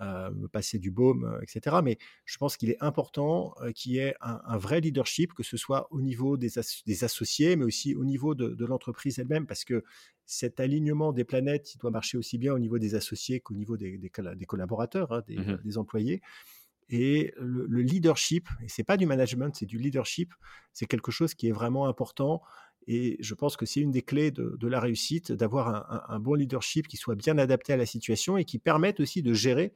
me 0.00 0.46
passer 0.48 0.78
du 0.78 0.90
baume, 0.90 1.38
etc. 1.42 1.76
Mais 1.82 1.98
je 2.24 2.36
pense 2.38 2.56
qu'il 2.56 2.70
est 2.70 2.82
important 2.82 3.54
qu'il 3.74 3.92
y 3.92 3.98
ait 3.98 4.14
un, 4.20 4.56
vrai 4.56 4.80
leadership, 4.80 5.32
que 5.34 5.42
ce 5.42 5.56
soit 5.56 5.88
au 5.92 6.00
niveau 6.00 6.36
des, 6.36 6.58
associés, 7.04 7.56
mais 7.56 7.64
aussi 7.64 7.94
au 7.94 8.04
niveau 8.04 8.34
de, 8.34 8.64
l'entreprise 8.64 9.18
elle-même, 9.18 9.46
parce 9.46 9.64
que 9.64 9.84
cet 10.26 10.58
alignement 10.58 11.12
des 11.12 11.24
planètes, 11.24 11.74
il 11.74 11.78
doit 11.78 11.90
marcher 11.90 12.16
aussi 12.16 12.38
bien 12.38 12.54
au 12.54 12.58
niveau 12.58 12.78
des 12.78 12.94
associés 12.94 13.40
qu'au 13.40 13.54
niveau 13.54 13.76
des, 13.76 14.10
collaborateurs, 14.46 15.12
hein, 15.12 15.22
mmh 15.28 15.58
des, 15.64 15.78
employés. 15.78 16.22
Et 16.90 17.32
le, 17.38 17.80
leadership, 17.80 18.48
et 18.62 18.68
c'est 18.68 18.84
pas 18.84 18.96
du 18.96 19.06
management, 19.06 19.54
c'est 19.54 19.66
du 19.66 19.78
leadership, 19.78 20.32
c'est 20.72 20.86
quelque 20.86 21.10
chose 21.10 21.34
qui 21.34 21.48
est 21.48 21.52
vraiment 21.52 21.86
important. 21.86 22.42
Et 22.86 23.16
je 23.20 23.34
pense 23.34 23.56
que 23.56 23.64
c'est 23.64 23.80
une 23.80 23.90
des 23.90 24.02
clés 24.02 24.30
de, 24.30 24.66
la 24.68 24.80
réussite, 24.80 25.32
d'avoir 25.32 26.10
un, 26.10 26.18
bon 26.18 26.34
leadership 26.34 26.86
qui 26.86 26.96
soit 26.96 27.14
bien 27.14 27.38
adapté 27.38 27.72
à 27.72 27.76
la 27.76 27.86
situation 27.86 28.36
et 28.36 28.44
qui 28.44 28.58
permette 28.58 29.00
aussi 29.00 29.22
de 29.22 29.32
gérer 29.32 29.72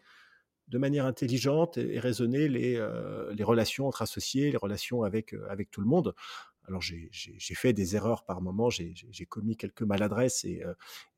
de 0.69 0.77
manière 0.77 1.07
intelligente 1.07 1.79
et, 1.79 1.99
raisonnée 1.99 2.49
les, 2.49 2.77
euh, 2.77 3.35
relations 3.41 3.87
entre 3.87 4.03
associés, 4.03 4.51
les 4.51 4.59
relations 4.59 5.03
avec, 5.03 5.33
euh, 5.33 5.47
avec 5.49 5.71
tout 5.71 5.81
le 5.81 5.87
monde. 5.87 6.15
Alors 6.69 6.83
j'ai 6.83 7.55
fait 7.55 7.73
des 7.73 7.97
erreurs 7.97 8.25
par 8.25 8.41
moment, 8.43 8.71
j'ai 8.71 9.27
commis 9.29 9.57
quelques 9.57 9.83
maladresses 9.83 10.45
et, 10.45 10.63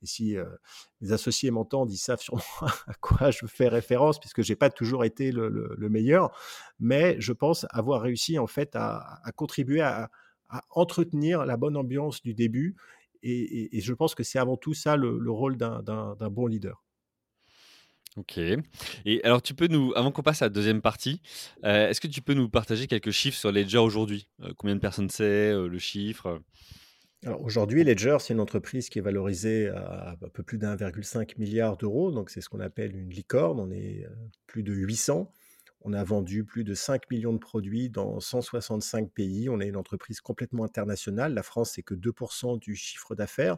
si 0.02 0.36
mes 1.00 1.12
associés 1.12 1.50
m'entendent, 1.50 1.92
ils 1.92 1.98
savent 1.98 2.20
sûrement 2.20 2.42
à 2.86 2.94
quoi 3.00 3.30
je 3.30 3.46
fais 3.46 3.68
référence 3.68 4.18
puisque 4.18 4.42
j'ai 4.42 4.56
pas 4.56 4.70
toujours 4.70 5.04
été 5.04 5.32
le, 5.32 5.88
meilleur, 5.90 6.30
mais 6.78 7.20
je 7.20 7.32
pense 7.32 7.66
avoir 7.70 8.02
réussi 8.02 8.38
en 8.38 8.46
fait 8.46 8.70
à, 8.74 9.20
contribuer 9.36 9.80
à, 9.80 10.10
entretenir 10.70 11.44
la 11.44 11.56
bonne 11.56 11.76
ambiance 11.76 12.22
du 12.22 12.34
début 12.34 12.76
et, 13.22 13.80
je 13.80 13.92
pense 13.92 14.14
que 14.14 14.22
c'est 14.22 14.38
avant 14.38 14.56
tout 14.56 14.74
ça 14.74 14.96
le 14.96 15.30
rôle 15.30 15.56
d'un 15.56 16.30
bon 16.30 16.46
leader. 16.46 16.82
OK. 18.16 18.38
Et 18.38 19.22
alors, 19.22 19.40
tu 19.40 19.54
peux 19.54 19.68
nous, 19.68 19.92
avant 19.94 20.10
qu'on 20.10 20.22
passe 20.22 20.42
à 20.42 20.46
la 20.46 20.50
deuxième 20.50 20.82
partie, 20.82 21.22
euh, 21.64 21.88
est-ce 21.88 22.00
que 22.00 22.08
tu 22.08 22.22
peux 22.22 22.34
nous 22.34 22.48
partager 22.48 22.86
quelques 22.86 23.12
chiffres 23.12 23.38
sur 23.38 23.52
Ledger 23.52 23.78
aujourd'hui? 23.78 24.28
Euh, 24.42 24.52
Combien 24.56 24.74
de 24.74 24.80
personnes 24.80 25.10
c'est, 25.10 25.52
euh, 25.52 25.68
le 25.68 25.78
chiffre? 25.78 26.40
Alors 27.24 27.42
aujourd'hui, 27.42 27.84
Ledger, 27.84 28.16
c'est 28.18 28.32
une 28.32 28.40
entreprise 28.40 28.88
qui 28.88 28.98
est 28.98 29.02
valorisée 29.02 29.68
à 29.68 30.16
un 30.22 30.28
peu 30.28 30.42
plus 30.42 30.58
d'1,5 30.58 31.38
milliard 31.38 31.76
d'euros. 31.76 32.10
Donc 32.10 32.30
c'est 32.30 32.40
ce 32.40 32.48
qu'on 32.48 32.60
appelle 32.60 32.96
une 32.96 33.10
licorne. 33.10 33.60
On 33.60 33.70
est 33.70 34.06
plus 34.46 34.62
de 34.62 34.72
800. 34.72 35.30
On 35.82 35.92
a 35.92 36.02
vendu 36.02 36.44
plus 36.44 36.64
de 36.64 36.74
5 36.74 37.10
millions 37.10 37.32
de 37.32 37.38
produits 37.38 37.88
dans 37.90 38.20
165 38.20 39.10
pays. 39.10 39.48
On 39.48 39.60
est 39.60 39.68
une 39.68 39.76
entreprise 39.76 40.20
complètement 40.20 40.64
internationale. 40.64 41.32
La 41.32 41.42
France, 41.42 41.72
c'est 41.74 41.82
que 41.82 41.94
2% 41.94 42.58
du 42.58 42.74
chiffre 42.74 43.14
d'affaires 43.14 43.56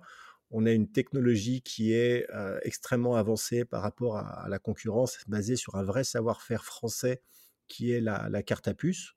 on 0.52 0.66
a 0.66 0.72
une 0.72 0.90
technologie 0.90 1.62
qui 1.62 1.92
est 1.92 2.26
extrêmement 2.62 3.16
avancée 3.16 3.64
par 3.64 3.82
rapport 3.82 4.18
à, 4.18 4.48
la 4.48 4.58
concurrence, 4.58 5.18
basée 5.26 5.56
sur 5.56 5.74
un 5.76 5.82
vrai 5.82 6.04
savoir-faire 6.04 6.64
français 6.64 7.22
qui 7.68 7.90
est 7.90 8.00
la, 8.00 8.42
carte 8.42 8.68
à 8.68 8.74
puce. 8.74 9.14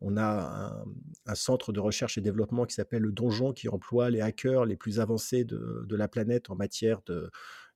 On 0.00 0.16
a 0.16 0.84
un, 1.26 1.34
centre 1.34 1.72
de 1.72 1.78
recherche 1.78 2.18
et 2.18 2.20
développement 2.20 2.66
qui 2.66 2.74
s'appelle 2.74 3.02
le 3.02 3.12
Donjon, 3.12 3.52
qui 3.52 3.68
emploie 3.68 4.10
les 4.10 4.20
hackers 4.20 4.64
les 4.64 4.76
plus 4.76 4.98
avancés 4.98 5.44
de, 5.44 5.86
la 5.94 6.08
planète 6.08 6.50
en 6.50 6.56
matière 6.56 7.00
de 7.06 7.30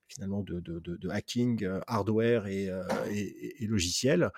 finalement 0.09 0.43
de, 0.43 1.09
hacking 1.09 1.65
hardware 1.87 2.47
et, 2.47 2.69
logiciel. 3.61 4.31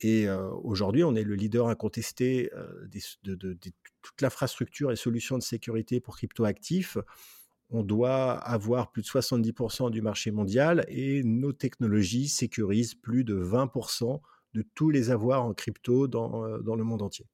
Et 0.00 0.30
aujourd'hui, 0.30 1.04
on 1.04 1.14
est 1.14 1.24
le 1.24 1.34
leader 1.34 1.68
incontesté 1.68 2.50
de, 3.22 3.58
toute 4.02 4.22
l'infrastructure 4.22 4.90
et 4.90 4.96
solutions 4.96 5.36
de 5.36 5.42
sécurité 5.42 6.00
pour 6.00 6.16
cryptoactifs 6.16 6.96
on 7.70 7.82
doit 7.82 8.32
avoir 8.32 8.90
plus 8.90 9.02
de 9.02 9.06
70% 9.06 9.90
du 9.90 10.02
marché 10.02 10.30
mondial 10.30 10.84
et 10.88 11.22
nos 11.22 11.52
technologies 11.52 12.28
sécurisent 12.28 12.94
plus 12.94 13.24
de 13.24 13.34
20% 13.34 14.20
de 14.54 14.64
tous 14.74 14.90
les 14.90 15.10
avoirs 15.10 15.44
en 15.44 15.54
crypto 15.54 16.08
dans, 16.08 16.44
euh, 16.44 16.58
le 16.58 16.84
monde 16.84 17.02
entier. 17.02 17.26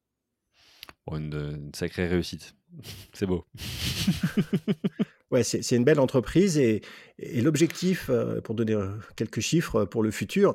une, 1.11 1.70
sacrée 1.75 2.07
réussite. 2.07 2.55
C'est 3.12 3.27
beau. 3.27 3.46
ouais, 5.31 5.42
c'est 5.42 5.77
une 5.77 5.85
belle 5.85 6.01
entreprise 6.01 6.59
et, 6.59 6.83
l'objectif, 7.18 8.11
euh, 8.11 8.40
pour 8.40 8.55
donner 8.55 8.75
euh, 8.75 8.90
quelques 9.16 9.40
chiffres 9.40 9.85
pour 9.85 10.03
le 10.03 10.11
futur, 10.11 10.55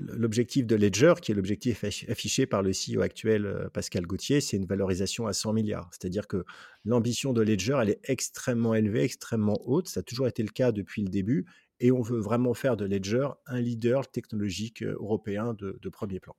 L'objectif 0.00 0.66
de 0.66 0.76
Ledger, 0.76 1.14
qui 1.20 1.32
est 1.32 1.34
l'objectif 1.34 1.84
affiché 1.84 2.46
par 2.46 2.62
le 2.62 2.70
CEO 2.70 3.02
actuel 3.02 3.46
euh, 3.46 3.68
Pascal 3.68 4.06
Gauthier, 4.06 4.40
c'est 4.40 4.56
une 4.56 4.66
valorisation 4.66 5.26
à 5.26 5.32
100 5.32 5.52
milliards. 5.52 5.88
C'est-à-dire 5.92 6.26
que 6.26 6.44
l'ambition 6.84 7.32
de 7.32 7.42
Ledger, 7.42 7.78
elle 7.82 7.90
est 7.90 8.00
extrêmement 8.04 8.74
élevée, 8.74 9.02
extrêmement 9.02 9.60
haute. 9.64 9.88
Ça 9.88 10.00
a 10.00 10.02
toujours 10.02 10.26
été 10.26 10.42
le 10.42 10.48
cas 10.48 10.72
depuis 10.72 11.02
le 11.02 11.08
début. 11.08 11.46
Et 11.80 11.92
on 11.92 12.02
veut 12.02 12.20
vraiment 12.20 12.54
faire 12.54 12.76
de 12.76 12.84
Ledger 12.84 13.28
un 13.46 13.60
leader 13.60 14.10
technologique 14.10 14.82
euh, 14.82 14.96
européen 14.98 15.54
de, 15.54 15.88
premier 15.90 16.20
plan. 16.20 16.34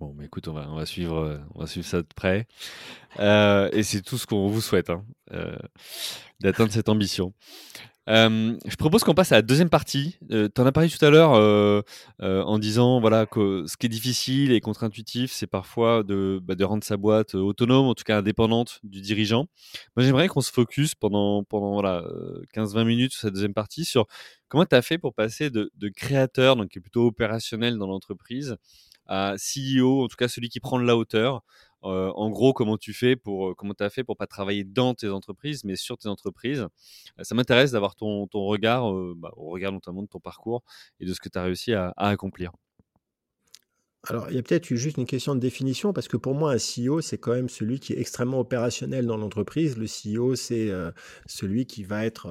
Bon, 0.00 0.14
mais 0.16 0.26
écoute, 0.26 0.46
on 0.48 0.52
va, 0.52 0.70
on 0.70 0.76
va, 0.76 0.86
suivre, 0.86 1.16
euh, 1.16 1.38
on 1.54 1.60
va 1.60 1.66
suivre 1.66 1.86
ça 1.86 2.02
de 2.02 2.08
près. 2.14 2.46
et 3.18 3.82
c'est 3.82 4.02
tout 4.02 4.16
ce 4.16 4.26
qu'on 4.26 4.48
vous 4.48 4.60
souhaite, 4.60 4.90
hein, 4.90 5.04
d'atteindre 6.40 6.72
cette 6.72 6.88
ambition. 6.88 7.34
Euh, 8.08 8.56
je 8.64 8.76
propose 8.76 9.04
qu'on 9.04 9.14
passe 9.14 9.32
à 9.32 9.36
la 9.36 9.42
deuxième 9.42 9.68
partie. 9.68 10.18
Euh, 10.30 10.48
tu 10.52 10.60
en 10.60 10.66
as 10.66 10.72
parlé 10.72 10.88
tout 10.88 11.04
à 11.04 11.10
l'heure 11.10 11.34
euh, 11.34 11.82
en 12.20 12.58
disant 12.58 13.00
voilà, 13.00 13.26
que 13.26 13.64
ce 13.66 13.76
qui 13.76 13.86
est 13.86 13.90
difficile 13.90 14.52
et 14.52 14.60
contre-intuitif, 14.60 15.30
c'est 15.30 15.46
parfois 15.46 16.02
de, 16.02 16.40
bah, 16.42 16.54
rendre 16.64 16.84
sa 16.84 16.96
boîte 16.96 17.34
autonome, 17.34 17.86
en 17.86 17.94
tout 17.94 18.04
cas 18.04 18.18
indépendante 18.18 18.80
du 18.82 19.00
dirigeant. 19.02 19.46
Moi, 19.96 20.04
j'aimerais 20.04 20.28
qu'on 20.28 20.40
se 20.40 20.50
focus 20.50 20.94
pendant, 20.94 21.44
pendant 21.44 21.72
voilà, 21.72 22.02
15-20 22.54 22.84
minutes 22.84 23.12
sur 23.12 23.22
cette 23.22 23.34
deuxième 23.34 23.54
partie 23.54 23.84
sur 23.84 24.06
comment 24.48 24.64
tu 24.64 24.74
as 24.74 24.82
fait 24.82 24.98
pour 24.98 25.14
passer 25.14 25.50
de, 25.50 25.70
de, 25.76 25.88
créateur, 25.88 26.56
donc 26.56 26.70
qui 26.70 26.78
est 26.78 26.82
plutôt 26.82 27.06
opérationnel 27.06 27.76
dans 27.76 27.86
l'entreprise, 27.86 28.56
à 29.06 29.34
CEO, 29.36 30.04
en 30.04 30.08
tout 30.08 30.16
cas 30.16 30.28
celui 30.28 30.48
qui 30.48 30.60
prend 30.60 30.78
de 30.78 30.84
la 30.84 30.96
hauteur, 30.96 31.42
en 31.82 32.30
gros, 32.30 32.52
comment 32.52 32.76
tu 32.76 32.92
fais 32.92 33.16
pour, 33.16 33.54
comment 33.56 33.74
as 33.80 33.90
fait 33.90 34.04
pour 34.04 34.16
pas 34.16 34.26
travailler 34.26 34.64
dans 34.64 34.94
tes 34.94 35.08
entreprises, 35.08 35.64
mais 35.64 35.76
sur 35.76 35.96
tes 35.96 36.08
entreprises? 36.08 36.66
Ça 37.22 37.34
m'intéresse 37.34 37.72
d'avoir 37.72 37.94
ton, 37.94 38.26
regard, 38.32 38.92
bah, 39.16 39.32
au 39.36 39.50
regard 39.50 39.72
notamment 39.72 40.02
de 40.02 40.08
ton 40.08 40.20
parcours 40.20 40.62
et 41.00 41.06
de 41.06 41.14
ce 41.14 41.20
que 41.20 41.28
tu 41.28 41.38
as 41.38 41.42
réussi 41.42 41.72
à, 41.72 41.92
accomplir. 41.96 42.52
Alors, 44.04 44.30
il 44.30 44.36
y 44.36 44.38
a 44.38 44.42
peut-être 44.42 44.72
juste 44.74 44.96
une 44.96 45.06
question 45.06 45.34
de 45.34 45.40
définition, 45.40 45.92
parce 45.92 46.08
que 46.08 46.16
pour 46.16 46.34
moi, 46.34 46.52
un 46.52 46.56
CEO, 46.56 47.00
c'est 47.00 47.18
quand 47.18 47.32
même 47.32 47.48
celui 47.48 47.80
qui 47.80 47.92
est 47.92 47.98
extrêmement 47.98 48.38
opérationnel 48.38 49.06
dans 49.06 49.16
l'entreprise. 49.16 49.76
Le 49.76 49.86
CEO, 49.86 50.34
c'est 50.36 50.70
celui 51.26 51.66
qui 51.66 51.82
va 51.82 52.06
être 52.06 52.28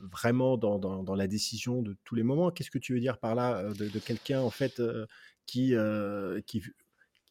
vraiment 0.00 0.56
dans, 0.56 1.14
la 1.14 1.26
décision 1.26 1.82
de 1.82 1.96
tous 2.04 2.14
les 2.14 2.22
moments. 2.22 2.50
Qu'est-ce 2.50 2.70
que 2.70 2.78
tu 2.78 2.94
veux 2.94 3.00
dire 3.00 3.18
par 3.18 3.34
là 3.34 3.64
de, 3.72 3.98
quelqu'un, 3.98 4.40
en 4.40 4.50
fait, 4.50 4.80
qui, 5.46 5.74
qui 6.46 6.62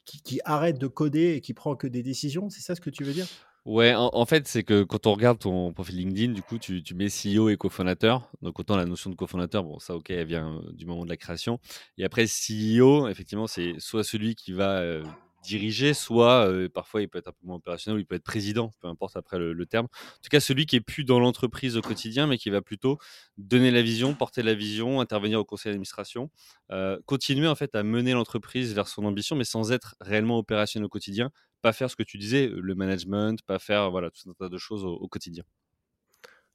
qui, 0.06 0.40
arrête 0.46 0.78
de 0.78 0.88
coder 0.88 1.34
et 1.34 1.42
qui 1.42 1.54
prend 1.54 1.76
que 1.76 1.88
des 1.88 2.04
décisions 2.04 2.50
C'est 2.50 2.62
ça 2.62 2.76
ce 2.76 2.82
que 2.82 2.90
tu 2.90 3.04
veux 3.04 3.14
dire? 3.14 3.28
Ouais, 3.66 3.94
en, 3.96 4.26
fait, 4.26 4.46
c'est 4.46 4.64
que 4.64 4.84
quand 4.84 5.08
on 5.08 5.14
regarde 5.14 5.40
ton 5.40 5.72
profil 5.72 5.96
LinkedIn, 5.96 6.34
du 6.34 6.42
coup, 6.42 6.58
tu, 6.58 6.84
mets 6.96 7.08
CEO 7.08 7.48
et 7.48 7.56
cofondateur. 7.56 8.30
Donc, 8.42 8.60
autant 8.60 8.76
la 8.76 8.86
notion 8.86 9.10
de 9.10 9.16
cofondateur, 9.16 9.64
bon, 9.64 9.80
ça, 9.80 9.96
ok, 9.96 10.10
elle 10.10 10.28
vient 10.28 10.58
euh, 10.58 10.74
du 10.74 10.86
moment 10.86 11.06
de 11.06 11.10
la 11.10 11.16
création. 11.16 11.60
Et 11.98 12.04
après, 12.04 12.26
CEO, 12.26 13.08
effectivement, 13.08 13.48
c'est 13.48 13.76
soit 13.80 14.04
celui 14.04 14.36
qui 14.36 14.52
va 14.52 14.80
euh, 14.80 15.06
diriger, 15.44 15.94
soit 15.94 16.48
euh, 16.48 16.70
parfois 16.70 17.02
il 17.02 17.10
peut 17.10 17.20
être 17.20 17.28
un 17.28 17.32
peu 17.32 17.46
moins 17.46 17.58
opérationnel, 17.58 17.98
ou 17.98 18.00
il 18.02 18.06
peut 18.06 18.16
être 18.16 18.24
président, 18.24 18.72
peu 18.80 18.88
importe 18.88 19.16
après 19.16 19.38
le, 19.38 19.66
terme. 19.66 19.86
En 19.86 20.22
tout 20.22 20.30
cas, 20.30 20.40
celui 20.40 20.66
qui 20.66 20.76
est 20.76 20.82
plus 20.82 21.04
dans 21.04 21.20
l'entreprise 21.20 21.78
au 21.78 21.82
quotidien, 21.82 22.28
mais 22.28 22.38
qui 22.38 22.50
va 22.50 22.62
plutôt 22.62 22.98
donner 23.38 23.72
la 23.72 23.82
vision, 23.82 24.14
porter 24.14 24.44
la 24.44 24.54
vision, 24.54 25.00
intervenir 25.00 25.40
au 25.40 25.46
conseil 25.46 25.72
d'administration, 25.72 26.30
euh, 26.72 27.00
continuer 27.06 27.48
en 27.48 27.56
fait 27.56 27.76
à 27.76 27.84
mener 27.84 28.14
l'entreprise 28.14 28.74
vers 28.74 28.88
son 28.88 29.06
ambition, 29.06 29.36
mais 29.36 29.44
sans 29.44 29.72
être 29.72 29.96
réellement 30.02 30.38
opérationnel 30.38 30.86
au 30.86 30.90
quotidien, 30.90 31.32
pas 31.62 31.74
faire 31.74 31.90
ce 31.90 31.96
que 31.96 32.04
tu 32.04 32.18
disais, 32.18 32.48
le 32.48 32.76
management, 32.76 33.42
pas 33.44 33.60
faire 33.60 33.92
voilà 33.92 34.10
tout 34.10 34.30
un 34.30 34.34
tas 34.34 34.50
de 34.50 34.58
choses 34.58 34.84
au, 34.84 35.08
quotidien. 35.08 35.44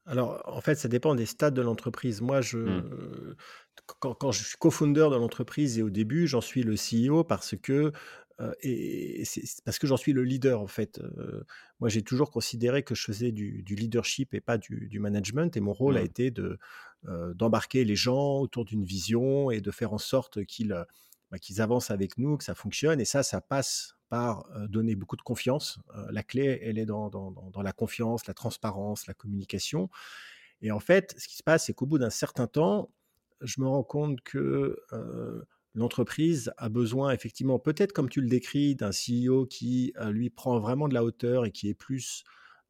Alors, 0.06 0.42
en 0.46 0.62
fait, 0.62 0.76
ça 0.76 0.88
dépend 0.88 1.14
des 1.14 1.26
stades 1.26 1.52
de 1.52 1.60
l'entreprise. 1.60 2.22
Moi, 2.22 2.40
je, 2.40 2.58
mmh. 2.58 3.36
quand, 4.00 4.14
quand, 4.14 4.32
je 4.32 4.42
suis 4.42 4.56
co-founder 4.58 5.08
de 5.10 5.16
l'entreprise 5.16 5.78
et 5.78 5.82
au 5.82 5.90
début, 5.90 6.26
j'en 6.26 6.40
suis 6.40 6.62
le 6.62 6.76
CEO 6.76 7.24
parce 7.24 7.54
que 7.62 7.92
et 8.62 9.24
c'est 9.24 9.42
parce 9.64 9.78
que 9.78 9.86
j'en 9.86 9.96
suis 9.96 10.12
le 10.12 10.22
leader 10.22 10.60
en 10.60 10.66
fait. 10.66 11.00
moi, 11.80 11.88
j'ai 11.88 12.02
toujours 12.02 12.30
considéré 12.30 12.82
que 12.82 12.94
je 12.94 13.02
faisais 13.02 13.32
du, 13.32 13.62
leadership 13.68 14.34
et 14.34 14.40
pas 14.40 14.58
du, 14.58 14.98
management, 15.00 15.56
et 15.56 15.60
mon 15.60 15.72
rôle 15.72 15.96
a 15.96 16.02
mmh. 16.02 16.06
été 16.06 16.30
de 16.30 16.58
d'embarquer 17.34 17.84
les 17.84 17.96
gens 17.96 18.38
autour 18.38 18.64
d'une 18.64 18.84
vision 18.84 19.50
et 19.50 19.60
de 19.60 19.70
faire 19.70 19.92
en 19.92 19.98
sorte 19.98 20.44
qu'ils 20.44 20.84
bah, 21.30 21.38
qu'ils 21.38 21.60
avancent 21.60 21.90
avec 21.90 22.16
nous, 22.16 22.38
que 22.38 22.44
ça 22.44 22.54
fonctionne. 22.54 23.00
Et 23.00 23.04
ça, 23.04 23.22
ça 23.22 23.40
passe 23.40 23.96
par 24.08 24.48
donner 24.68 24.94
beaucoup 24.94 25.16
de 25.16 25.22
confiance. 25.22 25.78
la 26.10 26.22
clé, 26.22 26.58
elle 26.62 26.78
est 26.78 26.86
dans, 26.86 27.10
dans, 27.10 27.30
dans, 27.30 27.62
la 27.62 27.72
confiance, 27.72 28.26
la 28.26 28.34
transparence, 28.34 29.06
la 29.06 29.14
communication. 29.14 29.90
Et 30.62 30.70
en 30.70 30.80
fait, 30.80 31.14
ce 31.18 31.28
qui 31.28 31.36
se 31.36 31.42
passe, 31.42 31.66
c'est 31.66 31.74
qu'au 31.74 31.86
bout 31.86 31.98
d'un 31.98 32.10
certain 32.10 32.46
temps, 32.46 32.90
je 33.42 33.60
me 33.60 33.66
rends 33.66 33.84
compte 33.84 34.20
que 34.22 34.80
l'entreprise 35.78 36.52
a 36.58 36.68
besoin 36.68 37.12
effectivement, 37.12 37.58
peut-être 37.58 37.92
comme 37.92 38.08
tu 38.08 38.20
le 38.20 38.28
décris, 38.28 38.74
d'un 38.74 38.90
CEO 38.90 39.46
qui 39.46 39.92
euh, 39.98 40.10
lui 40.10 40.28
prend 40.28 40.58
vraiment 40.58 40.88
de 40.88 40.94
la 40.94 41.04
hauteur 41.04 41.46
et 41.46 41.52
qui 41.52 41.68
est 41.68 41.74
plus 41.74 42.24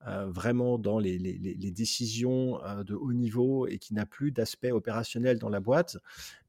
euh, 0.07 0.27
vraiment 0.27 0.79
dans 0.79 0.99
les, 0.99 1.19
décisions 1.73 2.63
euh, 2.65 2.85
de 2.85 2.95
haut 2.95 3.15
niveau 3.15 3.67
et 3.67 3.79
qui 3.79 3.95
n'a 3.95 4.07
plus 4.07 4.31
d'aspect 4.31 4.73
opérationnel 4.73 5.39
dans 5.39 5.49
la 5.49 5.61
boîte. 5.61 5.97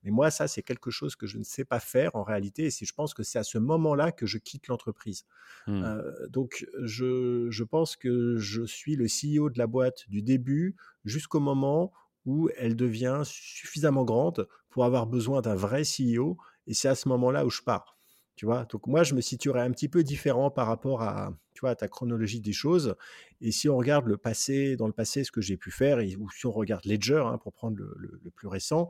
Mais 0.03 0.11
moi, 0.11 0.29
ça, 0.31 0.47
c'est 0.47 0.61
quelque 0.61 0.91
chose 0.91 1.15
que 1.15 1.25
je 1.25 1.37
ne 1.37 1.43
sais 1.43 1.65
pas 1.65 1.79
faire 1.79 2.15
en 2.15 2.23
réalité. 2.23 2.65
Et 2.65 2.69
je 2.69 2.93
pense 2.93 3.13
que 3.13 3.23
c'est 3.23 3.39
à 3.39 3.43
ce 3.43 3.57
moment-là 3.57 4.11
que 4.11 4.25
je 4.25 4.37
quitte 4.37 4.67
l'entreprise. 4.67 5.25
Mmh. 5.67 5.83
donc, 6.29 6.67
je, 6.83 7.47
je 7.49 7.63
pense 7.63 7.95
que 7.95 8.37
je 8.37 8.63
suis 8.63 8.95
le 8.95 9.05
CEO 9.05 9.49
de 9.49 9.57
la 9.57 9.67
boîte 9.67 10.09
du 10.09 10.21
début 10.21 10.75
jusqu'au 11.05 11.39
moment 11.39 11.93
où 12.25 12.49
elle 12.57 12.75
devient 12.75 13.21
suffisamment 13.23 14.03
grande 14.03 14.47
pour 14.69 14.85
avoir 14.85 15.07
besoin 15.07 15.41
d'un 15.41 15.55
vrai 15.55 15.81
CEO. 15.81 16.37
Et 16.69 16.73
c'est 16.73 16.87
à 16.87 16.95
ce 16.95 17.09
moment-là 17.09 17.45
où 17.45 17.49
je 17.49 17.61
pars. 17.61 17.97
Tu 18.35 18.45
vois? 18.45 18.65
Donc 18.69 18.87
moi, 18.87 19.03
je 19.03 19.15
me 19.15 19.19
situerais 19.19 19.59
un 19.59 19.71
petit 19.71 19.89
peu 19.89 20.01
différent 20.01 20.49
par 20.49 20.67
rapport 20.67 21.01
à, 21.01 21.37
tu 21.53 21.59
vois, 21.59 21.75
ta 21.75 21.89
chronologie 21.89 22.39
des 22.39 22.53
choses. 22.53 22.95
Et 23.41 23.51
si 23.51 23.67
on 23.67 23.75
regarde 23.75 24.05
le 24.05 24.15
passé, 24.15 24.77
dans 24.77 24.87
le 24.87 24.93
passé, 24.93 25.25
ce 25.25 25.31
que 25.31 25.41
j'ai 25.41 25.57
pu 25.57 25.71
faire, 25.71 25.97
ou 25.97 26.29
si 26.31 26.45
on 26.45 26.51
regarde 26.51 26.85
Ledger, 26.85 27.23
hein, 27.25 27.37
pour 27.37 27.51
prendre 27.51 27.75
le, 27.77 28.31
plus 28.33 28.47
récent, 28.47 28.89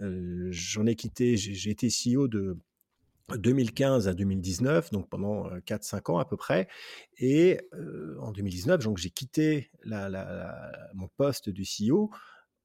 euh, 0.00 0.48
j'en 0.50 0.86
ai 0.86 0.94
quitté, 0.94 1.36
j'ai 1.36 1.70
été 1.70 1.88
CEO 1.88 2.26
de, 2.26 2.56
2015 3.34 4.08
à 4.08 4.14
2019, 4.14 4.90
donc 4.92 5.10
pendant 5.10 5.50
4-5 5.66 6.12
ans 6.12 6.18
à 6.18 6.24
peu 6.24 6.38
près. 6.38 6.68
Et 7.18 7.58
en 8.20 8.32
2019, 8.32 8.84
donc 8.84 8.96
j'ai 8.96 9.10
quitté 9.10 9.70
mon 10.94 11.08
poste 11.16 11.50
du 11.50 11.64
CEO 11.64 12.10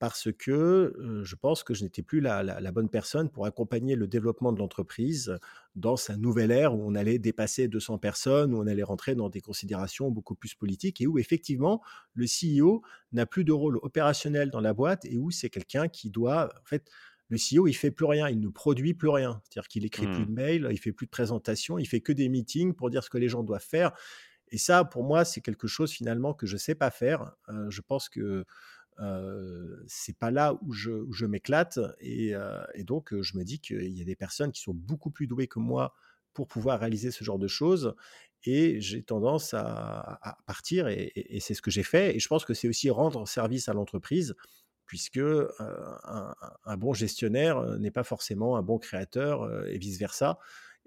parce 0.02 0.32
que 0.32 1.22
je 1.22 1.36
pense 1.36 1.64
que 1.64 1.76
je 1.76 1.84
n'étais 1.84 2.02
plus 2.02 2.22
la, 2.22 2.72
bonne 2.72 2.89
personne 2.89 3.30
pour 3.30 3.45
accompagner 3.45 3.95
le 3.95 4.08
développement 4.08 4.52
de 4.52 4.58
l'entreprise 4.58 5.38
dans 5.76 5.95
sa 5.95 6.18
nouvelle 6.18 6.49
ère 6.49 6.74
où 6.74 6.82
on 6.84 6.95
allait 6.95 7.20
dépasser 7.20 7.68
200 7.68 7.99
personnes, 7.99 8.52
où 8.56 8.58
on 8.58 8.66
allait 8.66 8.82
rentrer 8.82 9.14
dans 9.14 9.30
des 9.30 9.41
considérations 9.41 10.10
beaucoup 10.10 10.34
plus 10.34 10.56
politiques 10.56 11.02
et 11.02 11.08
où 11.08 11.20
effectivement 11.20 11.84
le 12.16 12.26
CEO 12.26 12.82
n'a 13.12 13.28
plus 13.28 13.43
de 13.43 13.52
rôle 13.52 13.78
opérationnel 13.84 14.49
dans 14.49 14.60
la 14.60 14.74
boîte 14.74 15.06
et 15.06 15.20
où 15.20 15.30
c'est 15.30 15.52
quelqu'un 15.52 15.88
qui 15.88 16.10
doit, 16.10 16.49
en 16.60 16.66
fait, 16.66 16.89
le 17.30 17.38
CEO, 17.38 17.68
il 17.68 17.74
fait 17.74 17.91
plus 17.91 18.06
rien, 18.06 18.28
il 18.28 18.39
ne 18.39 18.49
produit 18.49 18.95
plus 18.95 19.10
rien. 19.10 19.39
C'est-à-dire 19.43 19.68
qu'il 19.68 19.86
écrit 19.86 20.08
plus 20.08 20.26
de 20.26 20.32
mmh. 20.32 20.34
mails, 20.34 20.68
il 20.72 20.80
fait 20.80 20.93
plus 20.93 21.06
de 21.06 21.12
présentations, 21.12 21.78
il 21.78 21.86
fait 21.86 22.02
que 22.02 22.12
des 22.12 22.28
meetings 22.28 22.74
pour 22.74 22.89
dire 22.89 23.04
ce 23.04 23.12
que 23.12 23.20
les 23.20 23.30
gens 23.30 23.43
doivent 23.43 23.64
faire. 23.64 23.91
Et 24.49 24.58
ça, 24.58 24.84
pour 24.84 25.04
moi, 25.04 25.26
c'est 25.26 25.41
quelque 25.41 25.68
chose 25.68 25.91
finalement 25.91 26.34
que 26.34 26.47
je 26.47 26.54
ne 26.54 26.60
sais 26.60 26.76
pas 26.76 26.89
faire. 26.89 27.34
je 27.70 27.82
pense 27.82 28.10
que 28.10 28.45
c'est 29.88 30.18
pas 30.18 30.32
là 30.32 30.58
où 30.62 30.74
je, 30.74 31.26
m'éclate. 31.26 31.80
Et, 31.99 32.34
donc, 32.80 33.14
je 33.20 33.38
me 33.38 33.43
dis 33.43 33.60
qu'il 33.60 33.97
y 33.97 34.02
a 34.02 34.06
des 34.06 34.16
personnes 34.16 34.52
qui 34.52 34.62
sont 34.62 34.74
beaucoup 34.74 35.12
plus 35.12 35.28
douées 35.28 35.47
que 35.47 35.60
moi 35.60 35.93
pour 36.34 36.47
pouvoir 36.47 36.80
réaliser 36.80 37.12
ce 37.12 37.24
genre 37.24 37.39
de 37.39 37.47
choses. 37.47 37.95
Et 38.43 38.82
j'ai 38.82 39.04
tendance 39.04 39.54
à, 39.54 40.38
partir, 40.45 40.88
et, 40.88 41.39
c'est 41.39 41.54
ce 41.54 41.62
que 41.62 41.72
j'ai 41.72 41.84
fait. 41.84 42.16
Et 42.16 42.20
je 42.20 42.28
pense 42.28 42.45
que 42.45 42.54
c'est 42.54 42.68
aussi 42.68 42.89
rendre 42.89 43.28
service 43.28 43.70
à 43.70 43.74
l'entreprise, 43.74 44.36
puisque 44.86 45.20
un, 45.20 46.78
bon 46.78 46.93
gestionnaire 46.93 47.80
n'est 47.80 47.91
pas 47.91 48.04
forcément 48.04 48.58
un 48.58 48.62
bon 48.62 48.78
créateur, 48.78 49.68
et 49.68 49.78
vice-versa. 49.78 50.39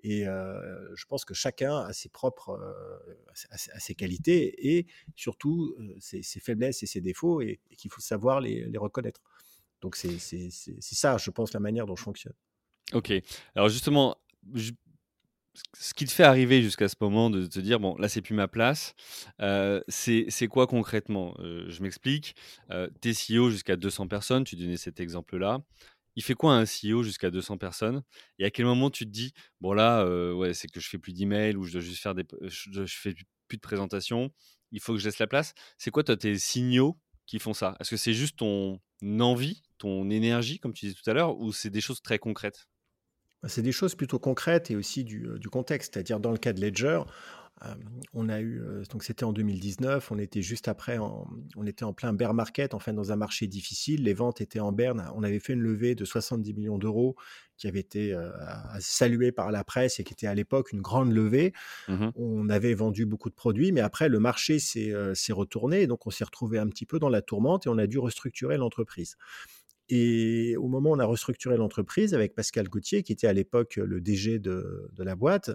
Et 0.07 0.25
je 0.25 1.05
pense 1.07 1.25
que 1.25 1.33
chacun 1.33 1.79
a 1.79 1.93
ses 1.95 2.11
propres 2.11 2.61
ses 3.35 3.95
qualités 3.95 4.77
et 4.77 4.87
surtout 5.17 5.75
ses, 5.99 6.23
faiblesses 6.41 6.83
et 6.83 6.87
ses 6.87 7.01
défauts 7.01 7.41
et, 7.41 7.59
qu'il 7.79 7.91
faut 7.91 8.03
savoir 8.03 8.41
les, 8.41 8.71
reconnaître. 8.77 9.23
Donc 9.81 9.97
c'est 9.97 10.19
ça, 10.19 11.17
je 11.17 11.31
pense, 11.31 11.55
la 11.55 11.61
manière 11.61 11.87
dont 11.87 11.97
je 11.97 12.03
fonctionne. 12.03 12.35
Ok. 12.93 13.13
Alors 13.55 13.71
justement, 13.71 14.17
ce 15.73 15.95
qui 15.95 16.05
te 16.05 16.13
fait 16.13 16.25
arriver 16.25 16.63
jusqu'à 16.63 16.89
ce 16.89 16.97
moment 17.01 17.31
de 17.31 17.47
te 17.47 17.61
dire 17.61 17.81
bon 17.81 17.97
là 17.97 18.09
c'est 18.09 18.21
plus 18.21 18.35
ma 18.35 18.47
place, 18.47 18.95
c'est 19.89 20.49
quoi 20.51 20.67
concrètement? 20.67 21.35
Je 21.39 21.83
m'explique. 21.83 22.37
tu 23.01 23.09
es 23.09 23.13
CEO 23.13 23.49
jusqu'à 23.49 23.77
200 23.77 24.09
personnes, 24.09 24.45
tu 24.45 24.57
donnais 24.57 24.77
cet 24.77 25.01
exemple 25.01 25.39
là 25.39 25.63
il 26.17 26.23
fait 26.23 26.35
quoi 26.35 26.55
un 26.55 26.65
CEO 26.65 27.03
jusqu'à 27.03 27.31
200 27.31 27.59
personnes? 27.59 28.03
Et 28.39 28.45
à 28.45 28.51
quel 28.51 28.67
moment 28.67 28.91
tu 28.91 29.05
te 29.05 29.11
dis, 29.11 29.33
bon 29.61 29.73
là, 29.73 30.07
c'est 30.53 30.69
que 30.69 30.81
je 30.81 30.89
fais 30.89 30.99
plus 30.99 31.13
d'emails 31.13 31.57
ou 31.57 31.65
je 31.65 31.73
dois 31.73 31.81
juste 31.81 32.03
faire 32.03 32.15
des, 32.15 32.25
je, 32.43 32.85
fais 32.87 33.15
plus 33.49 33.57
de 33.57 33.63
présentations, 33.63 34.31
il 34.73 34.81
faut 34.81 34.93
que 34.95 34.99
je 34.99 35.05
laisse 35.05 35.19
la 35.19 35.27
place? 35.27 35.55
C'est 35.79 35.91
quoi 35.91 36.05
toi 36.05 36.17
tes 36.17 36.39
signaux 36.39 36.99
qui 37.27 37.39
font 37.39 37.55
ça? 37.55 37.77
Est-ce 37.81 37.91
que 37.91 37.97
c'est 37.97 38.15
juste 38.15 38.39
ton 38.39 38.81
envie, 39.21 39.63
ton 39.79 40.11
énergie, 40.11 40.59
comme 40.59 40.73
tu 40.73 40.87
disais 40.87 40.99
tout 41.01 41.09
à 41.09 41.15
l'heure, 41.15 41.37
ou 41.39 41.53
c'est 41.53 41.71
des 41.71 41.81
choses 41.81 42.01
très 42.03 42.19
concrètes? 42.19 42.69
Bah, 43.43 43.49
c'est 43.49 43.63
des 43.63 43.73
choses 43.73 43.95
plutôt 43.95 44.19
concrètes 44.19 44.71
et 44.71 44.77
aussi 44.77 45.05
du 45.05 45.49
contexte. 45.51 45.95
C'est-à-dire, 45.95 46.21
dans 46.21 46.33
le 46.33 46.39
cas 46.39 46.53
de 46.53 46.61
Ledger, 46.61 47.03
on 48.13 48.29
a 48.29 48.41
eu, 48.41 48.61
donc 48.91 49.05
c'était 49.05 49.25
en 49.25 49.33
2019, 49.33 50.11
on 50.11 50.19
était 50.19 50.43
juste 50.43 50.69
après, 50.69 50.99
on 50.99 51.67
était 51.67 51.85
en 51.85 51.93
plein 51.93 52.13
bear 52.13 52.35
market, 52.35 52.75
enfin 52.75 52.93
dans 52.93 53.13
un 53.13 53.17
marché 53.17 53.47
difficile, 53.47 54.05
les 54.05 54.13
ventes 54.13 54.41
étaient 54.41 54.61
en 54.61 54.73
berne, 54.73 55.11
on 55.15 55.23
avait 55.23 55.39
fait 55.39 55.55
une 55.55 55.63
levée 55.63 55.95
de 55.95 56.05
70 56.05 56.53
millions 56.53 56.79
d'euros 56.79 57.17
qui 57.57 57.69
avait 57.69 57.81
été 57.81 58.15
saluée 58.81 59.33
par 59.33 59.51
la 59.51 59.65
presse 59.65 60.01
et 60.01 60.05
qui 60.05 60.13
était 60.13 60.27
à 60.27 60.35
l'époque 60.35 60.73
une 60.73 60.83
grande 60.83 61.13
levée. 61.13 61.53
Mmh 61.89 62.11
on 62.17 62.49
avait 62.49 62.75
vendu 62.75 63.07
beaucoup 63.07 63.31
de 63.31 63.35
produits, 63.35 63.73
mais 63.73 63.81
après 63.81 64.09
le 64.09 64.19
marché 64.19 64.59
s'est 64.59 65.33
retourné, 65.33 65.87
donc 65.87 66.07
on 66.07 66.11
s'est 66.11 66.25
retrouvé 66.25 66.59
un 66.59 66.67
petit 66.69 66.87
peu 66.87 66.99
dans 66.99 67.09
la 67.09 67.23
tourmente 67.23 67.67
et 67.67 67.69
on 67.69 67.79
a 67.79 67.87
dû 67.87 67.99
restructurer 67.99 68.57
l'entreprise. 68.57 69.17
Et 69.89 70.57
au 70.57 70.69
moment 70.69 70.91
où 70.91 70.95
on 70.95 70.99
a 70.99 71.05
restructuré 71.05 71.57
l'entreprise 71.57 72.15
avec 72.15 72.35
Pascal 72.35 72.69
Gauthier, 72.69 73.03
qui 73.03 73.13
était 73.13 73.27
à 73.27 73.33
l'époque 73.33 73.77
le 73.77 74.01
DG 74.01 74.39
de, 74.39 74.89
de 74.93 75.03
la 75.03 75.15
boîte, 75.15 75.51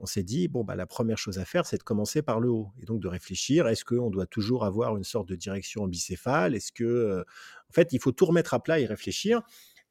on 0.00 0.06
s'est 0.06 0.22
dit, 0.22 0.48
bon, 0.48 0.64
bah, 0.64 0.74
la 0.74 0.86
première 0.86 1.18
chose 1.18 1.38
à 1.38 1.44
faire, 1.44 1.66
c'est 1.66 1.78
de 1.78 1.82
commencer 1.82 2.22
par 2.22 2.40
le 2.40 2.50
haut. 2.50 2.72
Et 2.80 2.84
donc 2.84 3.00
de 3.00 3.08
réfléchir, 3.08 3.68
est-ce 3.68 3.84
qu'on 3.84 4.10
doit 4.10 4.26
toujours 4.26 4.64
avoir 4.64 4.96
une 4.96 5.04
sorte 5.04 5.28
de 5.28 5.36
direction 5.36 5.86
bicéphale 5.86 6.54
Est-ce 6.54 6.72
que, 6.72 7.24
en 7.68 7.72
fait, 7.72 7.92
il 7.92 8.00
faut 8.00 8.12
tout 8.12 8.26
remettre 8.26 8.54
à 8.54 8.62
plat 8.62 8.80
et 8.80 8.86
réfléchir 8.86 9.42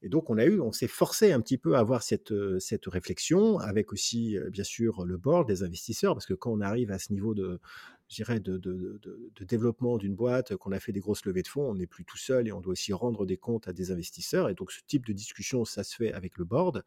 et 0.02 0.08
donc, 0.08 0.30
on 0.30 0.38
a 0.38 0.46
eu, 0.46 0.62
on 0.62 0.72
s'est 0.72 0.88
forcé 0.88 1.34
un 1.34 1.42
petit 1.42 1.58
peu 1.58 1.76
à 1.76 1.80
avoir 1.80 2.04
cette, 2.04 2.34
cette 2.60 2.86
réflexion, 2.86 3.60
avec 3.60 3.92
aussi, 3.92 4.38
bien 4.50 4.64
sûr, 4.64 5.04
le 5.04 5.18
board 5.18 5.46
des 5.46 5.62
investisseurs, 5.64 6.14
parce 6.14 6.26
que 6.26 6.34
quand 6.34 6.52
on 6.52 6.62
arrive 6.62 6.90
à 6.92 7.00
ce 7.00 7.12
niveau 7.12 7.34
de, 7.34 7.60
de, 8.18 8.58
de, 8.58 9.02
de, 9.36 9.46
développement 9.46 9.98
d'une 9.98 10.16
boîte, 10.16 10.56
qu'on 10.56 10.72
a 10.72 10.80
fait 10.80 10.92
des 10.92 11.00
grosses 11.00 11.26
levées 11.26 11.44
de 11.44 11.48
fonds, 11.48 11.70
on 11.70 11.76
n'est 11.76 11.88
plus 11.88 12.06
tout 12.06 12.18
seul 12.18 12.48
et 12.48 12.52
on 12.52 12.62
doit 12.62 12.72
aussi 12.72 12.94
rendre 12.94 13.26
des 13.26 13.38
comptes 13.38 13.68
à 13.68 13.74
des 13.74 13.92
investisseurs. 13.92 14.50
Et 14.50 14.56
donc, 14.56 14.72
ce 14.72 14.80
type 14.88 15.06
de 15.06 15.14
discussion, 15.14 15.66
ça 15.66 15.84
se 15.84 15.96
fait 15.96 16.14
avec 16.14 16.38
le 16.38 16.46
board. 16.46 16.84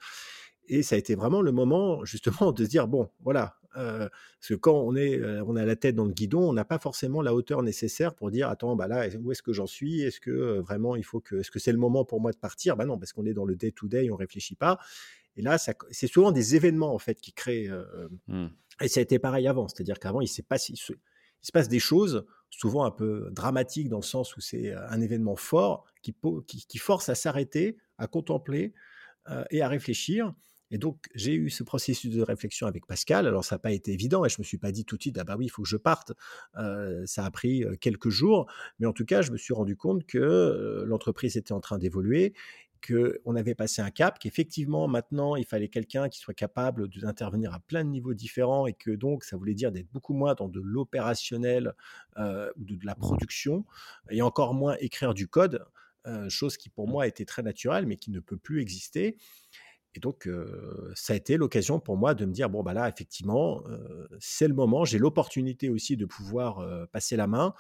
Et 0.69 0.83
ça 0.83 0.95
a 0.95 0.99
été 0.99 1.15
vraiment 1.15 1.43
le 1.43 1.53
moment, 1.53 2.05
justement, 2.05 2.53
de 2.53 2.65
se 2.65 2.69
dire, 2.69 2.89
bon, 2.89 3.11
voilà, 3.21 3.59
parce 3.75 4.49
que 4.49 4.55
quand 4.55 4.75
on, 4.75 4.95
est, 4.97 5.21
on 5.47 5.57
a 5.57 5.65
la 5.65 5.77
tête 5.77 5.95
dans 5.95 6.05
le 6.05 6.13
guidon, 6.13 6.49
on 6.49 6.53
n'a 6.53 6.65
pas 6.65 6.79
forcément 6.79 7.23
la 7.23 7.35
hauteur 7.35 7.63
nécessaire 7.63 8.15
pour 8.15 8.31
dire, 8.31 8.49
attends, 8.49 8.77
bah 8.77 8.87
là, 8.87 9.09
où 9.21 9.33
est-ce 9.33 9.43
que 9.43 9.53
j'en 9.53 9.67
suis? 9.67 10.03
Est-ce 10.03 10.21
que 10.21 10.61
vraiment 10.61 10.95
il 10.95 11.05
faut 11.05 11.21
que, 11.21 11.37
est-ce 11.37 11.51
que 11.51 11.59
c'est 11.59 11.73
le 11.73 11.79
moment 11.79 12.05
pour 12.05 12.21
moi 12.21 12.33
de 12.33 12.37
partir? 12.37 12.77
Bah 12.77 12.85
non, 12.85 12.99
parce 12.99 13.13
qu'on 13.13 13.25
est 13.25 13.33
dans 13.33 13.45
le 13.45 13.57
day-to-day, 13.57 14.11
on 14.11 14.17
réfléchit 14.17 14.57
pas. 14.57 14.79
Et 15.37 15.43
là, 15.43 15.57
c'est 15.59 16.07
souvent 16.07 16.33
des 16.33 16.55
événements, 16.55 16.95
en 16.95 16.99
fait, 16.99 17.21
qui 17.21 17.33
créent... 17.33 17.71
Mmh. 18.29 18.49
Et 18.83 18.89
ça 18.89 19.01
a 19.01 19.03
été 19.03 19.19
pareil 19.19 19.47
avant, 19.47 19.69
c'est-à-dire 19.69 19.99
qu'avant, 19.99 20.21
il, 20.21 20.29
s'est 20.29 20.43
passé, 20.43 20.75
il 20.75 20.77
se 20.77 21.53
passe 21.53 21.69
des 21.69 21.79
choses, 21.79 22.27
souvent 22.51 22.85
un 22.85 22.91
peu 22.91 23.31
dramatiques, 23.33 23.89
dans 23.89 23.99
le 23.99 24.03
sens 24.03 24.37
où 24.37 24.41
c'est 24.41 24.75
un 24.75 25.01
événement 25.01 25.37
fort 25.37 25.87
qui, 26.03 26.15
qui, 26.47 26.67
qui 26.67 26.79
force 26.79 27.09
à 27.09 27.15
s'arrêter, 27.15 27.79
à 27.97 28.07
contempler 28.07 28.75
et 29.51 29.63
à 29.63 29.69
réfléchir. 29.69 30.35
Et 30.73 30.79
donc, 30.79 31.09
j'ai 31.14 31.35
eu 31.35 31.51
ce 31.51 31.62
processus 31.62 32.11
de 32.11 32.23
réflexion 32.23 32.66
avec 32.66 32.87
Pascal. 32.87 33.29
Alors, 33.29 33.45
ça 33.45 33.55
n'a 33.55 33.61
pas 33.61 33.70
été 33.70 33.93
évident 33.93 34.25
et 34.25 34.29
je 34.29 34.37
ne 34.39 34.43
me 34.43 34.45
suis 34.45 34.59
pas 34.59 34.73
dit 34.73 34.85
tout 34.85 34.97
de 34.97 35.03
suite, 35.03 35.18
ah 35.18 35.25
bah 35.25 35.37
oui, 35.39 35.45
il 35.45 35.51
faut 35.51 35.62
que 35.62 35.68
je 35.68 35.77
parte. 35.77 36.12
ça 36.55 37.25
a 37.25 37.31
pris 37.31 37.64
quelques 37.81 38.09
jours. 38.09 38.51
Mais 38.81 38.87
en 38.87 38.93
tout 38.93 39.05
cas, 39.05 39.23
je 39.23 39.31
me 39.31 39.37
suis 39.37 39.55
rendu 39.55 39.77
compte 39.77 40.05
que 40.07 40.85
l'entreprise 40.87 41.37
était 41.37 41.53
en 41.53 41.61
train 41.61 41.79
d'évoluer 41.79 42.33
qu'on 42.87 43.37
avait 43.37 43.55
passé 43.55 43.81
un 43.81 43.91
cap, 43.91 44.18
qu'effectivement 44.18 44.89
maintenant 44.89 45.37
il 45.37 45.45
fallait 45.45 45.68
quelqu'un 45.68 46.09
qui 46.09 46.18
soit 46.18 46.35
capable 46.35 46.89
d'intervenir 46.89 47.55
à 47.55 47.61
plein 47.61 47.85
de 47.85 47.91
niveaux 47.91 48.14
différents 48.14 48.66
et 48.66 48.73
que 48.73 48.91
donc 48.91 49.25
ça 49.25 49.37
voulait 49.37 49.55
dire 49.55 49.70
d'être 49.73 49.91
beaucoup 49.93 50.14
moins 50.14 50.35
dans 50.35 50.49
de 50.49 50.61
l'opérationnel 50.61 51.75
ou 52.18 52.64
de, 52.64 52.85
la 52.85 52.95
production 52.95 53.64
et 54.11 54.23
encore 54.23 54.55
moins 54.55 54.77
écrire 54.81 55.14
du 55.14 55.29
code, 55.29 55.64
chose 56.29 56.57
qui 56.57 56.68
pour 56.68 56.89
mmh. 56.89 56.91
moi 56.91 57.07
était 57.07 57.25
très 57.25 57.43
naturelle 57.43 57.87
mais 57.87 57.97
qui 57.97 58.11
ne 58.11 58.20
peut 58.20 58.37
plus 58.37 58.61
exister. 58.61 59.16
Et 59.95 60.01
donc, 60.01 60.28
ça 60.95 61.12
a 61.12 61.16
été 61.16 61.36
l'occasion 61.36 61.78
pour 61.78 61.97
moi 61.97 62.14
de 62.14 62.24
me 62.24 62.32
dire, 62.32 62.49
bon, 62.49 62.62
bah 62.62 62.72
là, 62.72 62.88
effectivement, 62.88 63.62
c'est 64.20 64.49
le 64.49 64.55
moment, 64.55 64.84
j'ai 64.84 64.99
l'opportunité 64.99 65.68
aussi 65.68 65.97
de 65.97 66.07
pouvoir 66.07 66.66
passer 66.93 67.16
la 67.16 67.26
main. 67.26 67.55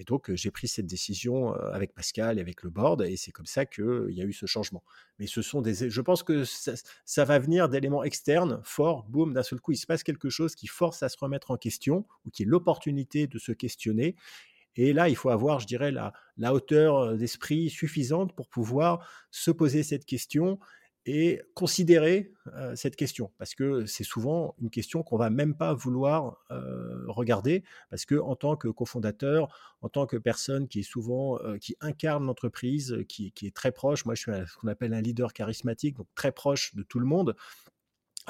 Et 0.00 0.04
donc, 0.04 0.32
j'ai 0.32 0.52
pris 0.52 0.68
cette 0.68 0.86
décision 0.86 1.54
avec 1.54 1.92
Pascal 1.92 2.38
et 2.38 2.40
avec 2.40 2.62
le 2.62 2.70
board, 2.70 3.02
et 3.02 3.16
c'est 3.16 3.32
comme 3.32 3.46
ça 3.46 3.66
qu'il 3.66 4.10
y 4.10 4.22
a 4.22 4.24
eu 4.24 4.32
ce 4.32 4.46
changement. 4.46 4.84
Mais 5.18 5.26
ce 5.26 5.42
sont 5.42 5.60
des. 5.60 5.90
Je 5.90 6.00
pense 6.00 6.22
que 6.22 6.44
ça, 6.44 7.24
va 7.24 7.38
venir 7.40 7.68
d'éléments 7.68 8.04
externes, 8.04 8.60
forts, 8.62 9.02
boum, 9.08 9.34
d'un 9.34 9.42
seul 9.42 9.60
coup, 9.60 9.72
il 9.72 9.76
se 9.76 9.86
passe 9.86 10.04
quelque 10.04 10.28
chose 10.28 10.54
qui 10.54 10.68
force 10.68 11.02
à 11.02 11.08
se 11.08 11.16
remettre 11.18 11.50
en 11.50 11.56
question, 11.56 12.06
ou 12.24 12.30
qui 12.30 12.44
est 12.44 12.46
l'opportunité 12.46 13.26
de 13.26 13.38
se 13.40 13.50
questionner. 13.50 14.14
Et 14.76 14.92
là, 14.92 15.08
il 15.08 15.16
faut 15.16 15.30
avoir, 15.30 15.58
je 15.58 15.66
dirais, 15.66 15.90
la, 15.90 16.12
la 16.36 16.54
hauteur 16.54 17.16
d'esprit 17.16 17.68
suffisante 17.68 18.36
pour 18.36 18.48
pouvoir 18.48 19.04
se 19.32 19.50
poser 19.50 19.82
cette 19.82 20.04
question 20.04 20.60
et 21.08 21.40
considérer 21.54 22.32
cette 22.74 22.96
question 22.96 23.30
parce 23.38 23.54
que 23.54 23.86
c'est 23.86 24.04
souvent 24.04 24.54
une 24.58 24.70
question 24.70 25.02
qu'on 25.02 25.16
va 25.16 25.30
même 25.30 25.54
pas 25.54 25.72
vouloir 25.72 26.44
regarder 27.06 27.64
parce 27.90 28.04
que 28.04 28.16
en 28.16 28.36
tant 28.36 28.56
que 28.56 28.68
cofondateur, 28.68 29.48
en 29.80 29.88
tant 29.88 30.06
que 30.06 30.16
personne 30.16 30.68
qui 30.68 30.80
est 30.80 30.90
souvent 30.90 31.38
qui 31.60 31.76
incarne 31.80 32.26
l'entreprise, 32.26 32.98
qui, 33.08 33.32
est 33.42 33.54
très 33.54 33.72
proche, 33.72 34.04
moi 34.04 34.14
je 34.14 34.22
suis 34.22 34.32
ce 34.32 34.56
qu'on 34.58 34.68
appelle 34.68 34.92
un 34.92 35.00
leader 35.00 35.32
charismatique, 35.32 35.96
donc 35.96 36.08
très 36.14 36.32
proche 36.32 36.74
de 36.74 36.82
tout 36.82 36.98
le 36.98 37.06
monde. 37.06 37.34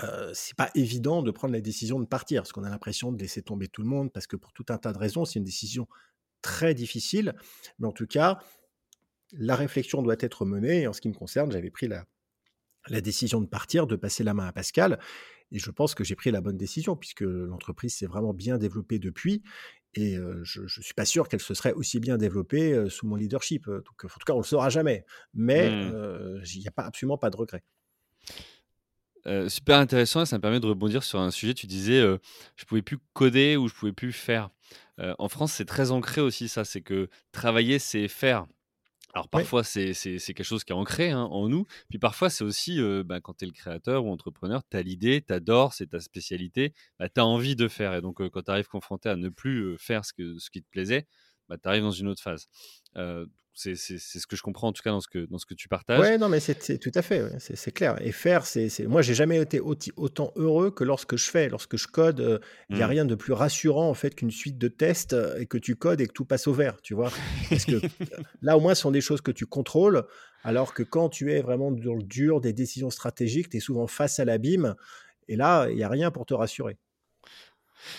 Euh, 0.05 0.31
c'est 0.33 0.57
pas 0.57 0.71
évident 0.75 1.23
de 1.23 1.31
prendre 1.31 1.53
la 1.53 1.61
décision 1.61 1.99
de 1.99 2.07
partir, 2.07 2.43
parce 2.43 2.53
qu'on 2.53 2.65
a 2.65 2.71
l'impression 2.71 3.13
de 3.13 3.19
laisser 3.19 3.43
tomber 3.43 3.69
tout 3.69 3.83
le 3.83 3.89
monde, 3.89 4.13
parce 4.13 4.27
que 4.27 4.37
pour 4.37 4.53
tout 4.53 4.67
un 4.69 4.79
tas 4.79 4.93
de 4.93 4.99
raisons, 4.99 5.25
c'est 5.25 5.39
une 5.39 5.45
décision 5.45 5.89
très 6.41 6.75
difficile. 6.75 7.35
Mais 7.79 7.89
en 7.89 7.93
tout 7.93 8.07
cas, 8.07 8.39
la 9.33 9.57
réflexion 9.57 10.03
doit 10.03 10.17
être 10.21 10.45
menée. 10.45 10.83
Et 10.83 10.87
en 10.87 10.93
ce 10.93 11.01
qui 11.01 11.09
me 11.09 11.15
concerne, 11.15 11.51
j'avais 11.51 11.71
pris 11.71 11.89
la, 11.89 12.05
la 12.89 13.01
décision 13.01 13.41
de 13.41 13.47
partir, 13.47 13.87
de 13.87 13.97
passer 13.97 14.25
la 14.25 14.35
main 14.35 14.47
à 14.47 14.53
Pascal. 14.53 14.99
Et 15.51 15.59
je 15.59 15.71
pense 15.71 15.95
que 15.95 16.05
j'ai 16.05 16.15
pris 16.15 16.31
la 16.31 16.41
bonne 16.41 16.57
décision 16.57 16.97
puisque 16.97 17.23
l'entreprise 17.23 17.97
s'est 17.97 18.07
vraiment 18.07 18.35
bien 18.35 18.59
développée 18.59 18.99
depuis. 18.99 19.43
Et 19.95 20.17
je 20.43 20.61
ne 20.63 20.69
suis 20.69 20.95
pas 20.95 21.07
sûr 21.07 21.29
qu'elle 21.29 21.41
se 21.41 21.55
serait 21.55 21.73
aussi 21.73 21.99
bien 22.01 22.19
développée 22.19 22.89
sous 22.91 23.07
mon 23.07 23.17
leadership. 23.17 23.67
Donc, 23.67 24.05
en 24.05 24.09
tout 24.09 24.25
cas, 24.27 24.35
on 24.35 24.37
ne 24.37 24.43
le 24.43 24.47
saura 24.47 24.69
jamais. 24.69 25.05
Mais 25.33 25.71
mmh. 25.71 26.43
il 26.55 26.61
n'y 26.61 26.69
a 26.69 26.71
pas, 26.71 26.83
absolument 26.83 27.17
pas 27.17 27.31
de 27.31 27.37
regret. 27.37 27.63
super 29.49 29.79
intéressant 29.79 30.23
et 30.23 30.27
ça 30.27 30.37
me 30.37 30.43
permet 30.43 30.61
de 30.61 30.67
rebondir 30.67 31.03
sur 31.03 31.19
un 31.19 31.31
sujet. 31.31 31.55
Tu 31.55 31.67
disais, 31.67 32.01
je 32.01 32.19
je 32.57 32.65
pouvais 32.67 32.83
plus 32.83 32.99
coder 33.15 33.57
ou 33.57 33.69
je 33.69 33.75
pouvais 33.75 33.93
plus 33.93 34.13
faire. 34.13 34.51
en 34.99 35.29
France, 35.31 35.55
c'est 35.55 35.65
très 35.65 35.91
ancré 35.91 36.21
aussi 36.21 36.49
ça, 36.49 36.65
c'est 36.67 36.83
que 36.83 37.09
travailler, 37.33 37.79
c'est 37.79 38.09
faire. 38.09 38.47
Alors 39.15 39.29
parfois, 39.29 39.65
c'est 39.65 39.95
quelque 39.95 40.45
chose 40.45 40.65
qui 40.65 40.73
est 40.73 40.77
ancré 40.77 41.11
hein, 41.11 41.23
en 41.23 41.49
nous. 41.49 41.67
Puis 41.89 41.99
parfois, 41.99 42.31
c'est 42.31 42.45
aussi 42.45 42.81
bah, 43.05 43.21
quand 43.21 43.35
tu 43.35 43.45
es 43.45 43.47
le 43.47 43.53
créateur 43.53 44.05
ou 44.05 44.13
entrepreneur, 44.13 44.63
tu 44.71 44.77
as 44.77 44.83
l'idée, 44.83 45.25
tu 45.27 45.33
adores, 45.33 45.73
c'est 45.75 45.89
ta 45.89 46.01
spécialité, 46.01 46.75
bah, 46.99 47.09
tu 47.09 47.21
as 47.21 47.27
envie 47.27 47.57
de 47.57 47.69
faire. 47.69 47.95
Et 47.95 48.01
donc, 48.01 48.27
quand 48.29 48.43
tu 48.43 48.51
arrives 48.51 48.69
confronté 48.69 49.09
à 49.09 49.17
ne 49.17 49.29
plus 49.29 49.77
faire 49.79 50.05
ce, 50.05 50.13
que, 50.13 50.39
ce 50.39 50.51
qui 50.51 50.63
te 50.63 50.69
plaisait, 50.71 51.07
bah, 51.49 51.57
tu 51.57 51.69
arrives 51.69 51.83
dans 51.83 51.91
une 51.91 52.09
autre 52.09 52.23
phase. 52.23 52.49
C'est 53.59 53.99
ce 53.99 54.27
que 54.27 54.37
je 54.37 54.43
comprends 54.43 54.69
en 54.69 54.73
tout 54.73 54.83
cas 54.83 54.91
dans 54.91 55.01
ce 55.01 55.09
que, 55.09 55.27
dans 55.27 55.39
ce 55.39 55.47
que 55.47 55.55
tu 55.55 55.69
partages. 55.69 55.99
Ouais, 55.99 56.17
non, 56.17 56.29
mais 56.29 56.39
c'est 56.39 56.79
tout 56.79 56.93
à 56.95 57.03
fait, 57.03 57.25
c'est 57.39 57.73
clair. 57.73 57.97
Et 58.01 58.13
faire, 58.13 58.47
c'est 58.47 58.87
moi, 58.87 59.03
j'ai 59.03 59.15
jamais 59.15 59.41
été 59.41 59.61
autant 59.61 60.33
heureux 60.37 60.71
que 60.71 60.85
lorsque 60.85 61.17
je 61.17 61.29
fais, 61.29 61.49
lorsque 61.49 61.77
je 61.77 61.89
code. 61.89 62.41
Il 62.71 62.77
n'y 62.77 62.83
a 62.83 62.87
mmh. 62.87 62.91
rien 62.91 63.05
de 63.05 63.15
plus 63.15 63.33
rassurant 63.33 63.89
en 63.89 63.95
fait 63.95 64.15
qu'une 64.15 64.31
suite 64.31 64.59
de 64.59 64.69
tests 64.69 65.17
et 65.39 65.47
que 65.47 65.59
tu 65.59 65.75
codes 65.75 66.01
et 66.01 66.07
que 66.07 66.13
tout 66.13 66.25
passe 66.25 66.47
au 66.47 66.53
vert, 66.53 66.81
tu 66.83 66.95
vois? 66.95 67.11
Parce 67.49 67.65
que 67.65 67.81
là, 68.43 68.57
au 68.57 68.61
moins, 68.61 68.75
ce 68.75 68.83
sont 68.83 68.91
des 68.91 69.01
choses 69.01 69.21
que 69.21 69.33
tu 69.33 69.47
contrôles. 69.47 70.05
Alors 70.45 70.73
que 70.73 70.85
quand 70.85 71.09
tu 71.09 71.33
es 71.33 71.43
vraiment 71.43 71.73
dans 71.73 71.95
le 71.95 72.03
dur 72.03 72.41
des 72.41 72.53
décisions 72.53 72.91
stratégiques, 72.91 73.49
tu 73.49 73.57
es 73.57 73.61
souvent 73.61 73.89
face 73.89 74.21
à 74.21 74.25
l'abîme. 74.25 74.77
Et 75.27 75.37
là, 75.37 75.69
il 75.69 75.77
n'y 75.77 75.83
a 75.83 75.89
rien 75.89 76.11
pour 76.11 76.27
te 76.27 76.35
rassurer. 76.35 76.79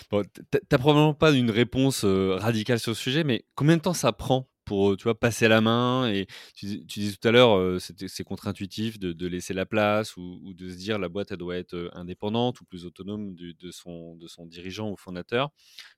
Bon, 0.10 0.24
t'as 0.52 0.78
probablement 0.78 1.14
pas 1.14 1.32
une 1.32 1.52
réponse 1.52 2.06
radicale 2.06 2.80
sur 2.80 2.92
le 2.92 2.96
sujet, 2.96 3.24
mais 3.24 3.46
combien 3.56 3.78
de 3.78 3.82
temps 3.82 3.94
ça 3.94 4.12
prend 4.12 4.48
pour 4.70 4.96
tu 4.98 5.06
vois, 5.06 5.20
passer 5.20 5.48
la 5.48 5.62
main 5.62 6.12
et 6.12 6.28
tu, 6.54 6.86
tu 6.86 7.00
disais 7.00 7.18
tout 7.20 7.28
à 7.28 7.32
l'heure, 7.32 7.80
c'est 7.80 8.24
contre-intuitif 8.24 9.00
de, 9.00 9.28
laisser 9.28 9.56
la 9.56 9.66
place 9.66 10.16
ou, 10.16 10.54
de 10.54 10.70
se 10.70 10.76
dire 10.76 11.00
la 11.00 11.10
boîte 11.10 11.32
elle 11.32 11.38
doit 11.38 11.58
être 11.58 11.90
indépendante 11.94 12.62
ou 12.62 12.66
plus 12.66 12.86
autonome 12.86 13.34
de, 13.34 13.72
son, 13.72 14.16
de 14.16 14.28
son 14.28 14.46
dirigeant 14.46 14.92
ou 14.92 14.96
fondateur. 14.96 15.50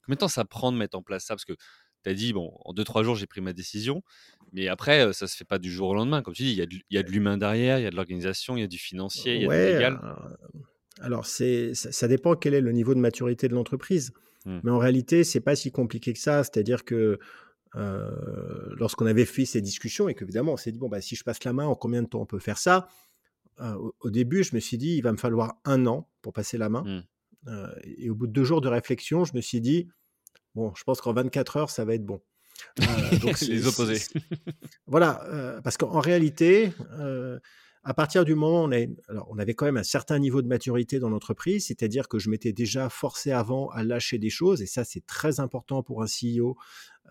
Combien 0.06 0.16
de 0.16 0.20
temps 0.20 0.30
ça 0.30 0.46
prend 0.46 0.72
de 0.72 0.78
mettre 0.78 0.98
en 0.98 1.02
place 1.02 1.26
ça? 1.26 1.36
Parce 1.36 1.44
que 1.44 1.58
tu 2.04 2.10
as 2.10 2.14
dit, 2.14 2.32
bon, 2.32 2.58
en 2.64 2.74
2-3 2.74 3.04
jours, 3.04 3.16
j'ai 3.16 3.28
pris 3.28 3.42
ma 3.42 3.52
décision, 3.52 4.04
mais 4.54 4.70
après, 4.70 5.12
ça 5.12 5.28
se 5.28 5.36
fait 5.36 5.44
pas 5.44 5.60
du 5.60 5.70
jour 5.70 5.90
au 5.90 5.94
lendemain. 5.94 6.22
Comme 6.22 6.34
tu 6.34 6.44
dis, 6.44 6.52
il 6.54 6.82
y 6.90 6.98
a 6.98 7.04
de, 7.04 7.12
l'humain 7.12 7.38
derrière, 7.38 7.78
il 7.78 7.84
y 7.84 7.88
a 7.88 7.92
de 7.92 7.96
l'organisation, 7.98 8.56
il 8.56 8.62
y 8.62 8.64
a 8.64 8.68
du 8.68 8.78
financier, 8.80 9.36
il 9.36 9.42
y 9.42 9.46
a 9.46 9.50
du 9.50 9.74
légal. 9.74 10.00
Alors, 11.02 11.26
c'est, 11.26 11.74
ça, 11.74 12.08
dépend 12.08 12.36
quel 12.36 12.54
est 12.54 12.62
le 12.62 12.72
niveau 12.72 12.94
de 12.94 13.00
maturité 13.00 13.50
de 13.50 13.54
l'entreprise. 13.54 14.14
Mmh. 14.46 14.60
Mais 14.64 14.72
en 14.72 14.78
réalité, 14.78 15.26
c'est 15.26 15.42
pas 15.42 15.58
si 15.58 15.72
compliqué 15.72 16.14
que 16.14 16.20
ça. 16.20 16.44
C'est-à-dire 16.44 16.86
que 16.86 17.20
euh, 17.76 18.76
lorsqu'on 18.78 19.06
avait 19.06 19.26
fait 19.26 19.46
ces 19.46 19.62
discussions 19.62 20.10
et 20.10 20.16
qu'évidemment, 20.16 20.54
on 20.54 20.58
s'est 20.58 20.72
dit, 20.72 20.80
bon, 20.80 20.90
bah, 20.90 21.02
si 21.02 21.16
je 21.16 21.24
passe 21.24 21.44
la 21.44 21.54
main, 21.54 21.66
en 21.66 21.76
combien 21.76 22.02
de 22.02 22.08
temps 22.08 22.22
on 22.22 22.26
peut 22.26 22.40
faire 22.40 22.58
ça? 22.58 22.88
Euh, 23.60 23.76
au, 24.00 24.10
début, 24.10 24.44
je 24.44 24.56
me 24.56 24.60
suis 24.60 24.78
dit, 24.78 24.96
il 24.98 25.02
va 25.02 25.12
me 25.12 25.18
falloir 25.18 25.60
un 25.66 25.86
an 25.86 26.10
pour 26.22 26.34
passer 26.34 26.58
la 26.58 26.70
main. 26.70 26.84
Mmh. 26.84 27.04
Euh, 27.48 27.74
et 27.84 28.10
au 28.10 28.16
bout 28.16 28.28
de 28.28 28.34
deux 28.34 28.44
jours 28.44 28.62
de 28.62 28.68
réflexion, 28.68 29.24
je 29.26 29.36
me 29.36 29.42
suis 29.42 29.62
dit, 29.62 29.88
bon, 30.56 30.74
je 30.76 30.84
pense 30.84 31.02
qu'en 31.02 31.14
24 31.14 31.58
heures, 31.58 31.70
ça 31.70 31.86
va 31.86 31.96
être 31.96 32.06
bon. 32.06 32.22
donc 33.22 33.40
les 33.42 33.68
opposés. 33.68 34.02
voilà, 34.88 35.60
parce 35.64 35.78
qu'en 35.78 36.00
réalité, 36.00 36.72
à 37.84 37.94
partir 37.96 38.26
du 38.26 38.36
moment 38.36 38.66
où 38.66 38.70
on, 39.30 39.38
avait 39.40 39.56
quand 39.56 39.66
même 39.66 39.78
un 39.78 39.84
certain 39.84 40.20
niveau 40.20 40.42
de 40.42 40.48
maturité 40.48 41.00
dans 41.00 41.10
l'entreprise, 41.10 41.68
c'est-à-dire 41.68 42.08
que 42.08 42.20
je 42.20 42.30
m'étais 42.30 42.54
déjà 42.54 42.90
forcé 42.90 43.32
avant 43.32 43.70
à 43.70 43.84
lâcher 43.84 44.20
des 44.20 44.30
choses, 44.30 44.62
et 44.62 44.68
ça 44.68 44.84
c'est 44.84 45.06
très 45.06 45.40
important 45.40 45.82
pour 45.82 46.04
un 46.04 46.06
CEO, 46.06 46.58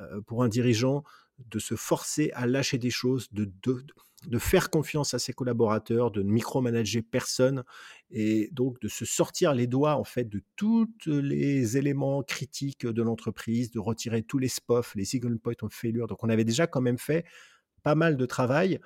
euh, 0.00 0.20
pour 0.22 0.44
un 0.44 0.48
dirigeant, 0.48 1.02
de 1.38 1.58
se 1.58 1.74
forcer 1.74 2.30
à 2.34 2.46
lâcher 2.46 2.78
des 2.78 2.90
choses, 2.90 3.28
de 3.32 4.38
faire 4.38 4.70
confiance 4.70 5.12
à 5.12 5.18
ses 5.18 5.32
collaborateurs, 5.32 6.12
de 6.12 6.22
ne 6.22 6.30
micromanager 6.30 7.02
personne, 7.02 7.64
et 8.12 8.48
donc 8.52 8.80
de 8.80 8.86
se 8.86 9.04
sortir 9.04 9.54
les 9.54 9.66
doigts 9.66 9.96
en 9.96 10.04
fait 10.04 10.28
de 10.28 10.42
tous 10.54 10.86
les 11.06 11.78
éléments 11.78 12.22
critiques 12.22 12.86
de 12.86 13.02
l'entreprise, 13.02 13.72
de 13.72 13.80
retirer 13.80 14.22
tous 14.22 14.38
les 14.38 14.48
SPOF, 14.48 14.94
les 14.94 15.04
single 15.04 15.38
point 15.38 15.54
of 15.62 15.72
failure. 15.72 16.06
Donc 16.06 16.22
on 16.22 16.28
avait 16.28 16.44
déjà 16.44 16.68
quand 16.68 16.82
même 16.82 16.98
fait 16.98 17.24
pas 17.82 17.94
mal 17.96 18.16
de 18.16 18.26
travail 18.26 18.78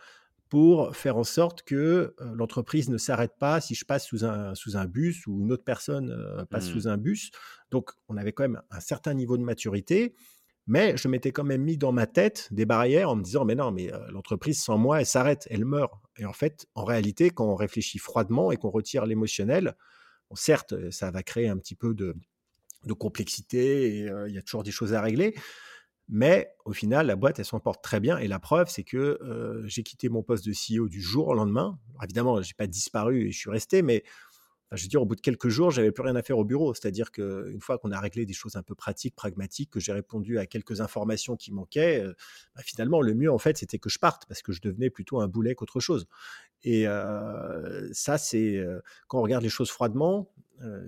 pour 0.55 0.95
faire 0.95 1.17
en 1.17 1.25
sorte 1.25 1.65
que 1.65 2.15
l'entreprise 2.21 2.89
ne 2.89 2.97
s'arrête 2.97 3.37
pas 3.41 3.61
si 3.61 3.75
je 3.75 3.85
passe 3.85 4.07
sous 4.07 4.25
un, 4.25 4.55
sous 4.55 4.77
un 4.77 4.85
bus 4.85 5.27
ou 5.27 5.41
une 5.41 5.51
autre 5.51 5.65
personne 5.65 6.17
passe 6.49 6.69
sous 6.69 6.87
mmh. 6.87 6.93
un 6.93 6.97
bus. 6.97 7.33
Donc, 7.73 7.91
on 8.07 8.17
avait 8.17 8.33
quand 8.33 8.45
même 8.45 8.63
un 8.71 8.79
certain 8.79 9.15
niveau 9.15 9.37
de 9.37 9.43
maturité, 9.43 10.15
mais 10.69 10.97
je 10.97 11.09
m'étais 11.09 11.33
quand 11.33 11.43
même 11.43 11.65
mis 11.65 11.77
dans 11.77 11.91
ma 11.91 12.07
tête 12.07 12.47
des 12.53 12.67
barrières 12.67 13.11
en 13.11 13.17
me 13.17 13.25
disant, 13.25 13.45
mais 13.45 13.57
non, 13.57 13.73
mais 13.73 13.91
l'entreprise 14.11 14.63
sans 14.63 14.79
moi, 14.79 15.01
elle 15.01 15.07
s'arrête, 15.07 15.49
elle 15.51 15.65
meurt. 15.65 15.93
Et 16.19 16.25
en 16.25 16.33
fait, 16.33 16.69
en 16.77 16.85
réalité, 16.85 17.31
quand 17.31 17.47
on 17.47 17.57
réfléchit 17.57 17.99
froidement 17.99 18.53
et 18.53 18.57
qu'on 18.57 18.71
retire 18.71 19.07
l'émotionnel, 19.07 19.75
certes, 20.37 20.89
ça 20.93 21.11
va 21.11 21.25
créer 21.25 21.49
un 21.49 21.59
petit 21.59 21.75
peu 21.75 21.95
de, 21.95 22.15
de 22.85 22.93
complexité 22.93 23.89
et 23.89 24.11
il 24.29 24.33
y 24.33 24.39
a 24.39 24.43
toujours 24.43 24.63
des 24.63 24.71
choses 24.71 24.95
à 24.95 25.01
régler. 25.01 25.35
Mais 26.09 26.55
au 26.65 26.73
final, 26.73 27.07
la 27.07 27.17
boîte, 27.17 27.39
elle 27.39 27.45
s'en 27.45 27.61
porte 27.61 27.83
très 27.83 27.99
bien. 27.99 28.19
Et 28.19 28.29
la 28.29 28.39
preuve, 28.39 28.69
c'est 28.69 28.85
que 28.85 29.19
j'ai 29.65 29.83
quitté 29.83 30.09
mon 30.09 30.23
poste 30.23 30.47
de 30.47 30.53
CEO 30.53 30.89
du 30.89 31.01
jour 31.01 31.29
au 31.29 31.35
lendemain. 31.35 31.79
évidemment, 32.03 32.43
je 32.43 32.49
n'ai 32.49 32.55
pas 32.55 32.67
disparu 32.67 33.27
et 33.27 33.33
je 33.33 33.39
suis 33.39 33.51
resté, 33.51 33.83
mais 33.83 34.05
je 34.73 34.83
veux 34.83 34.89
dire, 34.89 35.01
au 35.01 35.07
bout 35.07 35.15
de 35.15 35.21
quelques 35.21 35.49
jours, 35.49 35.71
j'avais 35.71 35.93
plus 35.93 36.03
rien 36.03 36.17
à 36.17 36.23
faire 36.23 36.39
au 36.39 36.45
bureau. 36.45 36.75
C'est-à-dire 36.75 37.11
qu'une 37.13 37.61
fois 37.61 37.79
qu'on 37.79 37.93
a 37.93 38.01
réglé 38.01 38.27
des 38.27 38.33
choses 38.33 38.57
un 38.57 38.63
peu 38.63 38.75
pratiques, 38.75 39.15
pragmatiques, 39.15 39.71
que 39.71 39.81
j'ai 39.81 39.93
répondu 39.93 40.39
à 40.39 40.47
quelques 40.47 40.81
informations 40.81 41.37
qui 41.37 41.53
manquaient, 41.53 42.05
bah, 42.55 42.63
finalement, 42.65 43.01
le 43.01 43.15
mieux, 43.15 43.31
en 43.33 43.39
fait, 43.39 43.57
c'était 43.57 43.79
que 43.79 43.89
je 43.89 43.99
parte 43.99 44.27
parce 44.27 44.43
que 44.43 44.53
je 44.53 44.61
devenais 44.61 44.91
plutôt 44.91 45.21
un 45.21 45.29
boulet 45.29 45.55
qu'autre 45.55 45.81
chose. 45.81 46.07
Et 46.65 46.87
ça, 47.93 48.19
c'est 48.19 48.63
quand 49.07 49.21
on 49.21 49.23
regarde 49.23 49.43
les 49.43 49.49
choses 49.49 49.71
froidement, 49.71 50.31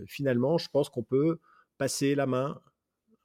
finalement, 0.07 0.59
je 0.59 0.69
pense 0.69 0.89
qu'on 0.89 1.03
peut 1.03 1.39
passer 1.79 2.15
la 2.15 2.27
main 2.27 2.61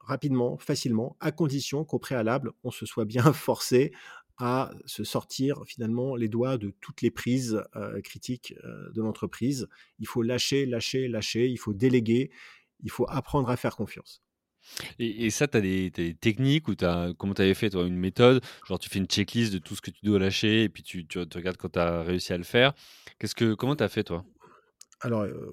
rapidement, 0.02 0.58
facilement, 0.58 1.16
à 1.20 1.32
condition 1.32 1.84
qu'au 1.84 1.98
préalable, 1.98 2.52
on 2.64 2.70
se 2.70 2.86
soit 2.86 3.04
bien 3.04 3.32
forcé 3.32 3.92
à 4.38 4.72
se 4.86 5.04
sortir 5.04 5.62
finalement 5.66 6.16
les 6.16 6.28
doigts 6.28 6.58
de 6.58 6.74
toutes 6.80 7.02
les 7.02 7.10
prises 7.10 7.62
euh, 7.76 8.00
critiques 8.00 8.54
euh, 8.64 8.90
de 8.92 9.02
l'entreprise. 9.02 9.68
Il 9.98 10.06
faut 10.06 10.22
lâcher, 10.22 10.66
lâcher, 10.66 11.06
lâcher, 11.06 11.48
il 11.48 11.58
faut 11.58 11.74
déléguer, 11.74 12.30
il 12.82 12.90
faut 12.90 13.06
apprendre 13.08 13.50
à 13.50 13.56
faire 13.56 13.76
confiance. 13.76 14.22
Et, 14.98 15.30
ça, 15.30 15.48
tu 15.48 15.56
as, 15.56 15.60
des 15.60 15.90
techniques 16.20 16.68
ou 16.68 16.74
as, 16.82 17.12
comment 17.18 17.34
tu 17.34 17.42
avais 17.42 17.54
fait 17.54 17.70
toi, 17.70 17.84
une 17.84 17.96
méthode? 17.96 18.42
Genre 18.66 18.78
tu 18.78 18.88
fais 18.88 18.98
une 18.98 19.06
checklist 19.06 19.52
de 19.52 19.58
tout 19.58 19.74
ce 19.74 19.80
que 19.80 19.90
tu 19.90 20.04
dois 20.04 20.18
lâcher 20.18 20.64
et 20.64 20.68
puis 20.68 20.82
tu, 20.82 21.06
regardes 21.34 21.56
quand 21.56 21.70
tu 21.70 21.78
as 21.78 22.02
réussi 22.02 22.32
à 22.32 22.38
le 22.38 22.44
faire. 22.44 22.72
Qu'est-ce 23.18 23.34
que, 23.34 23.54
comment 23.54 23.76
tu 23.76 23.84
as 23.84 23.88
fait 23.88 24.04
toi? 24.04 24.24
Alors, 25.04 25.22
euh, 25.22 25.50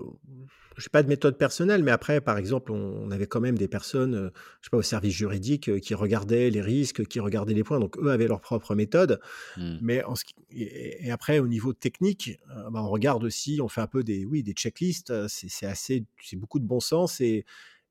je 0.78 0.86
n'ai 0.86 0.90
pas 0.92 1.02
de 1.02 1.08
méthode 1.08 1.38
personnelle, 1.38 1.84
mais 1.84 1.90
après, 1.90 2.22
par 2.22 2.38
exemple, 2.38 2.72
on, 2.72 3.10
avait 3.10 3.26
quand 3.26 3.42
même 3.42 3.58
des 3.58 3.68
personnes, 3.68 4.14
euh, 4.14 4.30
je 4.62 4.68
sais 4.68 4.70
pas, 4.70 4.78
au 4.78 4.84
service 4.84 5.14
juridique, 5.14 5.70
euh, 5.70 5.80
qui 5.80 5.96
regardaient 5.96 6.52
les 6.52 6.62
risques, 6.62 7.06
qui 7.08 7.20
regardaient 7.20 7.56
les 7.56 7.64
points. 7.64 7.80
Donc, 7.80 7.98
eux 7.98 8.12
avaient 8.12 8.28
leur 8.28 8.42
propre 8.42 8.76
méthode. 8.76 9.20
Mmh. 9.58 9.78
Mais 9.82 10.04
en 10.04 10.16
ce 10.16 10.24
et, 10.52 11.12
après, 11.12 11.40
au 11.40 11.48
niveau 11.48 11.74
technique, 11.74 12.40
bah, 12.72 12.82
on 12.84 12.90
regarde 12.90 13.24
aussi, 13.24 13.60
on 13.62 13.68
fait 13.68 13.82
un 13.82 13.88
peu 13.88 14.04
des, 14.04 14.24
oui, 14.26 14.44
des 14.44 14.54
checklists. 14.54 15.28
C'est 15.28 15.66
assez, 15.66 16.06
c'est 16.24 16.38
beaucoup 16.38 16.60
de 16.60 16.66
bon 16.66 16.80
sens. 16.80 17.20
Et, 17.20 17.46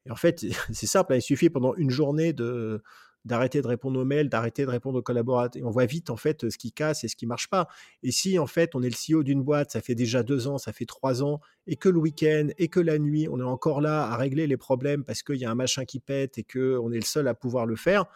et 0.06 0.10
en 0.10 0.16
fait, 0.16 0.46
c'est 0.72 0.86
simple. 0.86 1.12
Hein, 1.12 1.16
il 1.16 1.22
suffit 1.22 1.50
pendant 1.50 1.74
une 1.74 1.90
journée 1.90 2.32
de 2.32 2.82
d'arrêter 3.24 3.60
de 3.62 3.66
répondre 3.66 4.00
aux 4.00 4.04
mails, 4.04 4.28
d'arrêter 4.28 4.64
de 4.64 4.70
répondre 4.70 4.98
aux 4.98 5.02
collaborateurs. 5.02 5.62
On 5.64 5.70
voit 5.70 5.86
vite 5.86 6.10
en 6.10 6.16
fait 6.16 6.48
ce 6.48 6.56
qui 6.56 6.72
casse 6.72 7.04
et 7.04 7.08
ce 7.08 7.16
qui 7.16 7.26
marche 7.26 7.48
pas. 7.48 7.68
Et 8.02 8.12
si 8.12 8.38
en 8.38 8.46
fait 8.46 8.74
on 8.74 8.82
est 8.82 8.90
le 8.90 9.16
CEO 9.16 9.22
d'une 9.22 9.42
boîte, 9.42 9.72
ça 9.72 9.80
fait 9.80 9.94
déjà 9.94 10.22
deux 10.22 10.48
ans, 10.48 10.58
ça 10.58 10.72
fait 10.72 10.86
trois 10.86 11.22
ans, 11.22 11.40
et 11.66 11.76
que 11.76 11.88
le 11.88 11.98
week-end 11.98 12.48
et 12.58 12.68
que 12.68 12.80
la 12.80 12.98
nuit, 12.98 13.28
on 13.30 13.40
est 13.40 13.44
encore 13.44 13.80
là 13.80 14.04
à 14.04 14.16
régler 14.16 14.46
les 14.46 14.56
problèmes 14.56 15.04
parce 15.04 15.22
qu'il 15.22 15.36
y 15.36 15.44
a 15.44 15.50
un 15.50 15.54
machin 15.54 15.84
qui 15.84 16.00
pète 16.00 16.38
et 16.38 16.44
que 16.44 16.78
on 16.78 16.92
est 16.92 16.96
le 16.96 17.02
seul 17.02 17.28
à 17.28 17.34
pouvoir 17.34 17.66
le 17.66 17.76
faire. 17.76 18.06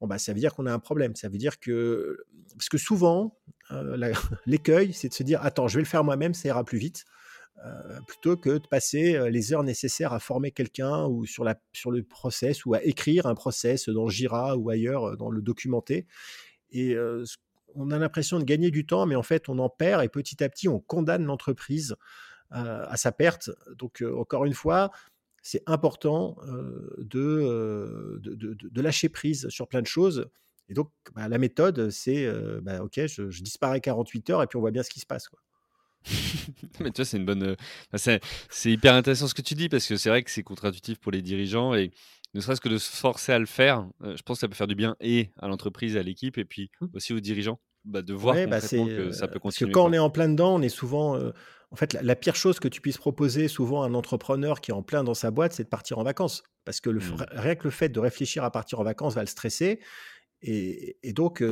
Bon 0.00 0.06
bah 0.06 0.18
ça 0.18 0.32
veut 0.32 0.40
dire 0.40 0.54
qu'on 0.54 0.66
a 0.66 0.72
un 0.72 0.78
problème. 0.78 1.14
Ça 1.14 1.28
veut 1.28 1.38
dire 1.38 1.58
que 1.58 2.24
parce 2.56 2.68
que 2.68 2.78
souvent 2.78 3.38
euh, 3.70 4.12
l'écueil, 4.46 4.92
c'est 4.92 5.08
de 5.08 5.14
se 5.14 5.22
dire 5.22 5.40
attends, 5.42 5.68
je 5.68 5.76
vais 5.76 5.82
le 5.82 5.88
faire 5.88 6.04
moi-même, 6.04 6.34
ça 6.34 6.48
ira 6.48 6.64
plus 6.64 6.78
vite. 6.78 7.04
Euh, 7.66 8.00
plutôt 8.06 8.38
que 8.38 8.56
de 8.56 8.66
passer 8.66 9.16
euh, 9.16 9.28
les 9.28 9.52
heures 9.52 9.64
nécessaires 9.64 10.14
à 10.14 10.18
former 10.18 10.50
quelqu'un 10.50 11.04
ou 11.04 11.26
sur, 11.26 11.44
la, 11.44 11.60
sur 11.74 11.90
le 11.90 12.02
process 12.02 12.64
ou 12.64 12.72
à 12.72 12.82
écrire 12.82 13.26
un 13.26 13.34
process 13.34 13.90
dans 13.90 14.08
Jira 14.08 14.56
ou 14.56 14.70
ailleurs, 14.70 15.10
euh, 15.10 15.16
dans 15.16 15.28
le 15.30 15.42
documenter. 15.42 16.06
Et 16.72 16.96
on 17.74 17.90
a 17.90 17.98
l'impression 17.98 18.38
de 18.38 18.44
gagner 18.44 18.70
du 18.70 18.86
temps, 18.86 19.04
mais 19.04 19.16
en 19.16 19.24
fait, 19.24 19.48
on 19.48 19.58
en 19.58 19.68
perd 19.68 20.04
et 20.04 20.08
petit 20.08 20.42
à 20.42 20.48
petit, 20.48 20.68
on 20.68 20.78
condamne 20.78 21.24
l'entreprise 21.24 21.96
à 22.50 22.96
sa 22.96 23.10
perte. 23.10 23.50
Donc, 23.76 24.04
encore 24.16 24.44
une 24.44 24.54
fois, 24.54 24.92
c'est 25.42 25.64
important 25.66 26.36
de, 26.98 28.20
de, 28.20 28.80
lâcher 28.80 29.08
prise 29.08 29.48
sur 29.48 29.66
plein 29.66 29.82
de 29.82 29.88
choses. 29.88 30.30
Et 30.68 30.74
donc, 30.74 30.92
bah, 31.16 31.26
la 31.26 31.38
méthode, 31.38 31.90
c'est 31.90 32.32
bah, 32.62 32.84
OK, 32.84 33.00
je, 33.04 33.42
disparais 33.42 33.80
48 33.80 34.30
heures 34.30 34.42
et 34.44 34.46
puis 34.46 34.56
on 34.56 34.60
voit 34.60 34.70
bien 34.70 34.84
ce 34.84 34.90
qui 34.90 35.00
se 35.00 35.06
passe. 35.06 35.28
Mais 36.80 36.90
tu 36.90 36.96
vois, 36.96 37.04
c'est 37.04 37.16
une 37.16 37.24
bonne. 37.24 37.56
c'est, 37.94 38.20
hyper 38.64 38.94
intéressant 38.94 39.28
ce 39.28 39.34
que 39.34 39.42
tu 39.42 39.54
dis 39.54 39.68
parce 39.68 39.86
que 39.86 39.96
c'est 39.96 40.08
vrai 40.08 40.22
que 40.22 40.30
c'est 40.30 40.42
contre-intuitif 40.42 40.98
pour 40.98 41.12
les 41.12 41.22
dirigeants 41.22 41.74
et 41.74 41.90
ne 42.34 42.40
serait-ce 42.40 42.60
que 42.60 42.68
de 42.68 42.78
se 42.78 42.90
forcer 42.90 43.32
à 43.32 43.38
le 43.38 43.46
faire, 43.46 43.88
je 44.02 44.22
pense 44.22 44.38
que 44.38 44.40
ça 44.40 44.48
peut 44.48 44.54
faire 44.54 44.68
du 44.68 44.76
bien 44.76 44.96
et 45.00 45.30
à 45.40 45.48
l'entreprise, 45.48 45.96
à 45.96 46.02
l'équipe 46.02 46.38
et 46.38 46.44
puis 46.44 46.70
mmh. 46.80 46.86
aussi 46.94 47.12
aux 47.12 47.20
dirigeants. 47.20 47.60
bah, 47.84 48.02
de 48.02 48.14
voir 48.14 48.36
Ouais, 48.36 48.46
bah, 48.46 48.60
que 48.60 48.76
heu, 48.76 49.12
ça 49.12 49.26
peut 49.26 49.32
parce 49.32 49.34
que 49.34 49.38
continuer, 49.38 49.72
quand 49.72 49.88
on 49.88 49.92
est 49.92 49.98
en 49.98 50.10
plein 50.10 50.28
dedans, 50.28 50.54
on 50.54 50.62
est 50.62 50.68
souvent, 50.68 51.18
en 51.72 51.76
fait, 51.76 51.92
la 51.92 52.02
la 52.02 52.16
pire 52.16 52.36
chose 52.36 52.60
que 52.60 52.68
tu 52.68 52.80
puisses 52.80 52.98
proposer 52.98 53.48
souvent 53.48 53.82
à 53.82 53.86
un 53.86 53.94
entrepreneur 53.94 54.60
qui 54.60 54.70
est 54.70 54.74
en 54.74 54.82
plein 54.82 55.02
dans 55.02 55.14
sa 55.14 55.30
boîte, 55.30 55.52
c'est 55.52 55.64
de 55.64 55.68
partir 55.68 55.98
en 55.98 56.04
vacances. 56.04 56.44
Parce 56.64 56.80
que 56.80 56.90
le 56.90 57.00
Mmh. 57.00 57.26
rien 57.30 57.54
que 57.56 57.64
le 57.64 57.70
fait 57.70 57.88
de 57.88 57.98
réfléchir 57.98 58.44
à 58.44 58.50
partir 58.52 58.78
en 58.80 58.84
vacances 58.84 59.14
va 59.14 59.22
le 59.22 59.26
stresser 59.26 59.80
et 60.42 60.96
et 61.02 61.12
donc 61.12 61.42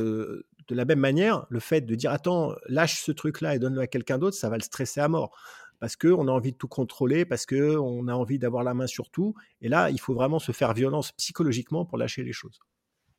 de 0.69 0.75
la 0.75 0.85
même 0.85 0.99
manière, 0.99 1.45
le 1.49 1.59
fait 1.59 1.81
de 1.81 1.95
dire: 1.95 2.11
«Attends, 2.11 2.53
lâche 2.67 3.01
ce 3.01 3.11
truc-là 3.11 3.55
et 3.55 3.59
donne-le 3.59 3.81
à 3.81 3.87
quelqu'un 3.87 4.17
d'autre», 4.17 4.37
ça 4.37 4.49
va 4.49 4.55
le 4.55 4.63
stresser 4.63 5.01
à 5.01 5.07
mort. 5.09 5.35
Parce 5.79 5.95
qu'on 5.95 6.27
a 6.27 6.31
envie 6.31 6.51
de 6.51 6.57
tout 6.57 6.67
contrôler, 6.67 7.25
parce 7.25 7.45
qu'on 7.45 8.07
a 8.07 8.13
envie 8.13 8.37
d'avoir 8.37 8.63
la 8.63 8.73
main 8.73 8.87
sur 8.87 9.09
tout 9.09 9.33
et 9.61 9.69
là, 9.69 9.89
il 9.89 9.99
faut 9.99 10.13
vraiment 10.13 10.39
se 10.39 10.51
faire 10.51 10.73
violence 10.73 11.11
psychologiquement 11.13 11.85
pour 11.85 11.97
lâcher 11.97 12.23
les 12.23 12.33
choses. 12.33 12.59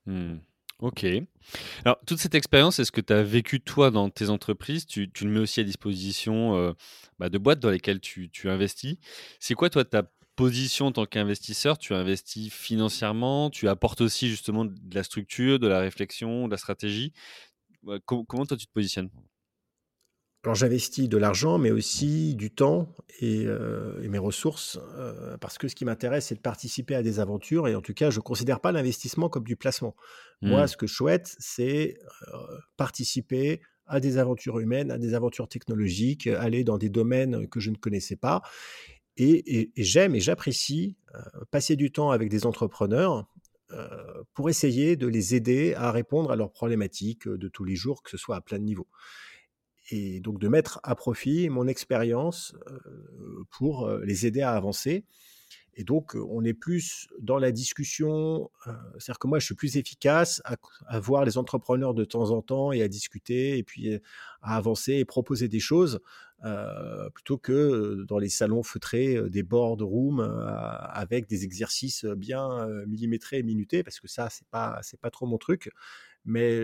Mmh. 0.07 0.37
OK. 0.81 1.05
Alors, 1.85 1.99
toute 2.07 2.19
cette 2.19 2.35
expérience, 2.35 2.79
est-ce 2.79 2.93
que 2.93 3.01
tu 3.01 3.13
as 3.13 3.23
vécu 3.23 3.61
toi 3.61 3.91
dans 3.91 4.09
tes 4.09 4.31
entreprises? 4.31 4.87
Tu 4.87 5.11
le 5.23 5.31
mets 5.31 5.41
aussi 5.41 5.61
à 5.61 5.65
disposition, 5.65 6.57
heu, 6.57 6.75
bah, 7.19 7.29
de 7.29 7.39
boîtes 7.39 7.61
dans 7.61 7.71
lesquelles 7.71 8.01
tu 8.01 8.31
tu 8.31 8.49
investis. 8.49 8.97
C'est 9.41 9.55
quoi 9.55 9.69
toi 9.69 9.85
ta 9.85 10.05
position 10.41 10.87
en 10.87 10.93
tant 10.93 11.07
qu'investisseur? 11.07 11.79
Tu 11.79 11.95
investis 11.95 12.53
financièrement, 12.53 13.51
tu 13.51 13.69
apportes 13.69 14.01
aussi 14.01 14.29
justement 14.29 14.65
de 14.65 14.95
la 14.95 15.03
structure, 15.03 15.59
de 15.59 15.69
la 15.69 15.81
réflexion, 15.81 16.47
de 16.47 16.53
la 16.53 16.59
stratégie? 16.59 17.13
Comment 18.07 18.47
toi 18.47 18.57
tu 18.57 18.67
te 18.67 18.73
positionnes? 18.73 19.11
Alors 20.43 20.55
j'investis 20.55 21.07
de 21.07 21.19
l'argent, 21.19 21.59
mais 21.59 21.71
aussi 21.71 22.35
du 22.35 22.51
temps 22.51 22.97
et 23.21 23.43
et 24.03 24.09
mes 24.09 24.17
ressources, 24.19 24.79
heu, 24.99 25.37
parce 25.39 25.59
que 25.59 25.69
ce 25.69 25.75
qui 25.75 25.85
m'intéresse, 25.85 26.27
c'est 26.29 26.35
de 26.37 26.41
participer 26.41 26.95
à 26.95 27.03
des 27.03 27.21
aventures 27.21 27.69
et 27.69 27.75
en 27.75 27.83
tout 27.83 27.93
cas, 27.93 28.09
je 28.11 28.17
ne 28.19 28.23
considère 28.23 28.61
pas 28.61 28.73
l'investissement 28.73 29.29
comme 29.29 29.45
du 29.45 29.57
placement. 29.57 29.95
Moi, 30.47 30.67
Mmh. 30.67 30.67
ce 30.67 30.79
que 30.79 30.87
je 30.87 30.95
souhaite, 30.95 31.37
c'est, 31.39 31.99
heu, 32.29 32.59
participer 32.79 33.61
à 33.87 34.01
des 34.01 34.17
aventures 34.17 34.61
humaines, 34.61 34.91
à 34.91 34.97
des 34.99 35.13
aventures 35.15 35.49
technologiques, 35.49 36.27
aller 36.27 36.65
dans 36.65 36.79
des 36.79 36.89
domaines 36.89 37.47
que 37.49 37.61
je 37.61 37.71
ne 37.71 37.77
connaissais 37.77 38.17
pas 38.17 38.41
et 39.17 39.71
j'aime 39.77 40.15
et 40.15 40.21
j'apprécie, 40.21 40.97
passer 41.51 41.77
du 41.77 41.93
temps 41.93 42.11
avec 42.11 42.29
des 42.29 42.47
entrepreneurs, 42.47 43.27
pour 44.35 44.51
essayer 44.51 44.97
de 44.97 45.07
les 45.07 45.35
aider 45.35 45.75
à 45.75 45.93
répondre 45.93 46.33
à 46.33 46.37
leurs 46.37 46.51
problématiques, 46.51 47.29
de 47.29 47.49
tous 47.49 47.65
les 47.65 47.77
jours, 47.77 48.03
que 48.03 48.11
ce 48.11 48.17
soit 48.17 48.37
à 48.37 48.41
plein 48.41 48.59
de 48.59 48.65
niveaux 48.65 48.89
et 49.93 50.21
donc 50.21 50.39
de 50.39 50.49
mettre 50.49 50.81
à 50.85 50.95
profit 50.95 51.49
mon 51.49 51.67
expérience, 51.67 52.55
pour, 53.51 53.91
les 54.05 54.27
aider 54.27 54.43
à 54.43 54.53
avancer 54.53 55.05
et 55.81 55.85
donc, 55.85 56.15
on 56.15 56.45
est 56.45 56.53
plus 56.53 57.09
dans 57.21 57.39
la 57.39 57.53
discussion, 57.53 58.51
c'est-à-dire 58.99 59.19
que 59.19 59.29
moi, 59.29 59.39
je 59.39 59.47
suis 59.47 59.55
plus 59.55 59.79
efficace 59.79 60.43
à 60.45 61.01
voir 61.01 61.25
les 61.25 61.39
entrepreneurs 61.39 61.95
de 61.95 62.05
temps 62.05 62.33
en 62.33 62.43
temps 62.43 62.71
et 62.71 62.83
à 62.83 62.89
discuter 62.89 63.57
et 63.57 63.63
puis, 63.63 63.99
à 64.43 64.57
avancer 64.59 64.93
et 64.97 65.07
proposer 65.07 65.49
des 65.49 65.59
choses, 65.59 66.01
plutôt 67.15 67.39
que, 67.39 68.05
dans 68.07 68.19
les 68.19 68.29
salons 68.29 68.63
feutrés, 68.63 69.31
des 69.31 69.43
boardrooms, 69.43 70.21
avec 70.21 71.27
des 71.27 71.45
exercices, 71.45 72.05
bien, 72.05 72.67
millimétrés 72.87 73.39
et 73.39 73.43
minutés 73.43 73.83
parce 73.83 74.01
que 74.01 74.07
ça, 74.09 74.29
c'est 74.29 74.47
pas 74.49 74.83
pas 75.01 75.11
trop 75.11 75.25
mon 75.25 75.39
truc. 75.39 75.71
Mais, 76.27 76.61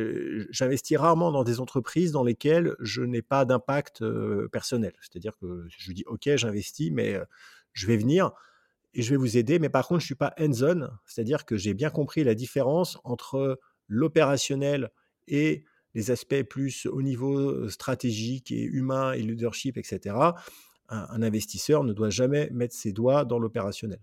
j'investis 0.51 0.99
rarement 0.99 1.33
dans 1.33 1.43
des 1.43 1.59
entreprises 1.59 2.13
dans 2.13 2.23
lesquelles 2.23 2.77
je 2.81 3.01
n'ai 3.01 3.23
pas 3.23 3.47
d'impact, 3.47 4.05
personnel. 4.53 4.93
C'est-à-dire 5.01 5.33
que 5.41 5.65
je 5.71 5.93
dis: 5.93 6.05
«OK, 6.07 6.29
j'investis, 6.37 6.91
mais, 6.93 7.19
je 7.73 7.87
vais 7.87 7.97
venir 7.97 8.33
et 8.97 9.03
je 9.03 9.11
vais 9.11 9.17
vous 9.17 9.37
aider, 9.37 9.59
mais 9.61 9.69
par 9.69 9.87
contre, 9.87 10.01
je 10.01 10.05
ne 10.05 10.09
suis 10.09 10.15
pas 10.17 10.35
hands 10.41 10.63
on». 10.63 10.89
C'est-à-dire 11.07 11.45
que 11.45 11.57
j'ai 11.57 11.75
bien 11.75 11.91
compris 11.91 12.25
la 12.25 12.35
différence 12.35 12.99
entre 13.05 13.61
l'opérationnel 13.89 14.91
et 15.29 15.65
les 15.95 16.11
aspects 16.11 16.43
plus 16.43 16.87
au 16.87 17.03
niveau, 17.03 17.39
heu, 17.39 17.69
stratégique 17.71 18.51
et 18.53 18.63
humain 18.63 19.13
et 19.13 19.23
leadership 19.23 19.77
et 19.79 19.83
cetera. 19.85 20.35
Un 20.89 21.07
un 21.11 21.23
investisseur 21.23 21.85
ne 21.85 21.93
doit 21.93 22.11
jamais 22.11 22.49
mettre 22.53 22.75
ses 22.75 22.93
doigts 22.93 23.25
dans 23.25 23.39
l'opérationnel. 23.39 24.01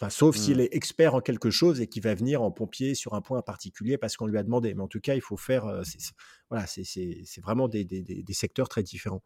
Enfin, 0.00 0.10
sauf 0.10 0.36
s'il 0.36 0.58
Mmh. 0.58 0.60
est 0.60 0.74
expert 0.74 1.14
en 1.14 1.20
quelque 1.20 1.50
chose 1.50 1.80
et 1.80 1.86
qu'il 1.88 2.02
va 2.02 2.14
venir 2.16 2.42
en 2.42 2.50
pompier 2.50 2.94
sur 2.96 3.14
un 3.14 3.20
point 3.20 3.42
particulier 3.42 3.98
parce 3.98 4.16
qu'on 4.16 4.26
lui 4.26 4.38
a 4.38 4.42
demandé. 4.42 4.74
Mais 4.74 4.82
en 4.82 4.88
tout 4.88 5.00
cas, 5.00 5.14
il 5.14 5.20
faut 5.20 5.36
faire, 5.36 5.82
c'est 5.84 6.00
voilà, 6.54 6.66
c'est 6.66 7.40
vraiment 7.42 7.68
des 7.68 7.84
des 7.84 8.02
des 8.02 8.22
des 8.22 8.32
secteurs 8.34 8.68
très 8.68 8.82
différents. 8.82 9.22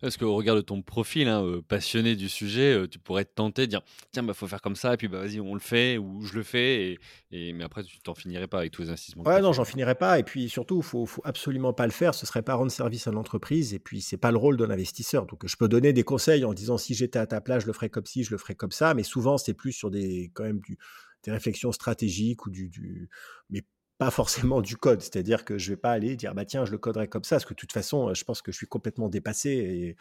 Parce 0.00 0.16
qu'au 0.16 0.34
regard 0.34 0.56
de 0.56 0.60
ton 0.60 0.82
profil, 0.82 1.28
hein, 1.28 1.42
heu, 1.44 1.62
passionné 1.62 2.16
du 2.16 2.28
sujet, 2.28 2.74
heu, 2.74 2.88
tu 2.88 2.98
pourrais 2.98 3.22
être 3.22 3.34
tenté 3.34 3.62
de 3.62 3.66
dire: 3.70 3.82
«Tiens, 4.12 4.22
bah, 4.22 4.34
faut 4.34 4.46
faire 4.46 4.60
comme 4.62 4.76
ça 4.76 4.94
et 4.94 4.96
puis, 4.96 5.08
bah, 5.08 5.20
vas-y, 5.20 5.40
on 5.40 5.54
le 5.54 5.60
fait» 5.60 5.98
ou 5.98 6.22
«Je 6.24 6.34
le 6.34 6.42
fais» 6.42 6.92
et 6.92 6.98
et 7.30 7.52
mais 7.52 7.64
après 7.64 7.82
tu 7.84 7.98
t'en 8.00 8.14
finirais 8.14 8.48
pas 8.48 8.58
avec 8.60 8.72
tous 8.72 8.82
les 8.82 8.88
investissements 8.90 9.26
Ouais, 9.26 9.40
non, 9.42 9.52
j'en 9.52 9.64
quoi. 9.64 9.66
finirai 9.66 9.94
pas 9.96 10.18
et 10.18 10.22
puis 10.22 10.48
surtout, 10.48 10.80
faut 10.80 11.04
faut 11.04 11.20
absolument 11.24 11.72
pas 11.72 11.86
le 11.86 11.92
faire. 11.92 12.14
Ce 12.14 12.24
serait 12.24 12.42
pas 12.42 12.54
rendre 12.54 12.70
service 12.70 13.06
à 13.08 13.10
l'entreprise 13.10 13.74
et 13.74 13.78
puis 13.78 14.00
c'est 14.00 14.16
pas 14.16 14.30
le 14.30 14.36
rôle 14.38 14.56
de 14.56 14.64
l'investisseur. 14.64 15.26
Donc 15.26 15.46
je 15.46 15.56
peux 15.56 15.68
donner 15.68 15.92
des 15.92 16.04
conseils 16.04 16.44
en 16.44 16.54
disant: 16.54 16.78
«Si 16.78 16.94
j'étais 16.94 17.18
à 17.18 17.26
ta 17.26 17.40
place, 17.40 17.62
je 17.62 17.66
le 17.66 17.72
ferais 17.72 17.90
comme 17.90 18.06
ci, 18.06 18.22
je 18.24 18.30
le 18.30 18.38
ferais 18.38 18.54
comme 18.54 18.70
ça», 18.70 18.94
mais 18.94 19.02
souvent 19.02 19.36
c'est 19.36 19.54
plus 19.54 19.72
sur 19.72 19.90
des 19.90 20.30
quand 20.34 20.44
même 20.44 20.60
du 20.60 20.78
des 21.24 21.32
réflexions 21.32 21.72
stratégiques 21.72 22.46
ou 22.46 22.50
du 22.50 22.68
du 22.68 23.10
mais 23.50 23.62
pas 23.98 24.10
forcément 24.10 24.60
du 24.62 24.76
code. 24.76 25.00
C'est-à-dire 25.02 25.44
que 25.44 25.58
je 25.58 25.70
vais 25.70 25.76
pas 25.76 25.92
aller 25.92 26.16
dire: 26.16 26.34
«Bah, 26.34 26.44
tiens, 26.44 26.64
je 26.64 26.70
le 26.72 26.78
coderai 26.78 27.08
comme 27.08 27.24
ça», 27.24 27.36
parce 27.36 27.44
que 27.46 27.54
de 27.54 27.58
toute 27.58 27.72
façon, 27.72 28.10
heu, 28.10 28.14
je 28.14 28.24
pense 28.24 28.42
que 28.42 28.52
je 28.52 28.56
suis 28.56 28.66
complètement 28.68 29.08
dépassé 29.08 29.50
et 29.50 29.96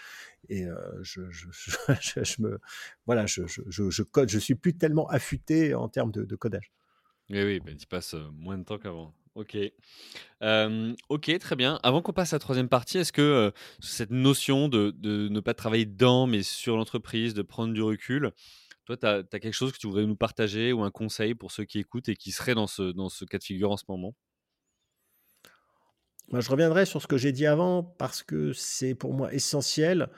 et 0.61 0.65
heu, 0.65 0.77
je 1.03 1.21
je 1.31 2.41
me 2.41 2.59
voilà, 3.05 3.25
je 3.27 4.03
code 4.03 4.29
je 4.29 4.39
suis 4.39 4.55
plus 4.55 4.75
tellement 4.77 5.07
affûté 5.09 5.73
en 5.75 5.89
termes 5.89 6.11
de 6.11 6.35
codage. 6.35 6.71
Oui, 7.29 7.43
oui, 7.43 7.59
bah, 7.59 7.71
tu 7.75 7.83
y 7.83 7.85
passes, 7.85 8.13
heu, 8.13 8.29
moins 8.31 8.57
de 8.57 8.63
temps 8.63 8.77
qu'avant. 8.77 9.13
OK. 9.35 9.57
OK, 11.09 11.37
très 11.39 11.55
bien. 11.55 11.79
Avant 11.83 12.01
qu'on 12.01 12.13
passe 12.13 12.33
à 12.33 12.37
la 12.37 12.39
3 12.39 12.67
partie, 12.69 12.97
est-ce 12.99 13.11
que, 13.13 13.51
cette 13.79 14.11
notion 14.11 14.67
de 14.69 14.91
de 14.91 15.27
ne 15.29 15.39
pas 15.39 15.53
travailler 15.53 15.85
dedans, 15.85 16.27
mais 16.27 16.43
sur 16.43 16.77
l'entreprise, 16.77 17.33
de 17.33 17.41
prendre 17.41 17.73
du 17.73 17.81
recul, 17.81 18.31
toi, 18.87 18.97
tu 18.97 19.05
as 19.07 19.39
quelque 19.39 19.53
chose 19.53 19.71
que 19.73 19.77
tu 19.77 19.87
voudrais 19.87 20.05
nous 20.07 20.15
partager 20.17 20.73
ou 20.73 20.83
un 20.83 20.91
conseil 20.91 21.35
pour 21.35 21.51
ceux 21.51 21.65
qui 21.65 21.79
écoutent 21.79 22.09
et 22.09 22.15
qui 22.15 22.31
seraient 22.31 22.55
dans 22.55 22.67
ce 22.67 22.91
dans 22.93 23.09
ce 23.09 23.25
cas 23.25 23.37
de 23.39 23.43
figure 23.43 23.71
en 23.71 23.77
ce 23.77 23.85
moment? 23.89 24.15
Moi, 26.29 26.41
je 26.41 26.49
reviendrai 26.49 26.85
sur 26.85 27.01
ce 27.01 27.07
que 27.07 27.17
j'ai 27.17 27.31
dit 27.31 27.45
avant 27.45 27.83
parce 27.83 28.21
que 28.23 28.51
c'est 28.53 28.95
pour 28.95 29.13
moi 29.13 29.33
essentiel 29.33 30.09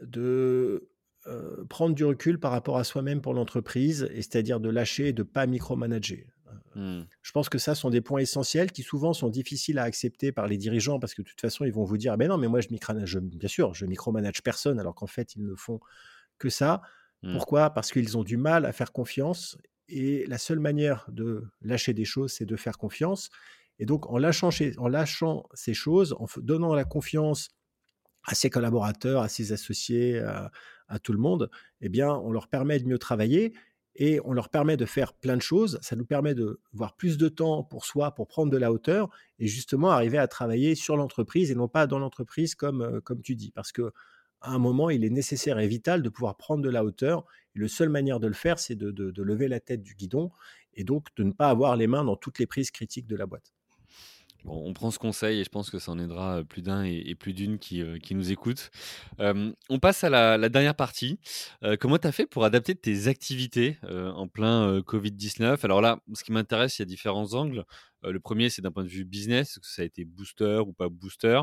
de, 0.00 0.88
heu, 1.26 1.66
prendre 1.68 1.94
du 1.94 2.04
recul 2.04 2.38
par 2.38 2.52
rapport 2.52 2.78
à 2.78 2.84
soi-même 2.84 3.20
pour 3.20 3.34
l'entreprise 3.34 4.08
et 4.12 4.22
c'est-à-dire 4.22 4.60
de 4.60 4.68
lâcher 4.70 5.08
et 5.08 5.12
de 5.12 5.24
pas 5.24 5.46
micromanager. 5.46 6.26
Mmh. 6.74 7.06
Je 7.22 7.32
pense 7.32 7.48
que 7.48 7.58
ça 7.58 7.74
sont 7.74 7.90
des 7.90 8.00
points 8.02 8.20
essentiels 8.20 8.72
qui 8.72 8.82
souvent 8.82 9.12
sont 9.12 9.28
difficiles 9.30 9.78
à 9.78 9.84
accepter 9.84 10.32
par 10.32 10.46
les 10.48 10.58
dirigeants 10.58 11.00
parce 11.00 11.14
que 11.14 11.22
de 11.22 11.28
toute 11.28 11.40
façon, 11.40 11.64
ils 11.64 11.72
vont 11.72 11.84
vous 11.84 11.98
dire: 11.98 12.12
«Ah 12.12 12.16
beh 12.18 12.28
non, 12.28 12.38
mais 12.38 12.48
moi 12.48 12.60
je 12.60 12.68
micrana 12.70 13.06
je 13.06 13.18
bien 13.20 13.48
sûr, 13.48 13.74
je 13.74 13.86
micromanage 13.86 14.42
personne», 14.42 14.80
alors 14.80 14.94
qu'en 14.94 15.06
fait, 15.08 15.34
ils 15.36 15.44
ne 15.44 15.54
font 15.56 15.80
que 16.38 16.50
ça. 16.50 16.82
Mmh. 17.26 17.32
Pourquoi? 17.32 17.70
Parce 17.70 17.92
qu'ils 17.92 18.16
ont 18.16 18.24
du 18.24 18.36
mal 18.36 18.64
à 18.66 18.72
faire 18.72 18.92
confiance 18.92 19.58
et 19.88 20.26
la 20.26 20.38
seule 20.38 20.58
manière 20.60 21.06
de 21.10 21.44
lâcher 21.62 21.94
des 21.94 22.04
choses, 22.04 22.32
c'est 22.32 22.46
de 22.46 22.56
faire 22.56 22.78
confiance 22.78 23.30
et 23.78 23.86
donc 23.86 24.06
en 24.10 24.18
lâchant 24.18 24.50
ces 24.50 25.74
choses, 25.74 26.14
en 26.18 26.26
donnant 26.38 26.74
la 26.74 26.84
confiance 26.84 27.50
à 28.24 28.34
ses 28.34 28.50
collaborateurs, 28.50 29.22
à 29.22 29.28
ses 29.28 29.52
associés, 29.52 30.18
à 30.20 30.50
à 30.88 30.98
tout 30.98 31.12
le 31.12 31.18
monde, 31.18 31.50
eh 31.80 31.88
bien, 31.88 32.10
on 32.10 32.30
leur 32.30 32.48
permet 32.48 32.78
de 32.78 32.86
mieux 32.86 32.98
travailler 32.98 33.54
et 33.96 34.20
on 34.24 34.32
leur 34.32 34.50
permet 34.50 34.76
de 34.76 34.84
faire 34.84 35.14
plein 35.14 35.36
de 35.36 35.42
choses. 35.42 35.78
Ça 35.82 35.96
nous 35.96 36.04
permet 36.04 36.34
de 36.34 36.60
voir 36.72 36.96
plus 36.96 37.16
de 37.18 37.28
temps 37.28 37.64
pour 37.64 37.84
soi, 37.84 38.14
pour 38.14 38.28
prendre 38.28 38.52
de 38.52 38.56
la 38.56 38.70
hauteur 38.72 39.08
et 39.38 39.46
justement 39.46 39.90
arriver 39.90 40.18
à 40.18 40.28
travailler 40.28 40.74
sur 40.74 40.96
l'entreprise 40.96 41.50
et 41.50 41.54
non 41.54 41.68
pas 41.68 41.86
dans 41.86 41.98
l'entreprise 41.98 42.54
comme, 42.54 42.82
heu, 42.82 43.00
comme 43.00 43.22
tu 43.22 43.34
dis. 43.34 43.50
Parce 43.52 43.72
qu'à 44.42 44.50
un 44.50 44.58
moment, 44.58 44.90
il 44.90 45.04
est 45.04 45.10
nécessaire 45.10 45.58
et 45.58 45.68
vital 45.68 46.02
de 46.02 46.08
pouvoir 46.08 46.36
prendre 46.36 46.62
de 46.62 46.70
la 46.70 46.84
hauteur 46.84 47.24
et 47.54 47.60
la 47.60 47.68
seule 47.68 47.88
manière 47.90 48.20
de 48.20 48.26
le 48.28 48.34
faire, 48.34 48.58
c'est 48.58 48.76
de 48.76 48.90
de 48.90 49.22
lever 49.22 49.48
la 49.48 49.60
tête 49.60 49.82
du 49.82 49.94
guidon 49.94 50.30
et 50.74 50.84
donc 50.84 51.08
de 51.16 51.24
ne 51.24 51.32
pas 51.32 51.48
avoir 51.50 51.76
les 51.76 51.86
mains 51.86 52.04
dans 52.04 52.16
toutes 52.16 52.38
les 52.38 52.46
prises 52.46 52.70
critiques 52.70 53.06
de 53.06 53.16
la 53.16 53.26
boîte. 53.26 53.55
On 54.48 54.72
prend 54.74 54.90
ce 54.92 54.98
conseil 54.98 55.40
et 55.40 55.44
je 55.44 55.48
pense 55.48 55.70
que 55.70 55.78
ça 55.80 55.90
en 55.90 55.98
aidera, 55.98 56.40
heu, 56.40 56.44
plus 56.44 56.62
d'un 56.62 56.84
et 56.84 57.14
plus 57.16 57.32
d'une 57.32 57.58
qui, 57.58 57.82
qui 58.02 58.14
nous 58.14 58.30
écoutent. 58.30 58.70
Hem, 59.18 59.54
on 59.68 59.78
passe 59.80 60.04
à 60.04 60.10
la 60.10 60.48
dernière 60.48 60.74
partie. 60.76 61.18
Comment 61.80 61.98
tu 61.98 62.06
as 62.06 62.12
fait 62.12 62.26
pour 62.26 62.44
adapter 62.44 62.74
tes 62.76 63.08
activités, 63.08 63.78
en 63.90 64.28
plein, 64.28 64.68
heu, 64.68 64.82
Covid-19? 64.82 65.64
Alors 65.64 65.80
là, 65.80 65.98
ce 66.14 66.22
qui 66.24 66.32
m'intéresse, 66.32 66.78
il 66.78 66.82
y 66.82 66.84
a 66.84 66.86
différents 66.86 67.34
angles. 67.34 67.64
Le 68.02 68.20
premier, 68.20 68.50
c'est 68.50 68.62
d'un 68.62 68.70
point 68.70 68.84
de 68.84 68.88
vue 68.88 69.04
business, 69.04 69.58
que 69.58 69.66
ça 69.66 69.82
a 69.82 69.84
été 69.84 70.04
booster 70.04 70.60
ou 70.64 70.72
pas 70.72 70.88
booster? 70.88 71.40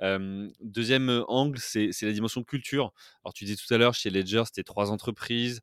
2 0.00 1.24
angle, 1.28 1.58
c'est 1.58 1.90
la 2.02 2.12
dimension 2.12 2.42
culture. 2.44 2.92
Alors 3.24 3.34
tu 3.34 3.44
disais 3.44 3.56
tout 3.56 3.72
à 3.74 3.78
l'heure, 3.78 3.94
chez 3.94 4.08
Ledger, 4.10 4.42
c'était 4.46 4.62
3 4.62 4.90
entreprises, 4.90 5.60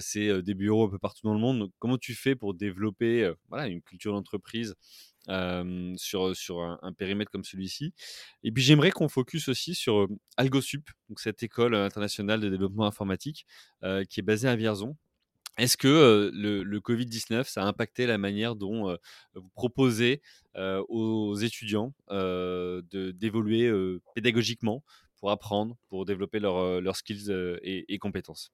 c'est, 0.00 0.42
des 0.42 0.54
bureaux 0.54 0.86
un 0.86 0.90
peu 0.90 0.98
partout 0.98 1.26
dans 1.26 1.34
le 1.34 1.40
monde. 1.40 1.70
Comment 1.78 1.98
tu 1.98 2.14
fais 2.14 2.34
pour 2.34 2.54
développer, 2.54 3.32
voilà, 3.48 3.68
une 3.68 3.82
culture 3.82 4.12
d'entreprise 4.12 4.74
sur, 5.26 6.78
un 6.82 6.92
périmètre 6.92 7.30
comme 7.30 7.44
celui-ci. 7.44 7.92
Et 8.42 8.52
puis 8.52 8.62
j'aimerais 8.62 8.90
qu'on 8.90 9.08
focus 9.08 9.48
aussi 9.48 9.74
sur, 9.74 10.08
Algosup, 10.36 10.88
donc 11.08 11.20
cette 11.20 11.42
école, 11.42 11.74
internationale 11.74 12.40
de 12.40 12.48
développement 12.48 12.86
informatique, 12.86 13.46
qui 14.08 14.20
est 14.20 14.24
basée 14.24 14.48
à 14.48 14.56
Vierzon. 14.56 14.96
Est-ce 15.56 15.76
que 15.76 16.30
le, 16.34 16.80
Covid-19, 16.80 17.44
ça 17.44 17.62
a 17.62 17.66
impacté 17.66 18.06
la 18.06 18.18
manière 18.18 18.56
dont 18.56 18.96
vous 19.34 19.50
proposez 19.54 20.20
aux 20.56 21.34
étudiants 21.36 21.94
d'évoluer 22.10 23.72
pédagogiquement 24.14 24.82
pour 25.16 25.30
apprendre, 25.30 25.76
pour 25.88 26.04
développer 26.04 26.40
leurs 26.40 26.96
skills 26.96 27.30
et, 27.62 27.98
compétences? 27.98 28.52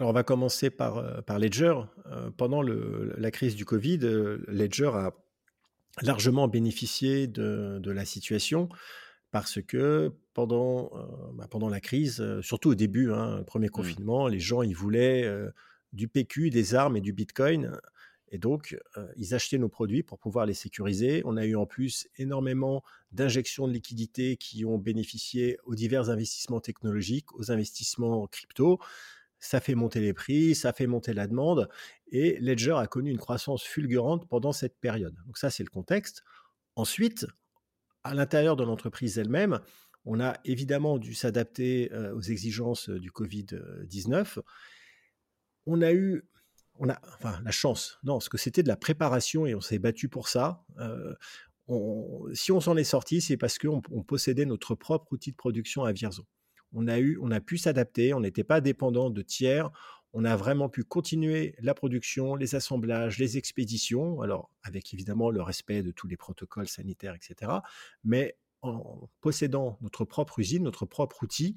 Alors 0.00 0.10
on 0.10 0.14
va 0.14 0.24
commencer 0.24 0.70
par, 0.70 1.22
par 1.24 1.38
Ledger. 1.38 1.74
pendant 2.36 2.62
la 2.62 3.30
crise 3.30 3.54
du 3.54 3.64
Covid, 3.64 3.98
Ledger 4.48 4.90
a 4.94 5.12
largement 6.02 6.48
bénéficié 6.48 7.26
de 7.28 7.90
la 7.90 8.04
situation 8.04 8.68
parce 9.30 9.62
que 9.62 10.12
pendant, 10.34 10.90
euh, 10.94 11.32
bah, 11.34 11.46
pendant 11.48 11.68
la 11.68 11.80
crise, 11.80 12.20
euh, 12.20 12.42
surtout 12.42 12.70
au 12.70 12.74
début, 12.74 13.12
hein, 13.12 13.42
premier 13.46 13.68
mmh. 13.68 13.70
confinement, 13.70 14.28
les 14.28 14.40
gens 14.40 14.62
ils 14.62 14.74
voulaient 14.74 15.24
euh, 15.24 15.50
du 15.92 16.08
PQ, 16.08 16.50
des 16.50 16.74
armes 16.74 16.96
et 16.96 17.00
du 17.00 17.12
Bitcoin. 17.12 17.78
Et 18.32 18.38
donc, 18.38 18.78
ils 19.16 19.34
achetaient 19.34 19.58
nos 19.58 19.68
produits 19.68 20.04
pour 20.04 20.20
pouvoir 20.20 20.46
les 20.46 20.54
sécuriser. 20.54 21.20
On 21.24 21.36
a 21.36 21.44
eu 21.44 21.56
en 21.56 21.66
plus 21.66 22.06
énormément 22.16 22.84
d'injections 23.10 23.66
de 23.66 23.72
liquidités 23.72 24.36
qui 24.36 24.64
ont 24.64 24.78
bénéficié 24.78 25.58
aux 25.64 25.74
divers 25.74 26.10
investissements 26.10 26.60
technologiques, 26.60 27.34
aux 27.34 27.50
investissements 27.50 28.28
crypto. 28.28 28.78
Ça 29.40 29.60
fait 29.60 29.74
monter 29.74 30.00
les 30.00 30.12
prix, 30.12 30.54
ça 30.54 30.72
fait 30.72 30.86
monter 30.86 31.14
la 31.14 31.26
demande. 31.26 31.68
Et 32.12 32.38
Ledger 32.40 32.76
a 32.76 32.86
connu 32.86 33.10
une 33.10 33.18
croissance 33.18 33.62
fulgurante 33.62 34.28
pendant 34.28 34.52
cette 34.52 34.78
période. 34.78 35.16
Donc 35.26 35.38
ça, 35.38 35.50
c'est 35.50 35.64
le 35.64 35.70
contexte. 35.70 36.22
Ensuite, 36.76 37.26
à 38.04 38.14
l'intérieur 38.14 38.56
de 38.56 38.64
l'entreprise 38.64 39.18
elle-même, 39.18 39.60
on 40.04 40.20
a 40.20 40.38
évidemment 40.44 40.98
dû 40.98 41.14
s'adapter 41.14 41.90
aux 42.14 42.20
exigences 42.20 42.88
du 42.88 43.10
Covid-19. 43.10 44.38
On 45.66 45.82
a 45.82 45.92
eu, 45.92 46.24
on 46.78 46.88
a, 46.88 46.98
enfin, 47.14 47.40
la 47.44 47.50
chance, 47.50 47.98
non, 48.02 48.14
parce 48.14 48.28
que 48.28 48.38
c'était 48.38 48.62
de 48.62 48.68
la 48.68 48.76
préparation 48.76 49.46
et 49.46 49.54
on 49.54 49.60
s'est 49.60 49.78
battu 49.78 50.08
pour 50.08 50.28
ça. 50.28 50.64
si 52.32 52.52
on 52.52 52.60
s'en 52.60 52.76
est 52.76 52.84
sorti, 52.84 53.20
c'est 53.20 53.36
parce 53.36 53.58
qu'on 53.58 53.82
possédait 53.82 54.46
notre 54.46 54.74
propre 54.74 55.12
outil 55.12 55.32
de 55.32 55.36
production 55.36 55.84
à 55.84 55.92
Vierzon. 55.92 56.24
On 56.72 56.86
a, 56.88 56.98
eu, 56.98 57.18
on 57.20 57.30
a 57.30 57.40
pu 57.40 57.58
s'adapter, 57.58 58.14
on 58.14 58.20
n'était 58.20 58.44
pas 58.44 58.60
dépendant 58.60 59.10
de 59.10 59.22
tiers, 59.22 59.70
on 60.12 60.24
a 60.24 60.36
vraiment 60.36 60.68
pu 60.68 60.82
continuer 60.82 61.54
la 61.60 61.74
production, 61.74 62.34
les 62.34 62.54
assemblages, 62.54 63.18
les 63.18 63.38
expéditions, 63.38 64.20
alors 64.22 64.50
avec 64.62 64.92
évidemment 64.92 65.30
le 65.30 65.42
respect 65.42 65.82
de 65.82 65.90
tous 65.92 66.08
les 66.08 66.16
protocoles 66.16 66.68
sanitaires, 66.68 67.14
etc. 67.14 67.52
Mais 68.04 68.36
en 68.62 69.08
possédant 69.20 69.78
notre 69.80 70.04
propre 70.04 70.38
usine, 70.38 70.64
notre 70.64 70.86
propre 70.86 71.22
outil, 71.22 71.56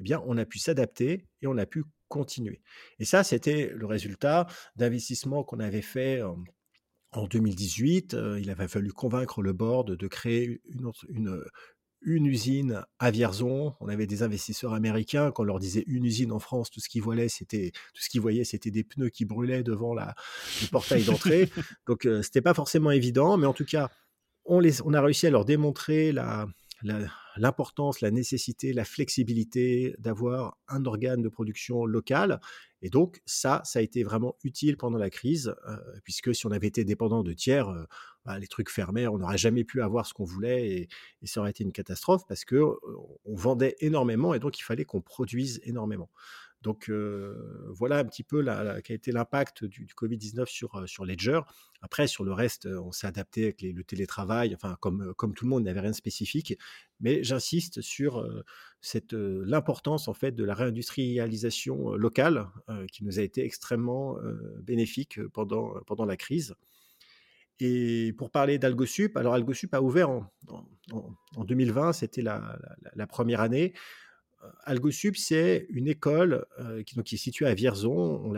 eh 0.00 0.02
bien, 0.02 0.22
on 0.26 0.36
a 0.38 0.44
pu 0.44 0.58
s'adapter 0.58 1.26
et 1.40 1.46
on 1.46 1.56
a 1.56 1.66
pu 1.66 1.84
continuer. 2.08 2.60
Et 2.98 3.04
ça, 3.04 3.24
c'était 3.24 3.72
le 3.74 3.86
résultat 3.86 4.46
d'investissements 4.76 5.44
qu'on 5.44 5.60
avait 5.60 5.82
fait 5.82 6.22
en 7.12 7.26
2018. 7.26 8.14
Euh, 8.14 8.40
il 8.40 8.50
avait 8.50 8.68
fallu 8.68 8.92
convaincre 8.92 9.42
le 9.42 9.52
board 9.52 9.92
de 9.92 10.06
créer 10.06 10.60
une, 10.66 10.90
une, 11.08 11.42
une 12.04 12.26
usine 12.26 12.84
à 12.98 13.10
Vierzon. 13.10 13.74
On 13.80 13.88
avait 13.88 14.06
des 14.06 14.22
investisseurs 14.22 14.74
américains. 14.74 15.30
Quand 15.32 15.42
on 15.42 15.46
leur 15.46 15.58
disait 15.58 15.84
une 15.86 16.04
usine 16.04 16.32
en 16.32 16.38
France, 16.38 16.70
tout 16.70 16.80
ce 16.80 16.88
qu'ils 16.88 17.02
voyaient, 17.02 17.28
c'était 17.28 17.72
tout 17.94 18.02
ce 18.02 18.08
qu'ils 18.08 18.20
voyaient, 18.20 18.44
c'était 18.44 18.70
des 18.70 18.84
pneus 18.84 19.10
qui 19.10 19.24
brûlaient 19.24 19.62
devant 19.62 19.94
la, 19.94 20.14
le 20.62 20.68
portail 20.68 21.04
d'entrée. 21.04 21.50
Donc, 21.86 22.00
ce 22.02 22.08
euh, 22.08 22.22
c'était 22.22 22.42
pas 22.42 22.54
forcément 22.54 22.90
évident, 22.90 23.36
mais 23.36 23.46
en 23.46 23.52
tout 23.52 23.64
cas, 23.64 23.90
on, 24.44 24.60
les, 24.60 24.82
on 24.82 24.92
a 24.94 25.00
réussi 25.00 25.26
à 25.26 25.30
leur 25.30 25.44
démontrer 25.44 26.12
la, 26.12 26.46
l'importance, 27.36 28.00
la 28.00 28.10
nécessité, 28.10 28.72
la 28.72 28.84
flexibilité 28.84 29.94
d'avoir 29.98 30.58
un 30.68 30.84
organe 30.84 31.22
de 31.22 31.28
production 31.28 31.84
local. 31.84 32.40
Et 32.82 32.90
donc, 32.90 33.22
ça, 33.24 33.62
ça 33.64 33.78
a 33.78 33.82
été 33.82 34.02
vraiment 34.02 34.36
utile 34.44 34.76
pendant 34.76 34.98
la 34.98 35.10
crise, 35.10 35.54
euh, 35.68 35.76
puisque 36.04 36.34
si 36.34 36.46
on 36.46 36.50
avait 36.50 36.66
été 36.66 36.84
dépendant 36.84 37.22
de 37.22 37.32
tiers, 37.32 37.68
euh, 37.68 37.84
bah, 38.24 38.38
les 38.38 38.46
trucs 38.46 38.70
fermés, 38.70 39.08
on 39.08 39.18
n'aurait 39.18 39.38
jamais 39.38 39.64
pu 39.64 39.82
avoir 39.82 40.06
ce 40.06 40.14
qu'on 40.14 40.24
voulait 40.24 40.68
et, 40.68 40.88
ça 41.24 41.40
aurait 41.40 41.50
été 41.50 41.64
une 41.64 41.72
catastrophe 41.72 42.26
parce 42.28 42.44
que 42.44 42.62
on 43.24 43.34
vendait 43.34 43.76
énormément 43.80 44.34
et 44.34 44.38
donc 44.38 44.58
il 44.58 44.62
fallait 44.62 44.84
qu'on 44.84 45.00
produise 45.00 45.60
énormément. 45.64 46.10
Donc 46.64 46.90
voilà 47.68 47.98
un 47.98 48.04
petit 48.04 48.22
peu 48.22 48.40
la, 48.40 48.80
qu'a 48.80 48.94
été 48.94 49.12
l'impact 49.12 49.64
du, 49.64 49.86
Covid-19 49.86 50.46
sur, 50.46 50.88
sur 50.88 51.04
Ledger. 51.04 51.40
Après, 51.82 52.06
sur 52.06 52.24
le 52.24 52.32
reste, 52.32 52.66
on 52.66 52.90
s'est 52.90 53.06
adapté 53.06 53.44
avec 53.44 53.60
le 53.60 53.84
télétravail, 53.84 54.54
enfin 54.54 54.76
comme, 54.80 55.12
comme 55.14 55.34
tout 55.34 55.44
le 55.44 55.50
monde, 55.50 55.66
il 55.66 55.72
n'y 55.72 55.78
rien 55.78 55.90
de 55.90 55.94
spécifique. 55.94 56.58
Mais 57.00 57.22
j'insiste 57.22 57.82
sur 57.82 58.26
l'importance 59.12 60.08
en 60.08 60.14
fait 60.14 60.32
de 60.32 60.42
la 60.42 60.54
réindustrialisation 60.54 61.92
locale 61.92 62.48
qui 62.90 63.04
nous 63.04 63.18
a 63.18 63.22
été 63.22 63.44
extrêmement 63.44 64.16
bénéfique 64.62 65.22
pendant, 65.34 65.74
pendant 65.86 66.06
la 66.06 66.16
crise. 66.16 66.54
Et 67.60 68.12
pour 68.18 68.30
parler 68.30 68.58
d'AlgoSup, 68.58 69.16
alors 69.16 69.34
AlgoSup 69.34 69.74
a 69.74 69.82
ouvert 69.82 70.10
en, 70.10 70.26
en, 71.36 71.44
2020, 71.44 71.92
c'était 71.92 72.22
la, 72.22 72.58
la, 72.94 73.06
première 73.06 73.40
année. 73.40 73.74
Euh, 74.44 74.50
AlgoSup, 74.64 75.16
c'est 75.16 75.66
une 75.70 75.88
école 75.88 76.46
euh, 76.60 76.82
qui, 76.82 77.14
est 77.14 77.18
située 77.18 77.46
à 77.46 77.54
Vierzon, 77.54 78.22
on 78.24 78.34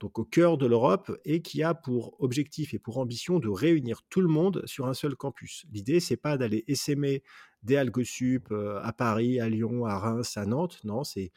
donc 0.00 0.18
au 0.18 0.24
cœur 0.24 0.58
de 0.58 0.66
l'Europe, 0.66 1.16
et 1.24 1.40
qui 1.40 1.62
a 1.62 1.72
pour 1.72 2.20
objectif 2.20 2.74
et 2.74 2.78
pour 2.78 2.98
ambition 2.98 3.38
de 3.38 3.48
réunir 3.48 4.02
tout 4.10 4.20
le 4.20 4.28
monde 4.28 4.62
sur 4.66 4.86
un 4.86 4.94
seul 4.94 5.14
campus. 5.14 5.64
L'idée, 5.72 6.00
c'est 6.00 6.16
pas 6.16 6.36
d'aller 6.36 6.64
essaimer 6.66 7.22
des 7.62 7.76
AlgoSup 7.76 8.50
euh, 8.50 8.80
à 8.82 8.92
Paris, 8.92 9.40
à 9.40 9.48
Lyon, 9.48 9.86
à 9.86 9.98
Reims, 9.98 10.36
à 10.36 10.44
Nantes. 10.46 10.80
Non, 10.84 11.04
c'est 11.04 11.32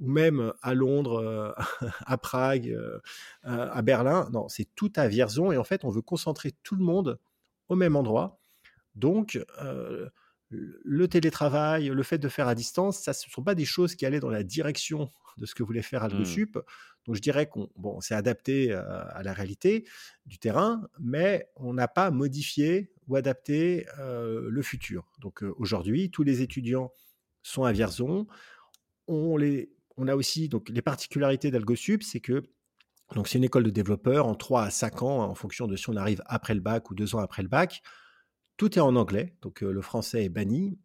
ou 0.00 0.08
même 0.08 0.54
à 0.62 0.72
Londres, 0.72 1.54
à 2.06 2.16
Prague, 2.16 2.74
à 3.42 3.82
Berlin. 3.82 4.30
Non, 4.32 4.48
c'est 4.48 4.66
tout 4.74 4.90
à 4.96 5.06
Vierzon. 5.08 5.52
Et 5.52 5.58
en 5.58 5.64
fait, 5.64 5.84
on 5.84 5.90
veut 5.90 6.00
concentrer 6.00 6.52
tout 6.62 6.74
le 6.74 6.82
monde 6.82 7.18
au 7.68 7.76
même 7.76 7.96
endroit. 7.96 8.40
Donc, 8.94 9.38
le 10.50 11.08
télétravail, 11.08 11.88
le 11.88 12.02
fait 12.02 12.18
de 12.18 12.28
faire 12.28 12.48
à 12.48 12.54
distance, 12.54 12.98
ça, 13.00 13.12
ce 13.12 13.28
ne 13.28 13.30
sont 13.30 13.42
pas 13.42 13.54
des 13.54 13.64
choses 13.64 13.94
qui 13.94 14.04
allaient 14.04 14.20
dans 14.20 14.30
la 14.30 14.42
direction 14.42 15.10
de 15.38 15.46
ce 15.46 15.54
que 15.54 15.62
voulait 15.62 15.82
faire 15.82 16.02
mmh. 16.02 16.06
AlgoSup. 16.06 16.58
Donc, 17.06 17.16
je 17.16 17.20
dirais 17.20 17.48
qu'on 17.48 17.70
bon, 17.76 18.00
s'est 18.00 18.14
adapté 18.14 18.72
à 18.72 19.22
la 19.22 19.32
réalité 19.32 19.86
du 20.26 20.38
terrain, 20.38 20.82
mais 20.98 21.48
on 21.56 21.72
n'a 21.72 21.88
pas 21.88 22.10
modifié 22.10 22.92
ou 23.08 23.16
adapté 23.16 23.86
le 23.98 24.62
futur. 24.62 25.10
Donc, 25.20 25.42
aujourd'hui, 25.56 26.10
tous 26.10 26.24
les 26.24 26.42
étudiants 26.42 26.92
sont 27.42 27.64
à 27.64 27.72
Vierzon. 27.72 28.26
On 29.06 29.36
les 29.36 29.72
on 30.00 30.08
a 30.08 30.14
aussi 30.14 30.48
donc 30.48 30.68
les 30.68 30.82
particularités 30.82 31.50
d'AlgoSup, 31.50 32.02
c'est 32.02 32.20
que 32.20 32.42
donc 33.14 33.28
c'est 33.28 33.38
une 33.38 33.44
école 33.44 33.64
de 33.64 33.70
développeurs 33.70 34.26
en 34.26 34.34
3 34.34 34.62
à 34.62 34.70
5 34.70 35.02
ans, 35.02 35.24
en 35.24 35.34
fonction 35.34 35.66
de 35.66 35.76
si 35.76 35.90
on 35.90 35.96
arrive 35.96 36.22
après 36.26 36.54
le 36.54 36.60
bac 36.60 36.90
ou 36.90 36.94
deux 36.94 37.14
ans 37.14 37.18
après 37.18 37.42
le 37.42 37.48
bac. 37.48 37.82
Tout 38.60 38.76
est 38.76 38.82
en 38.82 38.94
anglais, 38.94 39.32
donc 39.40 39.62
le 39.62 39.80
français 39.80 40.26
est 40.26 40.28
banni. 40.28 40.78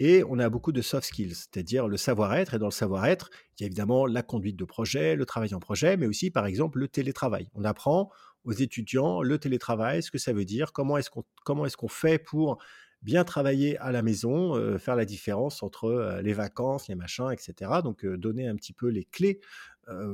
Et 0.00 0.24
on 0.28 0.40
a 0.40 0.48
beaucoup 0.48 0.72
de 0.72 0.82
soft 0.82 1.06
skills, 1.06 1.36
c'est-à-dire 1.36 1.86
le 1.86 1.96
savoir-être. 1.96 2.54
Et 2.54 2.58
dans 2.58 2.66
le 2.66 2.72
savoir-être, 2.72 3.30
il 3.56 3.62
y 3.62 3.64
a 3.64 3.66
évidemment 3.66 4.04
la 4.04 4.24
conduite 4.24 4.56
de 4.56 4.64
projet, 4.64 5.14
le 5.14 5.24
travail 5.24 5.54
en 5.54 5.60
projet, 5.60 5.96
mais 5.96 6.08
aussi, 6.08 6.32
par 6.32 6.44
exemple, 6.44 6.80
le 6.80 6.88
télétravail. 6.88 7.48
On 7.54 7.62
apprend 7.62 8.10
aux 8.42 8.50
étudiants 8.50 9.22
le 9.22 9.38
télétravail, 9.38 10.02
ce 10.02 10.10
que 10.10 10.18
ça 10.18 10.32
veut 10.32 10.44
dire, 10.44 10.72
comment 10.72 10.96
est-ce 10.96 11.08
qu'on 11.08 11.22
comment 11.44 11.66
est-ce 11.66 11.76
qu'on 11.76 11.86
fait 11.86 12.18
pour 12.18 12.58
bien 13.00 13.22
travailler 13.22 13.78
à 13.78 13.92
la 13.92 14.02
maison, 14.02 14.78
faire 14.80 14.96
la 14.96 15.04
différence 15.04 15.62
entre 15.62 16.18
les 16.24 16.32
vacances, 16.32 16.88
les 16.88 16.96
machins, 16.96 17.30
etc. 17.30 17.70
Donc 17.84 18.04
donner 18.04 18.48
un 18.48 18.56
petit 18.56 18.72
peu 18.72 18.88
les 18.88 19.04
clés 19.04 19.40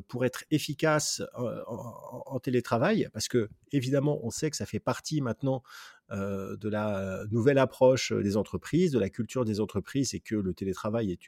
pour 0.09 0.24
être 0.24 0.45
efficace 0.51 1.22
en, 1.35 2.39
télétravail, 2.41 3.09
parce 3.12 3.29
que 3.29 3.49
évidemment, 3.72 4.20
on 4.22 4.31
sait 4.31 4.51
que 4.51 4.57
ça 4.57 4.66
fait 4.66 4.81
partie 4.81 5.20
maintenant 5.20 5.62
de 6.11 6.68
la 6.68 7.24
nouvelle 7.31 7.59
approche 7.59 8.12
des 8.12 8.37
entreprises, 8.37 8.93
de 8.93 8.99
la 8.99 9.11
culture 9.11 9.45
des 9.45 9.61
entreprises, 9.61 10.14
et 10.14 10.20
que 10.20 10.35
le 10.35 10.55
télétravail 10.55 11.12
est 11.12 11.20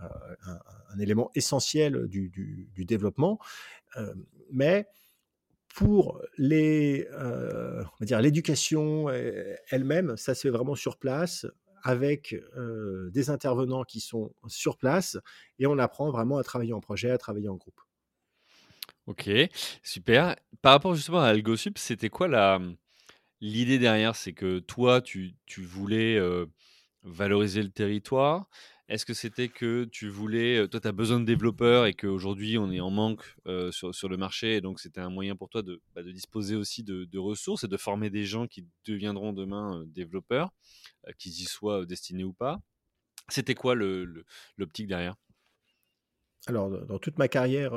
un, 0.00 0.98
élément 0.98 1.30
essentiel 1.34 2.06
du, 2.06 2.30
développement. 2.76 3.38
mais 4.52 4.86
pour 5.74 6.20
euh, 6.40 7.84
l'éducation 8.00 9.08
euh, 9.08 9.54
elle-même, 9.70 10.16
ça 10.16 10.34
se 10.34 10.42
fait 10.42 10.50
vraiment 10.50 10.74
sur 10.74 10.96
place 10.96 11.46
avec 11.82 12.34
des 13.12 13.30
intervenants 13.30 13.84
qui 13.84 14.00
sont 14.00 14.32
sur 14.46 14.76
place 14.76 15.16
et 15.58 15.66
on 15.66 15.78
apprend 15.78 16.10
vraiment 16.10 16.38
à 16.38 16.42
travailler 16.42 16.72
en 16.72 16.80
projet, 16.80 17.10
à 17.10 17.18
travailler 17.18 17.48
en 17.48 17.56
groupe. 17.56 17.80
Ok, 19.06 19.30
super. 19.82 20.36
Par 20.60 20.72
rapport 20.72 20.94
justement 20.94 21.20
à 21.20 21.28
AlgoSup, 21.28 21.78
c'était 21.78 22.10
quoi 22.10 22.28
la 22.28 22.60
l'idée 23.40 23.78
derrière? 23.78 24.16
C'est 24.16 24.32
que 24.32 24.58
toi, 24.58 25.00
tu, 25.00 25.34
tu 25.46 25.62
voulais 25.62 26.20
valoriser 27.02 27.62
le 27.62 27.70
territoire. 27.70 28.48
Est-ce 28.88 29.04
que 29.04 29.12
c'était 29.12 29.48
que 29.48 29.84
tu 29.84 30.08
voulais, 30.08 30.66
toi, 30.68 30.80
tu 30.80 30.88
as 30.88 30.92
besoin 30.92 31.20
de 31.20 31.26
développeurs 31.26 31.84
et 31.84 31.92
qu'aujourd'hui, 31.92 32.56
on 32.56 32.70
est 32.70 32.80
en 32.80 32.90
manque 32.90 33.22
sur, 33.70 33.94
sur, 33.94 34.08
le 34.08 34.16
marché, 34.16 34.56
et 34.56 34.60
donc 34.62 34.80
c'était 34.80 35.00
un 35.00 35.10
moyen 35.10 35.36
pour 35.36 35.50
toi 35.50 35.62
de, 35.62 35.82
bah, 35.94 36.02
de 36.02 36.10
disposer 36.10 36.56
aussi 36.56 36.84
de, 36.84 37.04
de, 37.04 37.18
ressources 37.18 37.64
et 37.64 37.68
de 37.68 37.76
former 37.76 38.08
des 38.08 38.24
gens 38.24 38.46
qui 38.46 38.66
deviendront 38.86 39.34
demain 39.34 39.84
développeurs, 39.88 40.50
qu'ils 41.18 41.32
y 41.32 41.44
soient 41.44 41.84
destinés 41.84 42.24
ou 42.24 42.32
pas? 42.32 42.60
C'était 43.28 43.54
quoi 43.54 43.74
l'optique 43.74 44.86
derrière? 44.86 45.16
Alors, 46.46 46.70
dans 46.70 46.98
toute 46.98 47.18
ma 47.18 47.28
carrière 47.28 47.72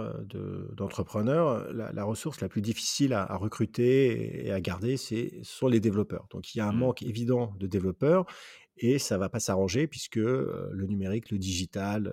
d'entrepreneur, 0.77 1.73
la, 1.73 2.03
ressource 2.05 2.39
la 2.39 2.47
plus 2.47 2.61
difficile 2.61 3.11
à, 3.11 3.35
recruter 3.35 4.45
et 4.45 4.51
à 4.51 4.61
garder, 4.61 4.95
c'est, 4.95 5.39
ce 5.43 5.57
sont 5.57 5.67
les 5.67 5.81
développeurs. 5.81 6.27
Donc, 6.29 6.55
il 6.55 6.59
y 6.59 6.61
a 6.61 6.67
un 6.67 6.71
mmh. 6.71 6.77
manque 6.77 7.01
évident 7.01 7.53
de 7.59 7.67
développeurs 7.67 8.25
et 8.81 8.97
ça 8.97 9.17
va 9.17 9.29
pas 9.29 9.39
s'arranger 9.39 9.87
puisque 9.87 10.15
le 10.15 10.85
numérique, 10.87 11.29
le 11.29 11.37
digital 11.37 12.11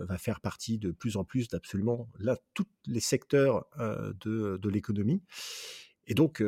va 0.00 0.18
faire 0.18 0.40
partie 0.40 0.78
de 0.78 0.92
plus 0.92 1.16
en 1.16 1.24
plus 1.24 1.48
d'absolument 1.48 2.08
tous 2.52 2.66
les 2.86 3.00
secteurs 3.00 3.66
de, 4.20 4.68
l'économie. 4.68 5.22
Et 6.06 6.12
donc, 6.14 6.44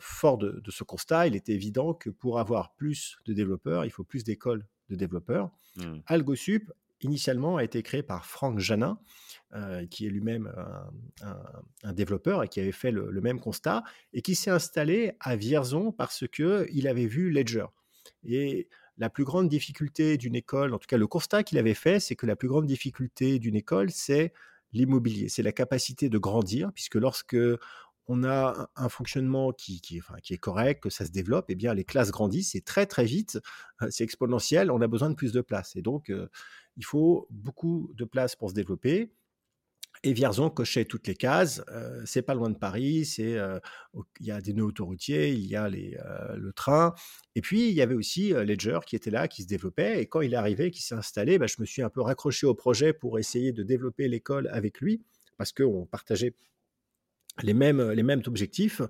fort 0.00 0.38
de, 0.38 0.60
ce 0.68 0.82
constat, 0.82 1.28
il 1.28 1.36
était 1.36 1.52
évident 1.52 1.94
que 1.94 2.10
pour 2.10 2.40
avoir 2.40 2.74
plus 2.74 3.16
de 3.26 3.32
développeurs, 3.32 3.84
il 3.84 3.90
faut 3.90 4.04
plus 4.04 4.24
d'écoles 4.24 4.66
de 4.88 4.96
développeurs. 4.96 5.50
Mmh. 5.76 6.00
AlgoSup 6.06 6.72
initialement 7.02 7.56
a 7.56 7.64
été 7.64 7.82
créé 7.82 8.02
par 8.02 8.26
Franck 8.26 8.58
Janin, 8.58 8.98
qui 9.88 10.06
est 10.06 10.10
lui-même 10.10 10.52
un, 11.22 11.92
développeur 11.92 12.42
et 12.42 12.48
qui 12.48 12.60
avait 12.60 12.72
fait 12.72 12.90
le, 12.90 13.20
même 13.20 13.40
constat, 13.40 13.84
et 14.12 14.22
qui 14.22 14.34
s'est 14.34 14.50
installé 14.50 15.12
à 15.20 15.36
Vierzon 15.36 15.92
parce 15.92 16.26
qu'il 16.28 16.88
avait 16.88 17.06
vu 17.06 17.30
Ledger. 17.30 17.66
Et 18.24 18.68
la 19.00 19.10
plus 19.10 19.24
grande 19.24 19.48
difficulté 19.48 20.18
d'une 20.18 20.36
école, 20.36 20.74
en 20.74 20.78
tout 20.78 20.86
cas 20.86 20.98
le 20.98 21.06
constat 21.06 21.42
qu'il 21.42 21.58
avait 21.58 21.74
fait, 21.74 21.98
c'est 22.00 22.14
que 22.14 22.26
la 22.26 22.36
plus 22.36 22.48
grande 22.48 22.66
difficulté 22.66 23.38
d'une 23.38 23.56
école, 23.56 23.90
c'est 23.90 24.32
l'immobilier, 24.72 25.28
c'est 25.28 25.42
la 25.42 25.52
capacité 25.52 26.10
de 26.10 26.18
grandir, 26.18 26.70
puisque 26.74 26.96
lorsque 26.96 27.36
on 28.08 28.24
a 28.24 28.68
un 28.76 28.88
fonctionnement 28.88 29.52
qui, 29.52 29.80
est 30.30 30.38
correct, 30.38 30.82
que 30.82 30.90
ça 30.90 31.06
se 31.06 31.10
développe, 31.10 31.48
et 31.48 31.54
eh 31.54 31.56
bien 31.56 31.72
les 31.72 31.84
classes 31.84 32.10
grandissent 32.10 32.54
et 32.54 32.60
très 32.60 32.84
très 32.84 33.04
vite, 33.04 33.38
euh, 33.82 33.88
c'est 33.90 34.04
exponentiel, 34.04 34.70
on 34.70 34.82
a 34.82 34.86
besoin 34.86 35.08
de 35.08 35.14
plus 35.14 35.32
de 35.32 35.40
place. 35.40 35.76
Et 35.76 35.82
donc, 35.82 36.10
euh, 36.10 36.28
il 36.76 36.84
faut 36.84 37.26
beaucoup 37.30 37.90
de 37.94 38.04
place 38.04 38.36
pour 38.36 38.50
se 38.50 38.54
développer. 38.54 39.12
Et 40.02 40.14
Vierzon 40.14 40.48
cochait 40.48 40.86
toutes 40.86 41.06
les 41.06 41.14
cases. 41.14 41.62
Euh, 41.68 42.02
c'est 42.06 42.22
pas 42.22 42.34
loin 42.34 42.48
de 42.48 42.56
Paris. 42.56 43.04
C'est 43.04 43.36
il 44.20 44.26
y 44.26 44.30
a 44.30 44.40
des 44.40 44.54
nœuds 44.54 44.64
autoroutiers, 44.64 45.30
il 45.32 45.46
y 45.46 45.56
a 45.56 45.68
le 45.68 46.52
train. 46.54 46.94
Et 47.34 47.42
puis 47.42 47.68
il 47.68 47.74
y 47.74 47.82
avait 47.82 47.94
aussi 47.94 48.30
Ledger 48.30 48.78
qui 48.86 48.96
était 48.96 49.10
là, 49.10 49.28
qui 49.28 49.42
se 49.42 49.48
développait. 49.48 50.02
Et 50.02 50.06
quand 50.06 50.22
il 50.22 50.32
est 50.32 50.36
arrivé, 50.38 50.70
qui 50.70 50.82
s'est 50.82 50.94
installé, 50.94 51.38
bah, 51.38 51.46
je 51.46 51.56
me 51.58 51.66
suis 51.66 51.82
un 51.82 51.90
peu 51.90 52.00
raccroché 52.00 52.46
au 52.46 52.54
projet 52.54 52.92
pour 52.92 53.18
essayer 53.18 53.52
de 53.52 53.62
développer 53.62 54.08
l'école 54.08 54.48
avec 54.52 54.80
lui 54.80 55.02
parce 55.36 55.52
qu'on 55.52 55.86
partageait 55.86 56.34
les 57.42 57.54
mêmes, 57.54 57.90
les 57.90 58.02
mêmes 58.02 58.22
objectifs. 58.26 58.80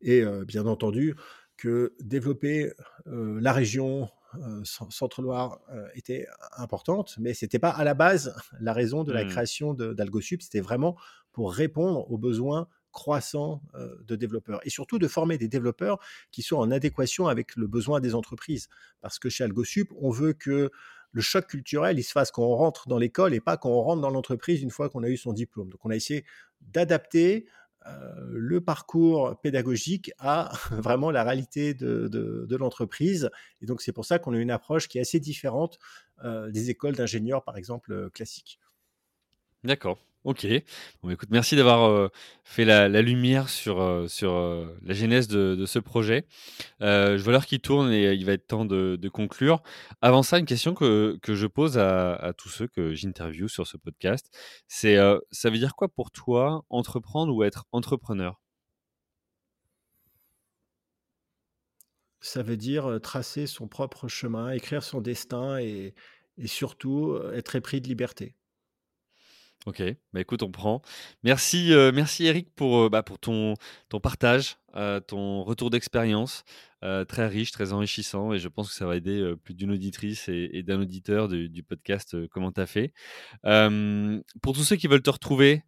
Et 0.00 0.24
bien 0.46 0.66
entendu, 0.66 1.14
que 1.56 1.94
développer 2.00 2.72
la 3.06 3.52
région 3.52 4.08
Centre-Loire 4.64 5.60
était 5.94 6.26
importante, 6.56 7.16
mais 7.18 7.34
ce 7.34 7.44
n'était 7.44 7.58
pas 7.58 7.70
à 7.70 7.84
la 7.84 7.94
base 7.94 8.34
la 8.60 8.72
raison 8.72 9.04
de 9.04 9.12
la 9.12 9.24
mmh. 9.24 9.28
création 9.28 9.74
d'AlgoSup, 9.74 10.42
c'était 10.42 10.60
vraiment 10.60 10.96
pour 11.32 11.52
répondre 11.52 12.10
aux 12.10 12.18
besoins 12.18 12.68
croissants 12.92 13.62
de 13.74 14.16
développeurs 14.16 14.60
et 14.64 14.70
surtout 14.70 14.98
de 14.98 15.08
former 15.08 15.38
des 15.38 15.48
développeurs 15.48 15.98
qui 16.30 16.42
soient 16.42 16.58
en 16.58 16.70
adéquation 16.70 17.28
avec 17.28 17.54
le 17.56 17.66
besoin 17.66 18.00
des 18.00 18.14
entreprises. 18.14 18.68
Parce 19.00 19.18
que 19.18 19.28
chez 19.28 19.44
AlgoSup, 19.44 19.92
on 20.00 20.10
veut 20.10 20.32
que 20.32 20.70
le 21.12 21.20
choc 21.20 21.46
culturel, 21.46 21.98
il 21.98 22.02
se 22.02 22.12
fasse 22.12 22.30
quand 22.30 22.42
on 22.42 22.56
rentre 22.56 22.88
dans 22.88 22.98
l'école 22.98 23.34
et 23.34 23.40
pas 23.40 23.56
quand 23.56 23.70
on 23.70 23.82
rentre 23.82 24.02
dans 24.02 24.10
l'entreprise 24.10 24.62
une 24.62 24.70
fois 24.70 24.88
qu'on 24.88 25.02
a 25.02 25.08
eu 25.08 25.16
son 25.16 25.32
diplôme. 25.32 25.70
Donc 25.70 25.84
on 25.84 25.90
a 25.90 25.96
essayé 25.96 26.24
d'adapter 26.60 27.46
euh, 27.46 27.67
le 28.30 28.60
parcours 28.60 29.38
pédagogique 29.40 30.12
à 30.18 30.52
vraiment 30.70 31.10
la 31.10 31.24
réalité 31.24 31.74
de, 31.74 32.56
l'entreprise. 32.56 33.30
Et 33.60 33.66
donc, 33.66 33.82
c'est 33.82 33.92
pour 33.92 34.04
ça 34.04 34.18
qu'on 34.18 34.34
a 34.34 34.38
une 34.38 34.50
approche 34.50 34.88
qui 34.88 34.98
est 34.98 35.02
assez 35.02 35.20
différente 35.20 35.78
euh, 36.24 36.50
des 36.50 36.70
écoles 36.70 36.96
d'ingénieurs, 36.96 37.44
par 37.44 37.56
exemple, 37.56 37.92
euh, 37.92 38.10
classiques. 38.10 38.58
D'accord. 39.64 39.98
Ok. 40.24 40.46
Bon, 41.02 41.10
écoute, 41.10 41.28
merci 41.30 41.54
d'avoir 41.56 41.88
euh, 41.88 42.08
fait 42.44 42.64
la, 42.64 42.88
lumière 43.02 43.48
sur, 43.48 43.80
euh, 43.80 44.08
sur 44.08 44.34
euh, 44.34 44.76
la 44.82 44.92
genèse 44.92 45.28
de, 45.28 45.64
ce 45.64 45.78
projet. 45.78 46.26
je 46.80 47.22
vois 47.22 47.32
l'heure 47.32 47.46
qui 47.46 47.60
tourne 47.60 47.92
et 47.92 48.12
il 48.12 48.24
va 48.26 48.32
être 48.32 48.46
temps 48.46 48.64
de, 48.64 49.08
conclure. 49.08 49.62
Avant 50.02 50.22
ça, 50.22 50.38
une 50.38 50.44
question 50.46 50.74
que, 50.74 51.18
je 51.24 51.46
pose 51.46 51.78
à, 51.78 52.32
tous 52.36 52.48
ceux 52.48 52.66
que 52.66 52.94
j'interviewe 52.94 53.48
sur 53.48 53.66
ce 53.66 53.76
podcast, 53.76 54.30
c'est 54.66 54.96
ça 55.30 55.50
veut 55.50 55.58
dire 55.58 55.74
quoi 55.76 55.88
pour 55.88 56.10
toi 56.10 56.64
entreprendre 56.68 57.34
ou 57.34 57.44
être 57.44 57.64
entrepreneur? 57.72 58.40
Ça 62.20 62.42
veut 62.42 62.56
dire 62.56 62.98
tracer 63.02 63.46
son 63.46 63.68
propre 63.68 64.08
chemin, 64.08 64.50
écrire 64.50 64.82
son 64.82 65.00
destin 65.00 65.58
et, 65.58 65.94
et 66.36 66.46
surtout 66.48 67.16
être 67.32 67.54
épris 67.56 67.80
de 67.80 67.88
liberté. 67.88 68.37
Ok, 69.68 69.82
bah 70.14 70.20
écoute, 70.22 70.42
on 70.42 70.50
prend. 70.50 70.80
Merci, 71.24 71.74
euh, 71.74 71.92
merci 71.94 72.24
Eric 72.24 72.48
pour, 72.54 72.84
euh, 72.84 72.88
bah, 72.88 73.02
pour 73.02 73.18
ton, 73.18 73.52
ton 73.90 74.00
partage, 74.00 74.56
euh, 74.76 74.98
ton 74.98 75.44
retour 75.44 75.68
d'expérience, 75.68 76.42
très 76.80 77.26
riche, 77.26 77.52
très 77.52 77.74
enrichissant, 77.74 78.32
et 78.32 78.38
je 78.38 78.48
pense 78.48 78.70
que 78.70 78.74
ça 78.74 78.86
va 78.86 78.96
aider 78.96 79.34
plus 79.44 79.52
d'une 79.52 79.72
auditrice 79.72 80.30
et, 80.30 80.62
d'un 80.62 80.80
auditeur 80.80 81.28
du, 81.28 81.62
podcast 81.62 82.16
Comment 82.28 82.50
t'as 82.50 82.64
fait. 82.64 82.94
pour 83.42 84.54
tous 84.54 84.64
ceux 84.64 84.76
qui 84.76 84.86
veulent 84.86 85.02
te 85.02 85.10
retrouver, 85.10 85.64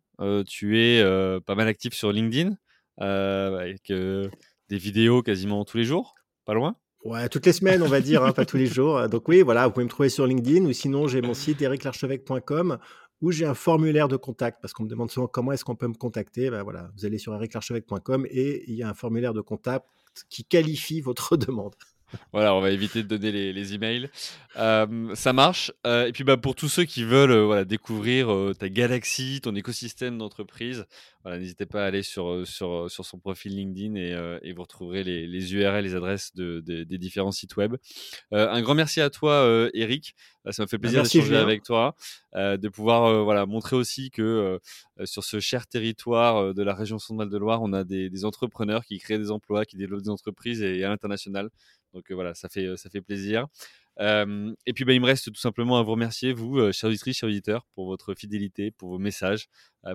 tu 0.47 0.81
es 0.81 1.05
pas 1.45 1.55
mal 1.55 1.69
actif 1.69 1.93
sur 1.93 2.11
LinkedIn, 2.11 2.57
avec 2.97 3.93
des 3.93 4.79
vidéos 4.79 5.23
quasiment 5.23 5.67
tous 5.67 5.77
les 5.77 5.85
jours, 5.85 6.15
pas 6.47 6.55
loin 6.55 6.75
Ouais, 7.03 7.31
toutes 7.31 7.47
les 7.47 7.53
semaines, 7.53 7.83
on 7.83 7.89
va 7.89 8.03
dire, 8.03 8.23
hein, 8.23 8.33
pas 8.33 8.45
tous 8.45 8.59
les 8.59 8.67
jours. 8.75 9.09
Donc 9.09 9.27
oui, 9.29 9.43
voilà, 9.43 9.67
vous 9.67 9.73
pouvez 9.73 9.85
me 9.85 9.91
trouver 9.91 10.11
sur 10.11 10.27
LinkedIn 10.27 10.67
ou 10.67 10.73
sinon 10.73 11.09
j'ai 11.09 11.23
mon 11.23 11.35
site 11.35 11.61
ericlarchevêque.com 11.61 12.79
où 13.21 13.31
j'ai 13.31 13.45
un 13.45 13.55
formulaire 13.55 14.09
de 14.09 14.17
contact, 14.17 14.61
parce 14.61 14.73
qu'on 14.73 14.85
me 14.85 14.89
demande 14.89 15.11
souvent 15.11 15.27
comment 15.27 15.53
est-ce 15.53 15.65
qu'on 15.65 15.77
peut 15.77 15.89
me 15.89 15.95
contacter. 15.95 16.51
Ben 16.51 16.63
voilà, 16.63 16.91
vous 16.97 17.05
allez 17.05 17.19
sur 17.19 17.35
ericlarchevêque.com 17.35 18.27
et 18.31 18.65
il 18.71 18.75
y 18.75 18.83
a 18.83 18.89
un 18.89 18.95
formulaire 18.95 19.35
de 19.35 19.41
contact 19.41 19.87
qui 20.29 20.45
qualifie 20.45 21.01
votre 21.01 21.37
demande. 21.37 21.75
Voilà, 22.33 22.55
on 22.55 22.61
va 22.61 22.71
éviter 22.71 23.03
de 23.03 23.09
donner 23.09 23.33
les, 23.33 23.53
les 23.53 23.75
emails. 23.75 24.11
Euh, 24.57 25.15
ça 25.15 25.33
marche. 25.33 25.73
Euh, 25.87 26.07
et 26.07 26.13
puis 26.13 26.25
bah, 26.25 26.37
pour 26.37 26.55
tous 26.55 26.69
ceux 26.69 26.85
qui 26.85 27.05
veulent 27.05 27.31
euh, 27.31 27.45
voilà, 27.45 27.65
découvrir 27.65 28.29
ta 28.59 28.69
galaxie, 28.69 29.41
ton 29.41 29.55
écosystème 29.55 30.19
d'entreprise, 30.19 30.87
voilà, 31.23 31.39
n'hésitez 31.39 31.67
pas 31.67 31.85
à 31.85 31.87
aller 31.87 32.03
sur, 32.03 32.47
sur, 32.47 32.91
sur 32.91 33.05
son 33.05 33.19
profil 33.19 33.55
LinkedIn 33.55 33.95
et, 33.95 34.39
et 34.43 34.53
vous 34.53 34.63
retrouverez 34.63 35.05
les, 35.05 35.27
les, 35.27 35.55
URL, 35.55 35.85
les 35.85 35.95
adresses 35.95 36.35
de, 36.35 36.61
des 36.61 36.99
différents 36.99 37.31
sites 37.31 37.57
web. 37.57 37.77
un 38.33 38.63
grand 38.63 38.75
merci 38.75 39.01
à 39.01 39.11
toi, 39.11 39.69
Eric. 39.75 40.15
Ça 40.51 40.63
m'a 40.63 40.67
fait 40.67 40.79
plaisir 40.79 41.03
d'échanger 41.03 41.37
avec 41.37 41.63
toi, 41.63 41.95
de 42.35 42.69
pouvoir 42.69 43.23
voilà, 43.23 43.45
montrer 43.45 43.77
aussi 43.77 44.11
que 44.11 44.59
sur 45.05 45.23
ce 45.23 45.41
cher 45.41 45.67
territoire 45.67 46.55
de 46.55 46.63
la 46.63 46.75
région 46.75 46.99
centrale 46.99 47.29
de 47.29 47.37
Loire, 47.37 47.61
on 47.61 47.75
a 47.75 47.85
des, 47.85 48.09
des, 48.09 48.25
entrepreneurs 48.25 48.87
qui 48.87 48.99
créent 48.99 49.19
des 49.19 49.31
emplois, 49.31 49.67
qui 49.67 49.77
développent 49.77 50.03
des 50.03 50.11
entreprises 50.11 50.63
et, 50.63 50.79
et 50.79 50.85
à 50.85 50.89
l'international. 50.89 51.51
Donc 51.95 52.11
voilà, 52.11 52.35
ça 52.35 52.49
fait, 52.49 52.77
ça 52.77 52.91
fait 52.91 53.01
plaisir. 53.01 53.47
et 53.99 54.73
puis, 54.75 54.85
bah, 54.85 54.93
il 54.93 55.01
me 55.01 55.07
reste 55.07 55.33
tout 55.33 55.41
simplement 55.41 55.79
à 55.79 55.83
vous 55.83 55.93
remercier, 55.93 56.33
vous, 56.33 56.73
chers 56.73 56.89
auditrices, 56.89 57.19
chers 57.19 57.29
auditeurs, 57.29 57.67
pour 57.75 57.87
votre 57.87 58.15
fidélité, 58.15 58.71
pour 58.71 58.89
vos 58.89 58.99
messages, 58.99 59.49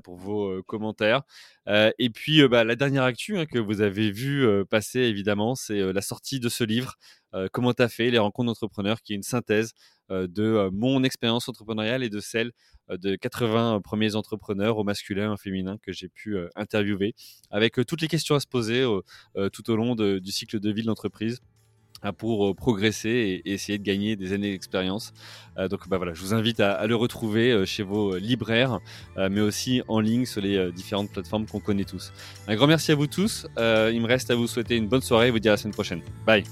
pour 0.04 0.18
vos 0.18 0.62
commentaires. 0.64 1.24
et 1.68 2.10
puis, 2.10 2.48
bah, 2.48 2.64
la 2.64 2.76
dernière 2.76 3.04
actu 3.04 3.38
hein, 3.38 3.46
que 3.46 3.60
vous 3.60 3.82
avez 3.82 4.12
vu 4.12 4.46
passer, 4.70 5.00
évidemment, 5.00 5.56
c'est 5.56 5.94
la 5.94 6.02
sortie 6.02 6.40
de 6.40 6.50
ce 6.50 6.64
livre, 6.64 6.96
Comment 7.52 7.74
t'as 7.74 7.90
fait, 7.90 8.12
les 8.12 8.18
rencontres 8.18 8.48
d'entrepreneurs, 8.48 9.02
qui 9.02 9.14
est 9.14 9.16
une 9.18 9.24
synthèse 9.24 9.74
de 10.10 10.70
mon 10.72 11.04
expérience 11.04 11.50
entrepreneuriale 11.50 12.04
et 12.04 12.10
de 12.10 12.20
celle 12.20 12.52
de 12.90 13.16
80 13.16 13.82
premiers 13.84 14.16
entrepreneurs 14.16 14.78
au 14.78 14.84
masculin 14.84 15.26
et 15.26 15.34
au 15.34 15.38
féminin 15.38 15.78
que 15.82 15.92
j'ai 15.92 16.08
pu 16.08 16.38
interviewer, 16.56 17.14
avec 17.50 17.74
toutes 17.88 18.02
les 18.02 18.08
questions 18.08 18.36
à 18.36 18.40
se 18.40 18.48
poser 18.48 18.86
tout 19.52 19.70
au 19.70 19.76
long 19.76 19.96
du 19.96 20.32
cycle 20.32 20.60
de 20.60 20.72
vie 20.72 20.84
de 20.84 20.88
l'entreprise 20.88 21.42
pour 22.14 22.48
euh, 22.48 22.54
progresser 22.54 23.42
et, 23.46 23.54
essayer 23.54 23.78
de 23.78 23.84
gagner 23.84 24.16
des 24.16 24.34
années 24.34 24.52
d'expérience. 24.52 25.14
Euh, 25.58 25.68
donc 25.68 25.88
bah 25.88 25.98
voilà, 25.98 26.14
je 26.14 26.22
vous 26.22 26.34
invite 26.34 26.60
à, 26.60 26.86
le 26.88 26.96
retrouver 26.96 27.52
euh, 27.52 27.66
chez 27.66 27.84
vos 27.84 28.18
libraires, 28.18 28.80
mais 29.18 29.42
aussi 29.42 29.82
en 29.88 30.00
ligne 30.00 30.26
sur 30.26 30.42
les 30.42 30.72
différentes 30.72 31.12
plateformes 31.12 31.46
qu'on 31.46 31.60
connaît 31.60 31.84
tous. 31.84 32.12
Un 32.48 32.56
grand 32.56 32.68
merci 32.68 32.92
à 32.92 32.96
vous 32.96 33.08
tous. 33.08 33.48
il 33.58 34.02
me 34.02 34.08
reste 34.08 34.32
à 34.32 34.36
vous 34.36 34.48
souhaiter 34.48 34.76
une 34.76 34.88
bonne 34.88 35.02
soirée 35.02 35.28
et 35.28 35.32
vous 35.32 35.40
dire 35.40 35.52
à 35.52 35.54
la 35.54 35.58
semaine 35.58 35.74
prochaine. 35.74 36.02
Bye. 36.26 36.44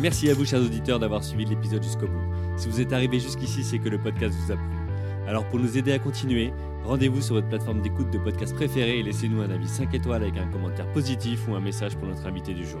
Merci 0.00 0.30
à 0.30 0.34
vous, 0.34 0.44
chers 0.44 0.60
auditeurs, 0.60 0.98
d'avoir 0.98 1.22
suivi 1.22 1.44
l'épisode 1.44 1.82
jusqu'au 1.82 2.06
bout. 2.06 2.22
Si 2.56 2.68
vous 2.68 2.80
êtes 2.80 2.92
arrivé 2.92 3.20
jusqu'ici, 3.20 3.62
c'est 3.62 3.78
que 3.78 3.88
le 3.88 3.98
podcast 3.98 4.34
vous 4.44 4.52
a 4.52 4.56
plu. 4.56 4.80
Alors 5.26 5.48
pour 5.48 5.58
nous 5.58 5.78
aider 5.78 5.92
à 5.92 5.98
continuer, 5.98 6.52
rendez-vous 6.84 7.20
sur 7.20 7.34
votre 7.34 7.48
plateforme 7.48 7.82
d'écoute 7.82 8.10
de 8.10 8.18
podcast 8.18 8.54
préférée 8.54 8.98
et 8.98 9.02
laissez-nous 9.02 9.42
un 9.42 9.50
avis 9.50 9.68
5 9.68 9.94
étoiles 9.94 10.22
avec 10.22 10.36
un 10.38 10.46
commentaire 10.48 10.90
positif 10.92 11.46
ou 11.48 11.54
un 11.54 11.60
message 11.60 11.96
pour 11.96 12.08
notre 12.08 12.26
invité 12.26 12.52
du 12.54 12.64
jour. 12.64 12.80